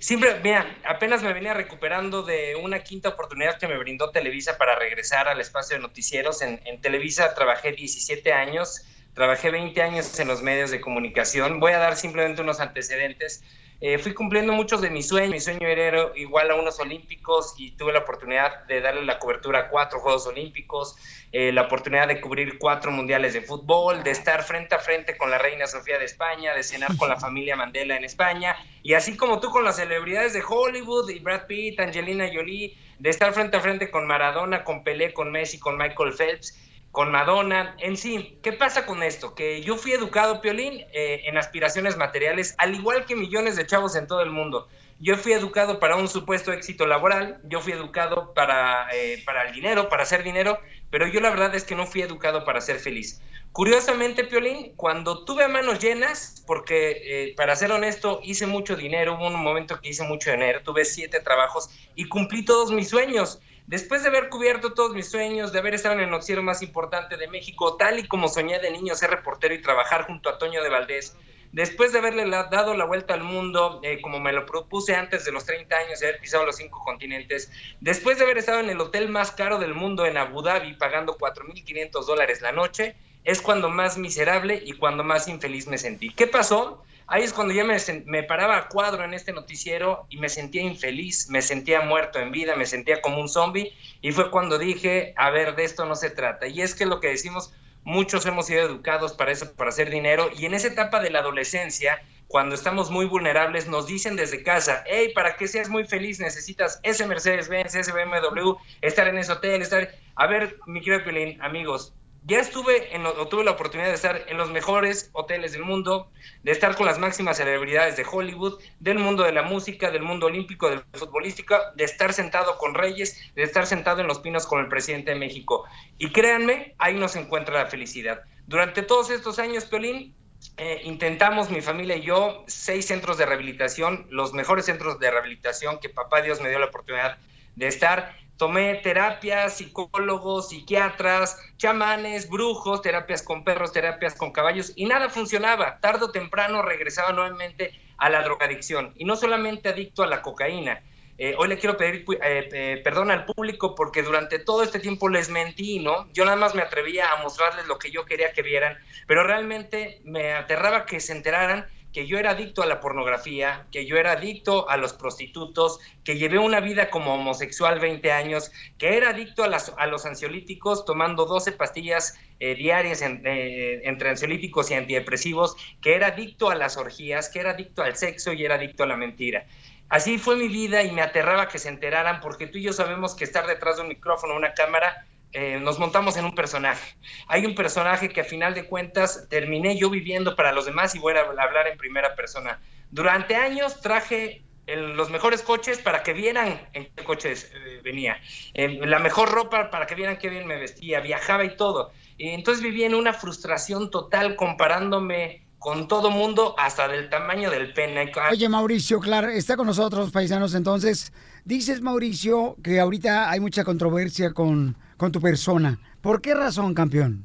[0.00, 4.76] Siempre, mira, apenas me venía recuperando de una quinta oportunidad que me brindó Televisa para
[4.76, 6.42] regresar al espacio de noticieros.
[6.42, 8.84] En, en Televisa trabajé 17 años,
[9.18, 11.58] trabajé 20 años en los medios de comunicación.
[11.58, 13.42] Voy a dar simplemente unos antecedentes.
[13.80, 15.32] Eh, fui cumpliendo muchos de mis sueños.
[15.32, 19.58] Mi sueño era igual a unos olímpicos y tuve la oportunidad de darle la cobertura
[19.58, 20.96] a cuatro Juegos Olímpicos,
[21.32, 25.32] eh, la oportunidad de cubrir cuatro mundiales de fútbol, de estar frente a frente con
[25.32, 28.54] la reina Sofía de España, de cenar con la familia Mandela en España
[28.84, 33.10] y así como tú con las celebridades de Hollywood y Brad Pitt, Angelina Jolie, de
[33.10, 37.76] estar frente a frente con Maradona, con Pelé, con Messi, con Michael Phelps con Madonna,
[37.78, 39.34] en sí, ¿qué pasa con esto?
[39.34, 43.94] Que yo fui educado, Piolín, eh, en aspiraciones materiales, al igual que millones de chavos
[43.94, 44.68] en todo el mundo.
[45.00, 49.54] Yo fui educado para un supuesto éxito laboral, yo fui educado para, eh, para el
[49.54, 50.58] dinero, para hacer dinero,
[50.90, 53.20] pero yo la verdad es que no fui educado para ser feliz.
[53.52, 59.28] Curiosamente, Piolín, cuando tuve manos llenas, porque eh, para ser honesto, hice mucho dinero, hubo
[59.28, 63.40] un momento que hice mucho dinero, tuve siete trabajos y cumplí todos mis sueños.
[63.68, 67.18] Después de haber cubierto todos mis sueños, de haber estado en el noticiero más importante
[67.18, 70.62] de México, tal y como soñé de niño ser reportero y trabajar junto a Toño
[70.62, 71.14] de Valdés,
[71.52, 75.32] después de haberle dado la vuelta al mundo, eh, como me lo propuse antes de
[75.32, 78.80] los 30 años, de haber pisado los cinco continentes, después de haber estado en el
[78.80, 83.68] hotel más caro del mundo en Abu Dhabi, pagando 4.500 dólares la noche, es cuando
[83.68, 86.08] más miserable y cuando más infeliz me sentí.
[86.08, 86.86] ¿Qué pasó?
[87.08, 91.28] Ahí es cuando sen- me paraba a cuadro en este noticiero y me sentía infeliz,
[91.30, 93.72] me sentía muerto en vida, me sentía como un zombie
[94.02, 96.46] y fue cuando dije, a ver, de esto no se trata.
[96.46, 97.52] Y es que lo que decimos,
[97.82, 101.20] muchos hemos sido educados para eso, para hacer dinero y en esa etapa de la
[101.20, 106.20] adolescencia, cuando estamos muy vulnerables, nos dicen desde casa, hey, para que seas muy feliz
[106.20, 109.88] necesitas ese Mercedes-Benz, ese BMW, estar en ese hotel, estar...
[110.14, 111.94] A ver, mi querido Pelín, amigos,
[112.24, 116.10] ya estuve en, o tuve la oportunidad de estar en los mejores hoteles del mundo,
[116.42, 120.26] de estar con las máximas celebridades de Hollywood, del mundo de la música, del mundo
[120.26, 124.60] olímpico, del futbolístico, de estar sentado con reyes, de estar sentado en los pinos con
[124.60, 125.64] el presidente de México.
[125.98, 128.22] Y créanme, ahí nos encuentra la felicidad.
[128.46, 130.14] Durante todos estos años, Piolín,
[130.56, 135.78] eh, intentamos, mi familia y yo, seis centros de rehabilitación, los mejores centros de rehabilitación
[135.78, 137.18] que papá Dios me dio la oportunidad
[137.56, 138.16] de estar.
[138.38, 145.80] Tomé terapias, psicólogos, psiquiatras, chamanes, brujos, terapias con perros, terapias con caballos y nada funcionaba.
[145.80, 150.80] Tarde o temprano regresaba nuevamente a la drogadicción y no solamente adicto a la cocaína.
[151.20, 155.08] Eh, hoy le quiero pedir eh, eh, perdón al público porque durante todo este tiempo
[155.08, 156.06] les mentí, ¿no?
[156.12, 158.78] Yo nada más me atrevía a mostrarles lo que yo quería que vieran,
[159.08, 163.86] pero realmente me aterraba que se enteraran que yo era adicto a la pornografía, que
[163.86, 168.96] yo era adicto a los prostitutos, que llevé una vida como homosexual 20 años, que
[168.96, 174.10] era adicto a, las, a los ansiolíticos tomando 12 pastillas eh, diarias en, eh, entre
[174.10, 178.44] ansiolíticos y antidepresivos, que era adicto a las orgías, que era adicto al sexo y
[178.44, 179.46] era adicto a la mentira.
[179.88, 183.14] Así fue mi vida y me aterraba que se enteraran porque tú y yo sabemos
[183.14, 186.96] que estar detrás de un micrófono, una cámara, eh, nos montamos en un personaje.
[187.26, 190.98] Hay un personaje que a final de cuentas terminé yo viviendo para los demás y
[190.98, 192.60] voy a hablar en primera persona.
[192.90, 194.42] Durante años traje
[194.76, 198.18] los mejores coches para que vieran en qué coches eh, venía,
[198.52, 201.90] eh, la mejor ropa para que vieran qué bien me vestía, viajaba y todo.
[202.18, 207.72] Y entonces vivía en una frustración total comparándome con todo mundo hasta del tamaño del
[207.72, 208.12] pene.
[208.30, 210.54] Oye, Mauricio, claro, está con nosotros, paisanos.
[210.54, 211.12] Entonces,
[211.48, 215.80] dices, Mauricio, que ahorita hay mucha controversia con, con tu persona.
[216.02, 217.24] ¿Por qué razón, campeón?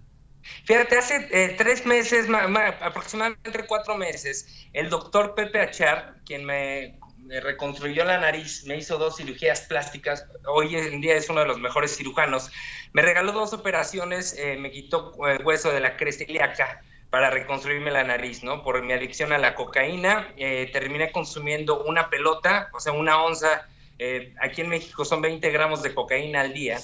[0.64, 6.46] Fíjate, hace eh, tres meses, ma, ma, aproximadamente cuatro meses, el doctor Pepe Achar, quien
[6.46, 7.00] me,
[7.42, 11.60] reconstruyó la nariz, me hizo dos cirugías plásticas, hoy en día es uno de los
[11.60, 12.50] mejores cirujanos,
[12.92, 17.92] me regaló dos operaciones, eh, me quitó el hueso de la cresta ilíaca para reconstruirme
[17.92, 18.64] la nariz, ¿no?
[18.64, 23.68] Por mi adicción a la cocaína, eh, terminé consumiendo una pelota, o sea, una onza,
[24.06, 26.78] eh, aquí en México son 20 gramos de cocaína al día.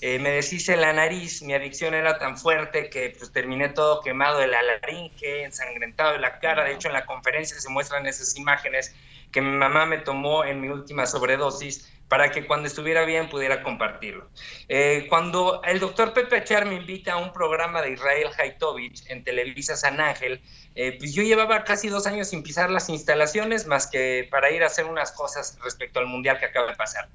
[0.00, 4.38] Eh, me deshice la nariz, mi adicción era tan fuerte que pues, terminé todo quemado
[4.38, 6.64] de la laringe, ensangrentado de la cara.
[6.64, 8.96] De hecho, en la conferencia se muestran esas imágenes
[9.30, 13.62] que mi mamá me tomó en mi última sobredosis para que cuando estuviera bien pudiera
[13.62, 14.28] compartirlo.
[14.68, 19.24] Eh, cuando el doctor Pepe Achar me invita a un programa de Israel Haitovich en
[19.24, 20.42] Televisa San Ángel,
[20.74, 24.62] eh, pues yo llevaba casi dos años sin pisar las instalaciones más que para ir
[24.62, 27.08] a hacer unas cosas respecto al mundial que acaba de pasar.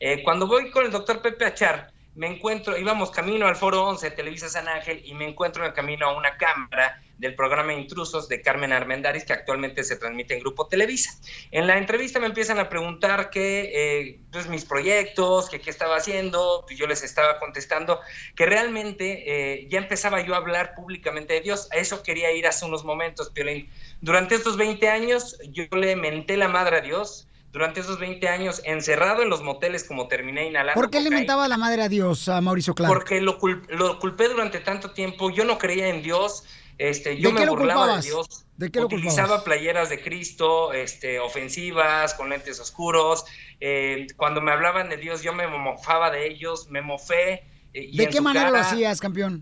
[0.00, 4.10] Eh, cuando voy con el doctor Pepe Achar, me encuentro, íbamos camino al Foro 11
[4.10, 7.72] de Televisa San Ángel y me encuentro en el camino a una cámara del programa
[7.72, 11.10] Intrusos de Carmen Armendáriz que actualmente se transmite en Grupo Televisa.
[11.52, 15.96] En la entrevista me empiezan a preguntar qué, eh, pues mis proyectos, que qué estaba
[15.96, 18.00] haciendo, y yo les estaba contestando
[18.34, 21.68] que realmente eh, ya empezaba yo a hablar públicamente de Dios.
[21.70, 23.70] A eso quería ir hace unos momentos, Piolín.
[24.00, 28.60] Durante estos 20 años yo le menté la madre a Dios, durante esos 20 años
[28.64, 30.80] encerrado en los moteles como terminé inhalando.
[30.80, 32.92] ¿Por qué le cocaína, mentaba la madre a Dios a Mauricio Clark?
[32.92, 36.44] Porque lo, cul- lo culpé durante tanto tiempo, yo no creía en Dios,
[36.78, 38.04] este, yo ¿De me qué lo burlaba culpabas?
[38.04, 38.26] de Dios.
[38.56, 43.24] ¿De qué lo Utilizaba playeras de Cristo, este, ofensivas, con lentes oscuros.
[43.60, 47.32] eh, cuando me hablaban de Dios, yo me mofaba de ellos, me mofé.
[47.74, 49.40] eh, y ¿De qué manera lo hacías, campeón?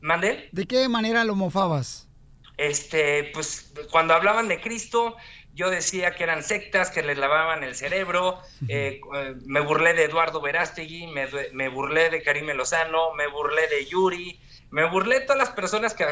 [0.00, 0.48] ¿Mande?
[0.52, 2.04] ¿De qué manera lo mofabas?
[2.56, 5.16] este, pues cuando hablaban de Cristo,
[5.58, 10.04] yo decía que eran sectas, que les lavaban el cerebro, eh, eh, me burlé de
[10.04, 14.38] Eduardo Verástegui, me, me burlé de Karime Lozano, me burlé de Yuri,
[14.70, 16.04] me burlé de todas las personas que,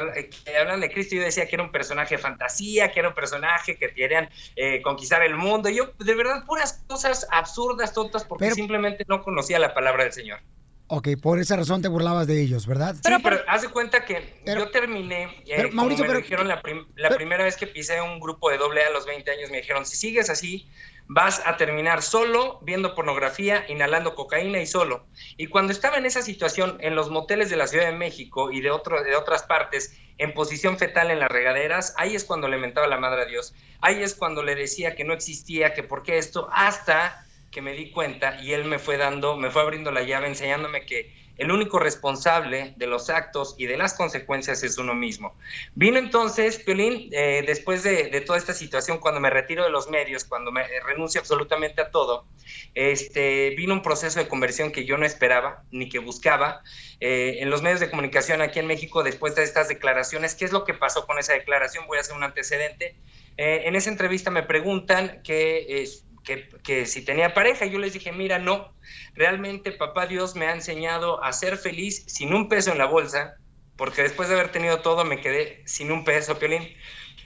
[0.45, 3.15] que hablan de Cristo, yo decía que era un personaje de fantasía, que era un
[3.15, 8.51] personaje que querían eh, conquistar el mundo, yo de verdad puras cosas absurdas, tontas, porque
[8.51, 10.41] simplemente no conocía la palabra del Señor.
[10.89, 12.95] Ok, por esa razón te burlabas de ellos, ¿verdad?
[13.05, 16.47] Sí, pero haz de cuenta que yo terminé, eh, pero, como Mauricio, me pero- dijeron
[16.49, 19.29] la, prim- la primera vez que pisé un grupo de doble A a los 20
[19.33, 20.69] años, me dijeron, si sigues así,
[21.09, 25.07] vas a terminar solo viendo pornografía, inhalando cocaína y solo.
[25.37, 28.61] Y cuando estaba en esa situación, en los moteles de la Ciudad de México y
[28.61, 32.59] de, otro, de otras partes, en posición fetal en las regaderas, ahí es cuando le
[32.59, 33.55] mentaba la madre a Dios.
[33.81, 37.26] Ahí es cuando le decía que no existía, que por qué esto, hasta
[37.57, 40.85] que me di cuenta y él me fue dando, me fue abriendo la llave, enseñándome
[40.85, 45.35] que el único responsable de los actos y de las consecuencias es uno mismo.
[45.75, 50.25] Vino entonces, Piolín, eh, después de, toda esta situación, cuando me retiro de los medios,
[50.25, 52.27] cuando me eh, renuncio absolutamente a todo,
[52.75, 56.61] este, vino un proceso de conversión que yo no esperaba ni que buscaba.
[57.01, 60.53] Eh, en los medios de comunicación aquí en México, después de estas declaraciones, ¿qué es
[60.53, 61.87] lo que pasó con esa declaración?
[61.87, 62.97] Voy a hacer un antecedente.
[63.39, 65.87] En esa entrevista me preguntan que,
[66.27, 68.73] que, si tenía pareja, yo les dije, mira, no,
[69.15, 73.37] realmente papá Dios me ha enseñado a ser feliz sin un peso en la bolsa,
[73.77, 76.69] porque después de haber tenido todo me quedé sin un peso, Piolín.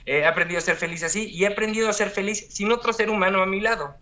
[0.05, 3.09] He aprendido a ser feliz así y he aprendido a ser feliz sin otro ser
[3.09, 3.95] humano a mi lado.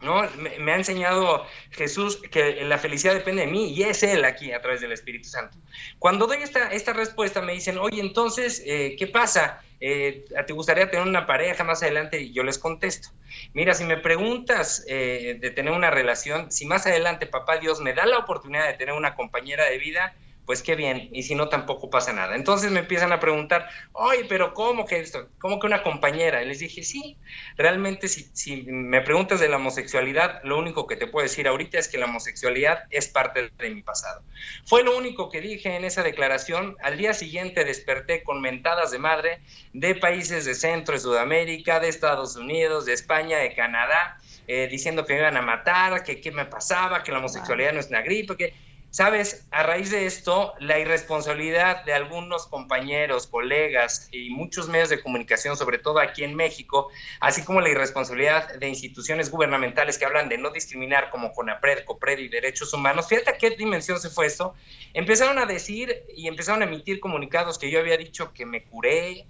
[0.00, 0.22] ¿No?
[0.60, 4.60] Me, ha enseñado Jesús que la felicidad depende de mí y es Él aquí a
[4.60, 5.58] través del Espíritu Santo.
[5.98, 9.62] Cuando doy esta, esta respuesta me dicen, oye, entonces, eh, ¿qué pasa?
[9.80, 12.20] Eh, ¿Te gustaría tener una pareja más adelante?
[12.20, 13.10] Y yo les contesto,
[13.52, 17.92] mira, si me preguntas eh, de tener una relación, si más adelante papá Dios me
[17.92, 20.14] da la oportunidad de tener una compañera de vida,
[20.46, 22.36] pues qué bien, y si no tampoco pasa nada.
[22.36, 25.28] Entonces me empiezan a preguntar, oye, pero ¿cómo que esto?
[25.38, 26.42] ¿Cómo que una compañera?
[26.42, 27.16] Y les dije, sí,
[27.56, 31.78] realmente si, si me preguntas de la homosexualidad, lo único que te puedo decir ahorita
[31.78, 34.22] es que la homosexualidad es parte de mi pasado.
[34.66, 36.76] Fue lo único que dije en esa declaración.
[36.82, 39.40] Al día siguiente desperté con mentadas de madre
[39.72, 45.06] de países de Centro y Sudamérica, de Estados Unidos, de España, de Canadá, eh, diciendo
[45.06, 48.02] que me iban a matar, que qué me pasaba, que la homosexualidad no es una
[48.02, 48.63] gripe, que...
[48.94, 55.02] Sabes, a raíz de esto, la irresponsabilidad de algunos compañeros, colegas y muchos medios de
[55.02, 60.28] comunicación, sobre todo aquí en México, así como la irresponsabilidad de instituciones gubernamentales que hablan
[60.28, 64.26] de no discriminar como CONAPRED, COPRED y derechos humanos, fíjate a qué dimensión se fue
[64.26, 64.54] esto,
[64.92, 69.26] empezaron a decir y empezaron a emitir comunicados que yo había dicho que me curé,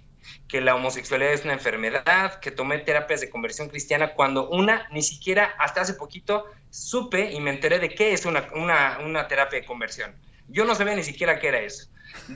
[0.47, 5.01] que la homosexualidad es una enfermedad, que tomé terapias de conversión cristiana, cuando una, ni
[5.01, 9.59] siquiera hasta hace poquito, supe y me enteré de qué es una, una, una terapia
[9.59, 10.15] de conversión.
[10.47, 11.89] Yo no sabía ni siquiera qué era eso.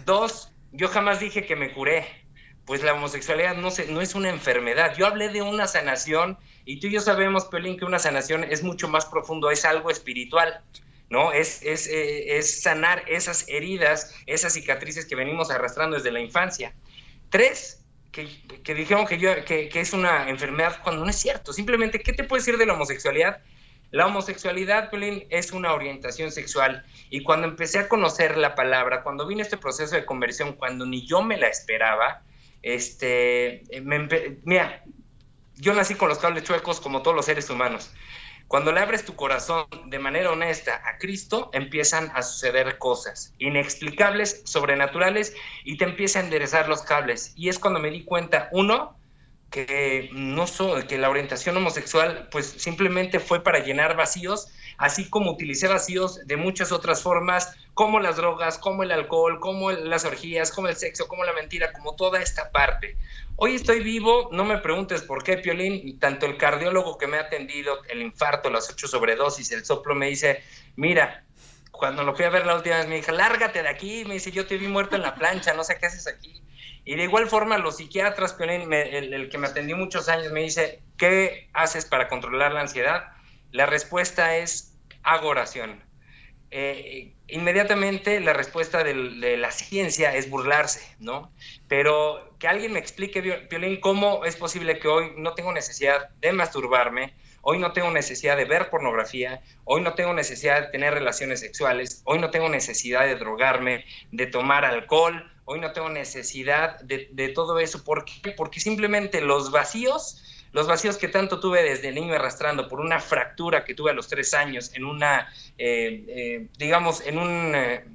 [0.06, 2.06] Dos, yo jamás dije que me curé.
[2.66, 4.96] Pues la homosexualidad no, se, no es una enfermedad.
[4.96, 8.62] Yo hablé de una sanación y tú y yo sabemos, Pelín, que una sanación es
[8.62, 10.62] mucho más profundo, es algo espiritual.
[11.10, 11.32] ¿no?
[11.32, 16.74] Es, es, eh, es sanar esas heridas, esas cicatrices que venimos arrastrando desde la infancia.
[17.30, 17.79] Tres,
[18.12, 18.28] que,
[18.64, 21.54] que dijeron que, yo, que, que, es una enfermedad cuando no es cierto.
[21.54, 23.42] Simplemente, ¿qué te puedo decir de la homosexualidad?
[23.92, 26.86] La homosexualidad, Pelín, es una orientación sexual.
[27.10, 31.06] Y cuando empecé a conocer la palabra, cuando vino este proceso de conversión, cuando ni
[31.06, 32.22] yo me la esperaba,
[32.62, 34.08] este, me,
[34.44, 34.84] mira,
[35.56, 37.92] yo nací con los cables chuecos como todos los seres humanos.
[38.50, 44.42] Cuando le abres tu corazón de manera honesta a Cristo, empiezan a suceder cosas inexplicables,
[44.44, 47.32] sobrenaturales, y te empieza a enderezar los cables.
[47.36, 48.98] Y es cuando me di cuenta, uno,
[49.52, 54.48] que no so, que la orientación homosexual pues simplemente fue para llenar vacíos,
[54.80, 59.70] así como utilicé vacíos de muchas otras formas, como las drogas, como el alcohol, como
[59.70, 62.98] las orgías, como el sexo, como la mentira, como toda esta parte.
[63.42, 67.22] Hoy estoy vivo, no me preguntes por qué, Piolín, tanto el cardiólogo que me ha
[67.22, 70.44] atendido, el infarto, las ocho sobredosis, el soplo, me dice,
[70.76, 71.26] mira,
[71.72, 74.32] cuando lo fui a ver la última vez me dijo, lárgate de aquí, me dice,
[74.32, 76.44] yo te vi muerto en la plancha, no sé qué haces aquí.
[76.84, 80.32] Y de igual forma, los psiquiatras, Piolín, me- el, el que me atendió muchos años,
[80.34, 83.06] me dice, ¿qué haces para controlar la ansiedad?
[83.52, 85.89] La respuesta es, hago oración.
[86.52, 91.32] Eh, inmediatamente la respuesta de la ciencia es burlarse, ¿no?
[91.68, 96.10] Pero que alguien me explique, Vio- Piolín, cómo es posible que hoy no tengo necesidad
[96.22, 100.94] de masturbarme, hoy no tengo necesidad de ver pornografía, hoy no tengo necesidad de tener
[100.94, 106.80] relaciones sexuales, hoy no tengo necesidad de drogarme, de tomar alcohol, hoy no tengo necesidad
[106.82, 107.84] de, de todo eso.
[107.84, 108.32] ¿Por qué?
[108.32, 113.64] Porque simplemente los vacíos, los vacíos que tanto tuve desde niño arrastrando por una fractura
[113.66, 117.54] que tuve a los tres años en una, eh, eh, digamos, en un...
[117.56, 117.86] eh,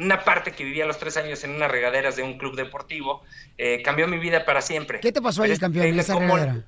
[0.00, 3.24] una parte que vivía a los tres años en unas regaderas de un club deportivo,
[3.56, 5.00] eh, cambió mi vida para siempre.
[5.00, 6.64] ¿Qué te pasó ahí, campeón, en esa cómo- regadera?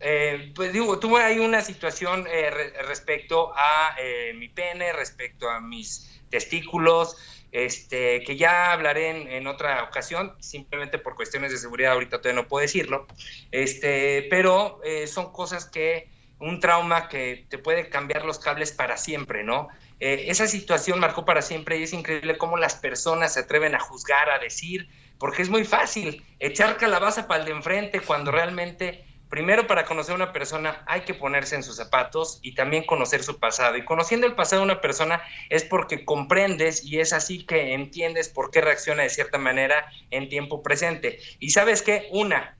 [0.00, 5.48] eh, pues digo, tuve ahí una situación eh, re- respecto a eh, mi pene, respecto
[5.48, 11.58] a mis testículos, este, que ya hablaré en, en otra ocasión, simplemente por cuestiones de
[11.58, 13.06] seguridad, ahorita todavía no puedo decirlo,
[13.50, 16.10] este, pero eh, son cosas que,
[16.42, 19.68] un trauma que te puede cambiar los cables para siempre, ¿no?
[20.00, 23.78] Eh, esa situación marcó para siempre y es increíble cómo las personas se atreven a
[23.78, 24.88] juzgar, a decir,
[25.18, 30.12] porque es muy fácil echar calabaza para el de enfrente cuando realmente primero para conocer
[30.12, 33.78] a una persona hay que ponerse en sus zapatos y también conocer su pasado.
[33.78, 38.28] Y conociendo el pasado de una persona es porque comprendes y es así que entiendes
[38.28, 41.18] por qué reacciona de cierta manera en tiempo presente.
[41.38, 42.58] Y sabes qué, una,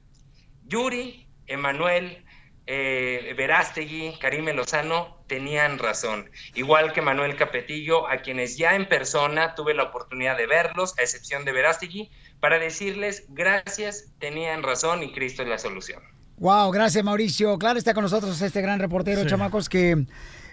[0.65, 2.25] Yuri, Emanuel,
[2.67, 6.31] eh, Verástegui, Karime Lozano tenían razón.
[6.55, 11.03] Igual que Manuel Capetillo, a quienes ya en persona tuve la oportunidad de verlos, a
[11.03, 16.22] excepción de Verástegui, para decirles gracias, tenían razón y Cristo es la solución.
[16.43, 17.57] Wow, gracias Mauricio.
[17.57, 19.29] Claro, está con nosotros este gran reportero, Sí.
[19.29, 20.07] chamacos, que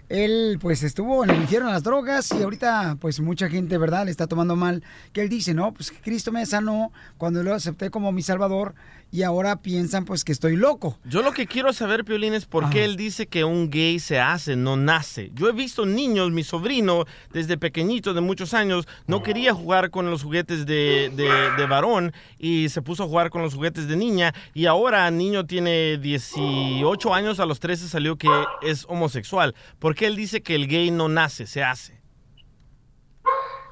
[0.10, 4.06] él pues estuvo en el infierno de las drogas y ahorita pues mucha gente, ¿verdad?
[4.06, 4.84] Le está tomando mal.
[5.14, 8.73] Que él dice, no, pues Cristo me sanó cuando lo acepté como mi salvador
[9.11, 10.98] y ahora piensan pues que estoy loco.
[11.06, 14.19] Yo lo que quiero saber, Piolín, es por qué él dice que un gay se
[14.19, 15.31] hace, no nace.
[15.34, 20.10] Yo he visto niños, mi sobrino, desde pequeñito, de muchos años, no quería jugar con
[20.11, 23.95] los juguetes de, de- de varón y se puso a jugar con los juguetes de
[23.95, 24.34] niña.
[24.53, 28.27] Y ahora niño tiene 18 años, a los 13 salió que
[28.61, 29.56] es homosexual.
[29.80, 31.99] ¿Por él dice que el gay no nace, se hace?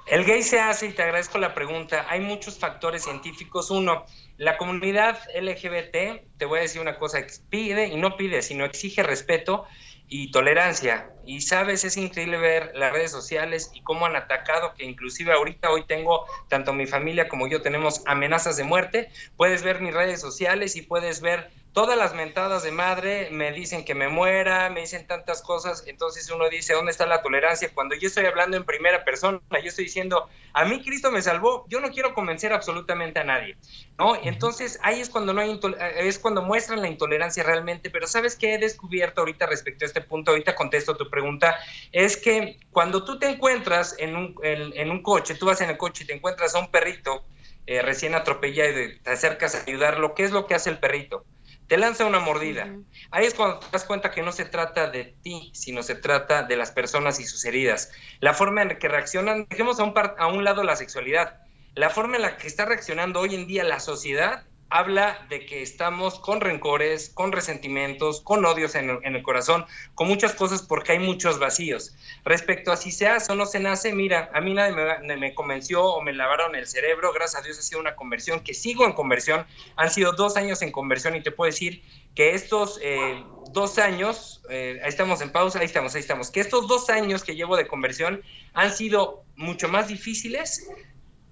[0.07, 3.69] El gay se hace, y te agradezco la pregunta, hay muchos factores científicos.
[3.69, 4.05] Uno,
[4.37, 9.03] la comunidad LGBT, te voy a decir una cosa, pide y no pide, sino exige
[9.03, 9.65] respeto
[10.07, 11.09] y tolerancia.
[11.25, 15.69] Y sabes, es increíble ver las redes sociales y cómo han atacado, que inclusive ahorita
[15.71, 19.09] hoy tengo, tanto mi familia como yo tenemos amenazas de muerte.
[19.35, 23.85] Puedes ver mis redes sociales y puedes ver todas las mentadas de madre, me dicen
[23.85, 27.69] que me muera, me dicen tantas cosas, entonces uno dice, ¿dónde está la tolerancia?
[27.71, 31.65] Cuando yo estoy hablando en primera persona, yo estoy diciendo, a mí Cristo me salvó,
[31.69, 33.57] yo no quiero convencer absolutamente a nadie,
[33.99, 34.15] ¿no?
[34.23, 38.35] Entonces ahí es cuando no hay eh, es cuando muestran la intolerancia realmente, pero ¿sabes
[38.35, 40.31] qué he descubierto ahorita respecto a este punto?
[40.31, 41.59] Ahorita contesto tu pregunta,
[41.91, 45.69] es que cuando tú te encuentras en un, en, en un coche, tú vas en
[45.69, 47.23] el coche y te encuentras a un perrito
[47.67, 51.23] eh, recién atropellado y te acercas a ayudarlo, ¿qué es lo que hace el perrito?
[51.67, 52.73] Te lanza una mordida.
[53.11, 56.43] Ahí es cuando te das cuenta que no se trata de ti, sino se trata
[56.43, 57.91] de las personas y sus heridas.
[58.19, 61.41] La forma en que reaccionan, dejemos a un, par- a un lado la sexualidad,
[61.75, 65.61] la forma en la que está reaccionando hoy en día la sociedad habla de que
[65.61, 69.65] estamos con rencores, con resentimientos, con odios en el, corazón,
[69.95, 71.95] con muchas cosas porque hay muchos vacíos.
[72.25, 75.33] Respecto a si se hace o no se nace, mira, a mí nadie me, me
[75.33, 78.85] convenció o me lavaron el cerebro, gracias a Dios ha sido una conversión, que sigo
[78.85, 79.45] en conversión,
[79.75, 81.81] han sido dos años en conversión y te puedo decir
[82.15, 86.39] que estos eh, dos años, eh, ahí estamos en pausa, ahí estamos, ahí estamos, que
[86.39, 88.21] estos dos años que llevo de conversión
[88.53, 90.67] han sido mucho más difíciles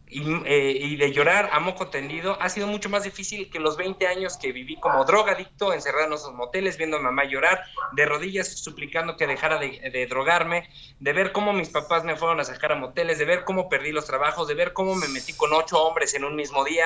[0.07, 3.75] y, eh, y, de llorar a moco tendido ha sido mucho más difícil que los
[3.75, 7.63] 20 años que viví como drogadicto, encerrado en esos moteles, viendo a mamá llorar,
[7.93, 10.69] de rodillas suplicando que dejara de, de, drogarme,
[10.99, 13.91] de ver cómo mis papás me fueron a sacar a moteles, de ver cómo perdí
[13.91, 16.85] los trabajos, de ver cómo me metí con ocho hombres en un mismo día.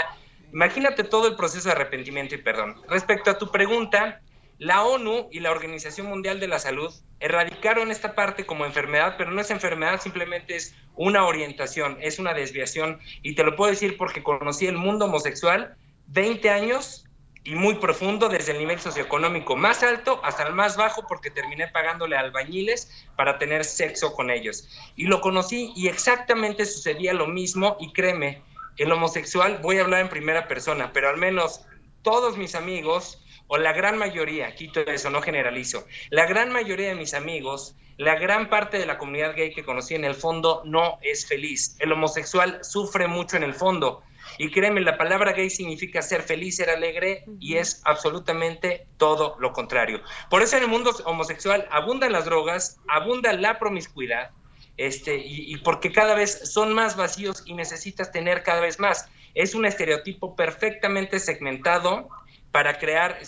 [0.53, 2.81] Imagínate todo el proceso de arrepentimiento y perdón.
[2.87, 4.21] Respecto a tu pregunta,
[4.59, 9.31] la ONU y la Organización Mundial de la Salud erradicaron esta parte como enfermedad, pero
[9.31, 12.99] no es enfermedad, simplemente es una orientación, es una desviación.
[13.23, 15.77] Y te lo puedo decir porque conocí el mundo homosexual
[16.07, 17.05] 20 años
[17.45, 21.69] y muy profundo, desde el nivel socioeconómico más alto hasta el más bajo, porque terminé
[21.69, 24.67] pagándole albañiles para tener sexo con ellos.
[24.97, 28.43] Y lo conocí y exactamente sucedía lo mismo y créeme,
[28.77, 31.65] el homosexual, voy a hablar en primera persona, pero al menos
[32.01, 33.18] todos mis amigos,
[33.49, 38.15] o la gran mayoría, quito eso, no generalizo, la gran mayoría de mis amigos la
[38.15, 41.75] gran parte de la comunidad gay que conocí en el fondo no es feliz.
[41.79, 44.03] El homosexual sufre mucho en el fondo.
[44.37, 49.51] Y créeme, la palabra gay significa ser feliz, ser alegre y es absolutamente todo lo
[49.51, 49.99] contrario.
[50.29, 54.31] Por eso en el mundo homosexual abundan las drogas, abunda la promiscuidad,
[54.77, 59.09] este, y, y porque cada vez son más vacíos y necesitas tener cada vez más.
[59.35, 62.07] Es un estereotipo perfectamente segmentado
[62.51, 63.19] para crear,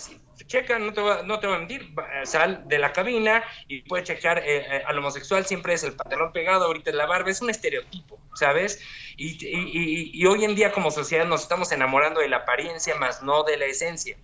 [0.46, 3.82] checa, no te, voy, no te voy a mentir, va- sal de la cabina y
[3.82, 4.44] puedes checar eh,
[4.76, 8.18] eh, al homosexual, siempre es el pantalón pegado, ahorita es la barba, es un estereotipo,
[8.34, 8.80] ¿sabes?
[9.16, 13.56] Y, hoy en día como sociedad nos estamos enamorando de la apariencia más no de
[13.56, 14.16] la esencia.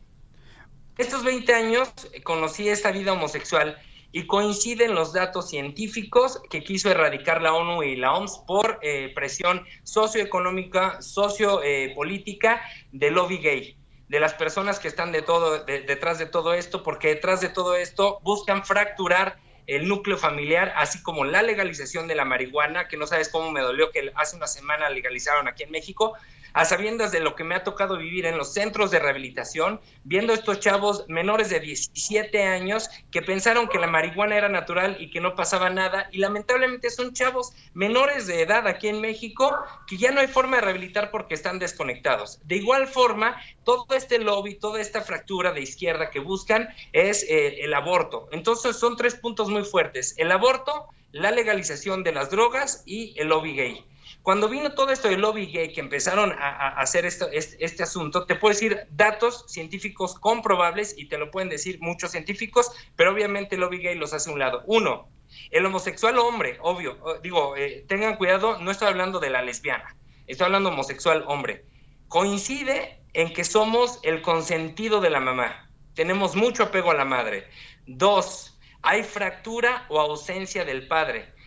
[0.97, 3.79] Estos 20 años eh, conocí esta vida homosexual
[4.11, 9.13] y coinciden los datos científicos que quiso erradicar la ONU y la OMS por eh,
[9.15, 13.78] presión socioeconómica, sociopolítica del lobby gay,
[14.09, 17.49] de las personas que están de todo, de- detrás de todo esto, porque detrás de
[17.49, 19.37] todo esto buscan fracturar
[19.67, 23.61] el núcleo familiar, así como la legalización de la marihuana, que no sabes cómo me
[23.61, 26.15] dolió que hace una semana legalizaron aquí en México,
[26.53, 30.33] a sabiendas de lo que me ha tocado vivir en los centros de rehabilitación, viendo
[30.33, 35.21] estos chavos menores de 17 años que pensaron que la marihuana era natural y que
[35.21, 39.57] no pasaba nada, y lamentablemente son chavos menores de edad aquí en México
[39.87, 42.41] que ya no hay forma de rehabilitar porque están desconectados.
[42.45, 47.65] De igual forma, todo este lobby, toda esta fractura de izquierda que buscan es eh,
[47.65, 48.29] el aborto.
[48.33, 53.29] Entonces son tres puntos muy fuertes, el aborto, la legalización de las drogas y el
[53.29, 53.85] lobby gay.
[54.23, 58.35] Cuando vino todo esto del lobby gay, que empezaron a, hacer esto, este, asunto, te
[58.35, 63.63] puedo decir datos científicos comprobables y te lo pueden decir muchos científicos, pero obviamente el
[63.63, 64.63] lobby gay los hace a un lado.
[64.67, 65.09] Uno,
[65.51, 69.97] el homosexual hombre, obvio, digo, eh, tengan cuidado, no estoy hablando de la lesbiana,
[70.27, 71.65] estoy hablando homosexual hombre.
[72.09, 77.49] Coincide en que somos el consentido de la mamá, tenemos mucho apego a la madre.
[77.87, 81.38] Dos, hay fractura o ausencia del padre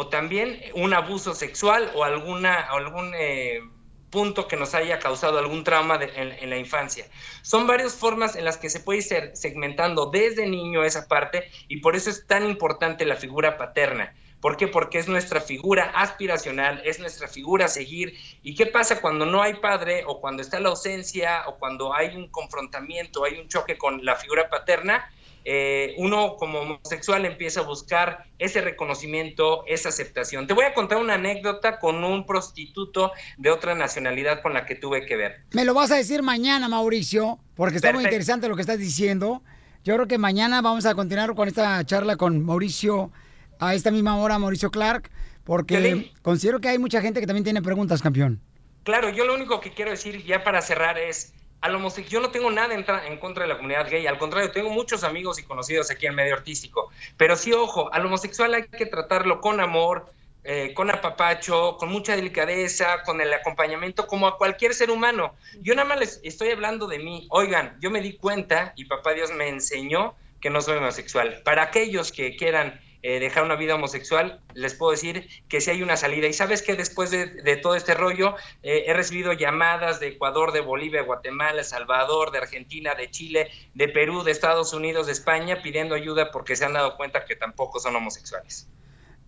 [0.00, 3.60] o también un abuso sexual o alguna algún eh,
[4.08, 7.04] punto que nos haya causado algún trauma en, en la infancia.
[7.42, 11.80] Son varias formas en las que se puede ir segmentando desde niño esa parte y
[11.82, 14.14] por eso es tan importante la figura paterna.
[14.40, 14.68] ¿Por qué?
[14.68, 18.14] Porque es nuestra figura aspiracional, es nuestra figura a seguir.
[18.42, 22.16] ¿Y qué pasa cuando no hay padre o cuando está la ausencia o cuando hay
[22.16, 25.12] un confrontamiento, hay un choque con la figura paterna?
[25.44, 30.46] Eh, uno como homosexual empieza a buscar ese reconocimiento, esa aceptación.
[30.46, 34.74] Te voy a contar una anécdota con un prostituto de otra nacionalidad con la que
[34.74, 35.40] tuve que ver.
[35.52, 39.42] Me lo vas a decir mañana, Mauricio, porque está muy interesante lo que estás diciendo.
[39.82, 43.10] Yo creo que mañana vamos a continuar con esta charla con Mauricio
[43.58, 45.10] a esta misma hora, Mauricio Clark,
[45.44, 48.40] porque considero que hay mucha gente que también tiene preguntas, campeón.
[48.82, 52.30] Claro, yo lo único que quiero decir ya para cerrar es, al homosexual, yo no
[52.30, 55.42] tengo nada en, en contra de la comunidad gay, al contrario, tengo muchos amigos y
[55.42, 60.12] conocidos aquí en medio artístico, pero sí, ojo, al homosexual hay que tratarlo con amor,
[60.42, 65.34] eh, con apapacho, con mucha delicadeza, con el acompañamiento como a cualquier ser humano.
[65.60, 67.26] Yo nada más les estoy hablando de mí.
[67.30, 71.42] Oigan, yo me di cuenta y papá Dios me enseñó que no soy homosexual.
[71.44, 75.82] Para aquellos que quieran eh, dejar una vida homosexual, les puedo decir que sí hay
[75.82, 76.26] una salida.
[76.26, 80.60] Y sabes que después de, todo este rollo, eh, he recibido llamadas de Ecuador, de
[80.60, 85.94] Bolivia, Guatemala, Salvador, de Argentina, de Chile, de Perú, de Estados Unidos, de España, pidiendo
[85.94, 88.68] ayuda porque se han dado cuenta que tampoco son homosexuales.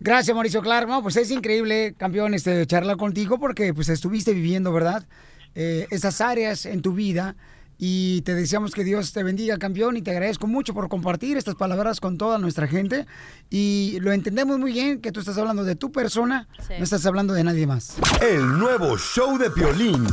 [0.00, 0.88] Gracias, Mauricio Clark.
[1.02, 5.04] Pues es increíble, campeón, este, charlar contigo porque pues estuviste viviendo, ¿verdad?
[5.54, 7.36] Eh, esas áreas en tu vida
[7.84, 11.56] y te deseamos que Dios te bendiga, campeón, y te agradezco mucho por compartir estas
[11.56, 13.06] palabras con toda nuestra gente
[13.50, 16.74] y lo entendemos muy bien que tú estás hablando de tu persona, Sí.
[16.78, 17.96] no estás hablando de nadie más.
[18.20, 20.06] El nuevo show de Piolín.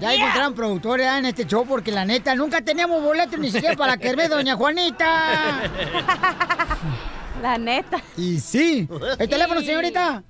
[0.00, 3.96] Ya encontraron productores en este show porque la neta nunca teníamos boletos ni siquiera para
[3.96, 5.62] que ve doña Juanita.
[7.42, 8.02] La neta.
[8.16, 8.88] Y sí.
[9.18, 10.24] ¿El teléfono, señorita?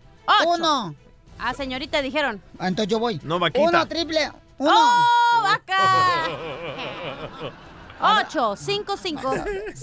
[0.44, 0.92] Uno.
[1.38, 2.40] Ah, señorita, dijeron.
[2.58, 3.20] Ah, Entonces yo voy.
[3.22, 4.30] No, Uno, triple.
[4.58, 4.72] Uno.
[4.74, 6.28] ¡Oh, vaca!
[7.98, 9.34] 855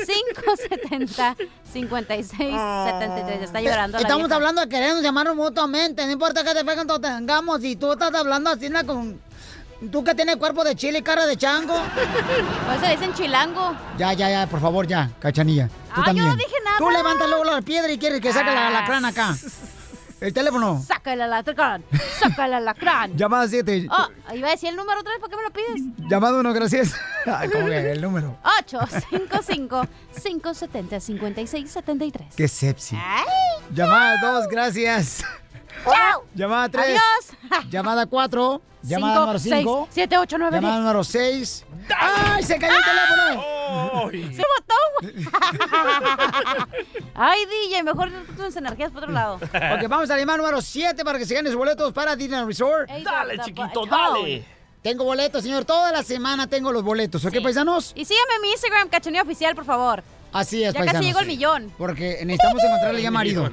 [0.05, 1.35] 570
[1.73, 4.35] 5673 Está llorando la Estamos vieja.
[4.35, 6.05] hablando de querernos llamarnos mutuamente.
[6.05, 7.63] No importa qué defecto tengamos.
[7.63, 8.85] Y tú estás hablando así ¿no?
[8.85, 9.19] con...
[9.91, 11.73] Tú que tienes cuerpo de chile y cara de chango.
[12.67, 13.75] Pues se le dicen chilango.
[13.97, 15.67] Ya, ya, ya, por favor, ya, cachanilla.
[15.67, 16.27] Tú Ah, yo también.
[16.29, 16.77] no dije nada.
[16.77, 19.35] Tú levantas luego la piedra y quieres que saque la, la crana acá.
[20.23, 20.81] El teléfono.
[20.87, 21.83] Saca el alacrán.
[22.17, 23.13] Saca el alacrán.
[23.17, 23.87] Llamada 7.
[23.91, 25.81] Oh, iba a decir el número otra vez, ¿por qué me lo pides?
[26.09, 26.93] Llamada 1, gracias.
[27.25, 28.37] Ay, ¿Cómo que el número?
[31.01, 32.35] 855-570-5673.
[32.37, 32.95] Qué sepsi.
[32.95, 33.25] Ay,
[33.73, 35.25] Llamada 2, gracias.
[35.83, 36.23] Chao.
[36.35, 36.85] Llamada 3.
[36.87, 37.01] Adiós.
[37.69, 38.61] Llamada 4.
[38.83, 39.87] Llamada número 5.
[39.91, 40.83] 7, 8, 9, Llamada 10.
[40.83, 41.65] número 6.
[41.99, 44.33] ¡Ay, se cayó el teléfono!
[44.33, 44.73] ¡Se botó!
[47.15, 49.35] Ay, DJ, mejor tus energías por otro lado.
[49.35, 52.43] Ok, vamos a la llamada número 7 para que se ganen los boletos para Disney
[52.45, 52.89] Resort.
[52.89, 54.45] Ey, Dale, chiquito, dale.
[54.81, 55.63] Tengo boletos, señor.
[55.63, 57.23] Toda la semana tengo los boletos.
[57.25, 57.93] ¿Ok, paisanos?
[57.95, 60.03] Y síganme en mi Instagram, Cachanía Oficial, por favor.
[60.33, 60.93] Así es, Ya paisanos.
[60.93, 61.71] casi llegó el millón.
[61.77, 63.51] Porque necesitamos encontrarle ya marido.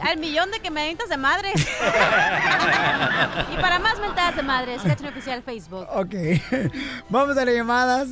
[0.00, 1.54] Al millón de que me de madres.
[3.52, 5.86] y para más mentadas de madres, Cachanía Oficial Facebook.
[5.92, 6.14] Ok.
[7.08, 8.08] Vamos a las llamadas.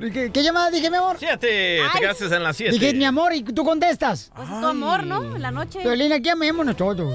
[0.00, 1.16] ¿Qué, qué llamada dije, mi amor?
[1.18, 1.82] Siete.
[1.92, 2.72] Te quedaste en las siete.
[2.72, 4.32] Dije, mi amor, y tú contestas.
[4.34, 5.36] Pues es tu amor, ¿no?
[5.36, 5.80] En la noche.
[5.80, 7.14] Violín, aquí amémonos todos.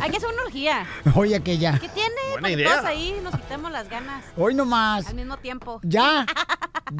[0.00, 0.86] Hay que hacer una orgía.
[1.14, 1.78] Oye, que ya.
[1.78, 2.14] ¿Qué tiene?
[2.32, 2.70] Buena idea.
[2.70, 4.24] todos ahí nos quitemos las ganas.
[4.36, 5.06] Hoy nomás.
[5.06, 5.80] Al mismo tiempo.
[5.82, 6.24] Ya.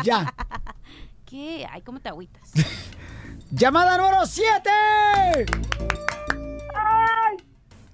[0.03, 0.35] Ya.
[1.27, 1.67] ¿Qué?
[1.69, 2.53] Ay, ¿cómo te agüitas?
[3.51, 4.71] Llamada número 7.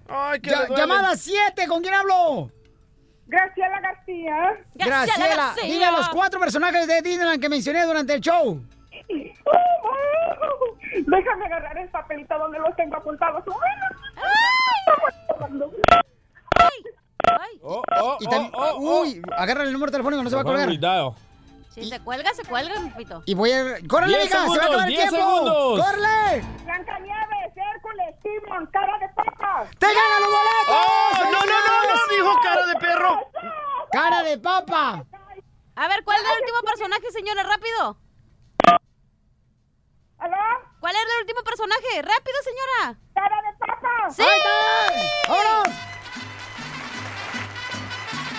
[0.09, 2.51] Ay, qué Llamada 7, ¿con quién hablo?
[3.27, 4.63] Graciela García.
[4.75, 8.61] Graciela, dime a los cuatro personajes de Disneyland que mencioné durante el show.
[11.07, 13.43] Déjame agarrar el papelito donde los tengo apuntados.
[18.21, 20.69] y también, uy, agarra el número telefónico, no se va a colgar.
[21.75, 23.23] Si se cuelga, se cuelga, mi pito.
[23.25, 23.79] Y voy a...
[23.89, 24.47] ¡Córrele, Diez hija!
[24.47, 25.17] ¡Se va a segundos, acabar el tiempo!
[25.17, 25.81] segundos.
[25.81, 26.47] ¡Córrele!
[26.65, 29.67] Blancanieves, Hércules, Simón, cara de papa.
[29.79, 30.69] ¡Te ganan los boletos!
[30.69, 32.15] ¡Oh, no, no, no, no!
[32.15, 33.21] Dijo cara de perro.
[33.91, 35.05] ¡Cara de papa!
[35.75, 37.43] A ver, ¿cuál es el último personaje, señora?
[37.43, 37.97] ¡Rápido!
[40.19, 40.37] ¿Aló?
[40.79, 42.03] ¿Cuál es el último personaje?
[42.03, 42.99] ¡Rápido, señora!
[43.15, 44.11] ¡Cara de papa!
[44.11, 44.23] ¡Sí!
[45.27, 45.69] ¡Vámonos!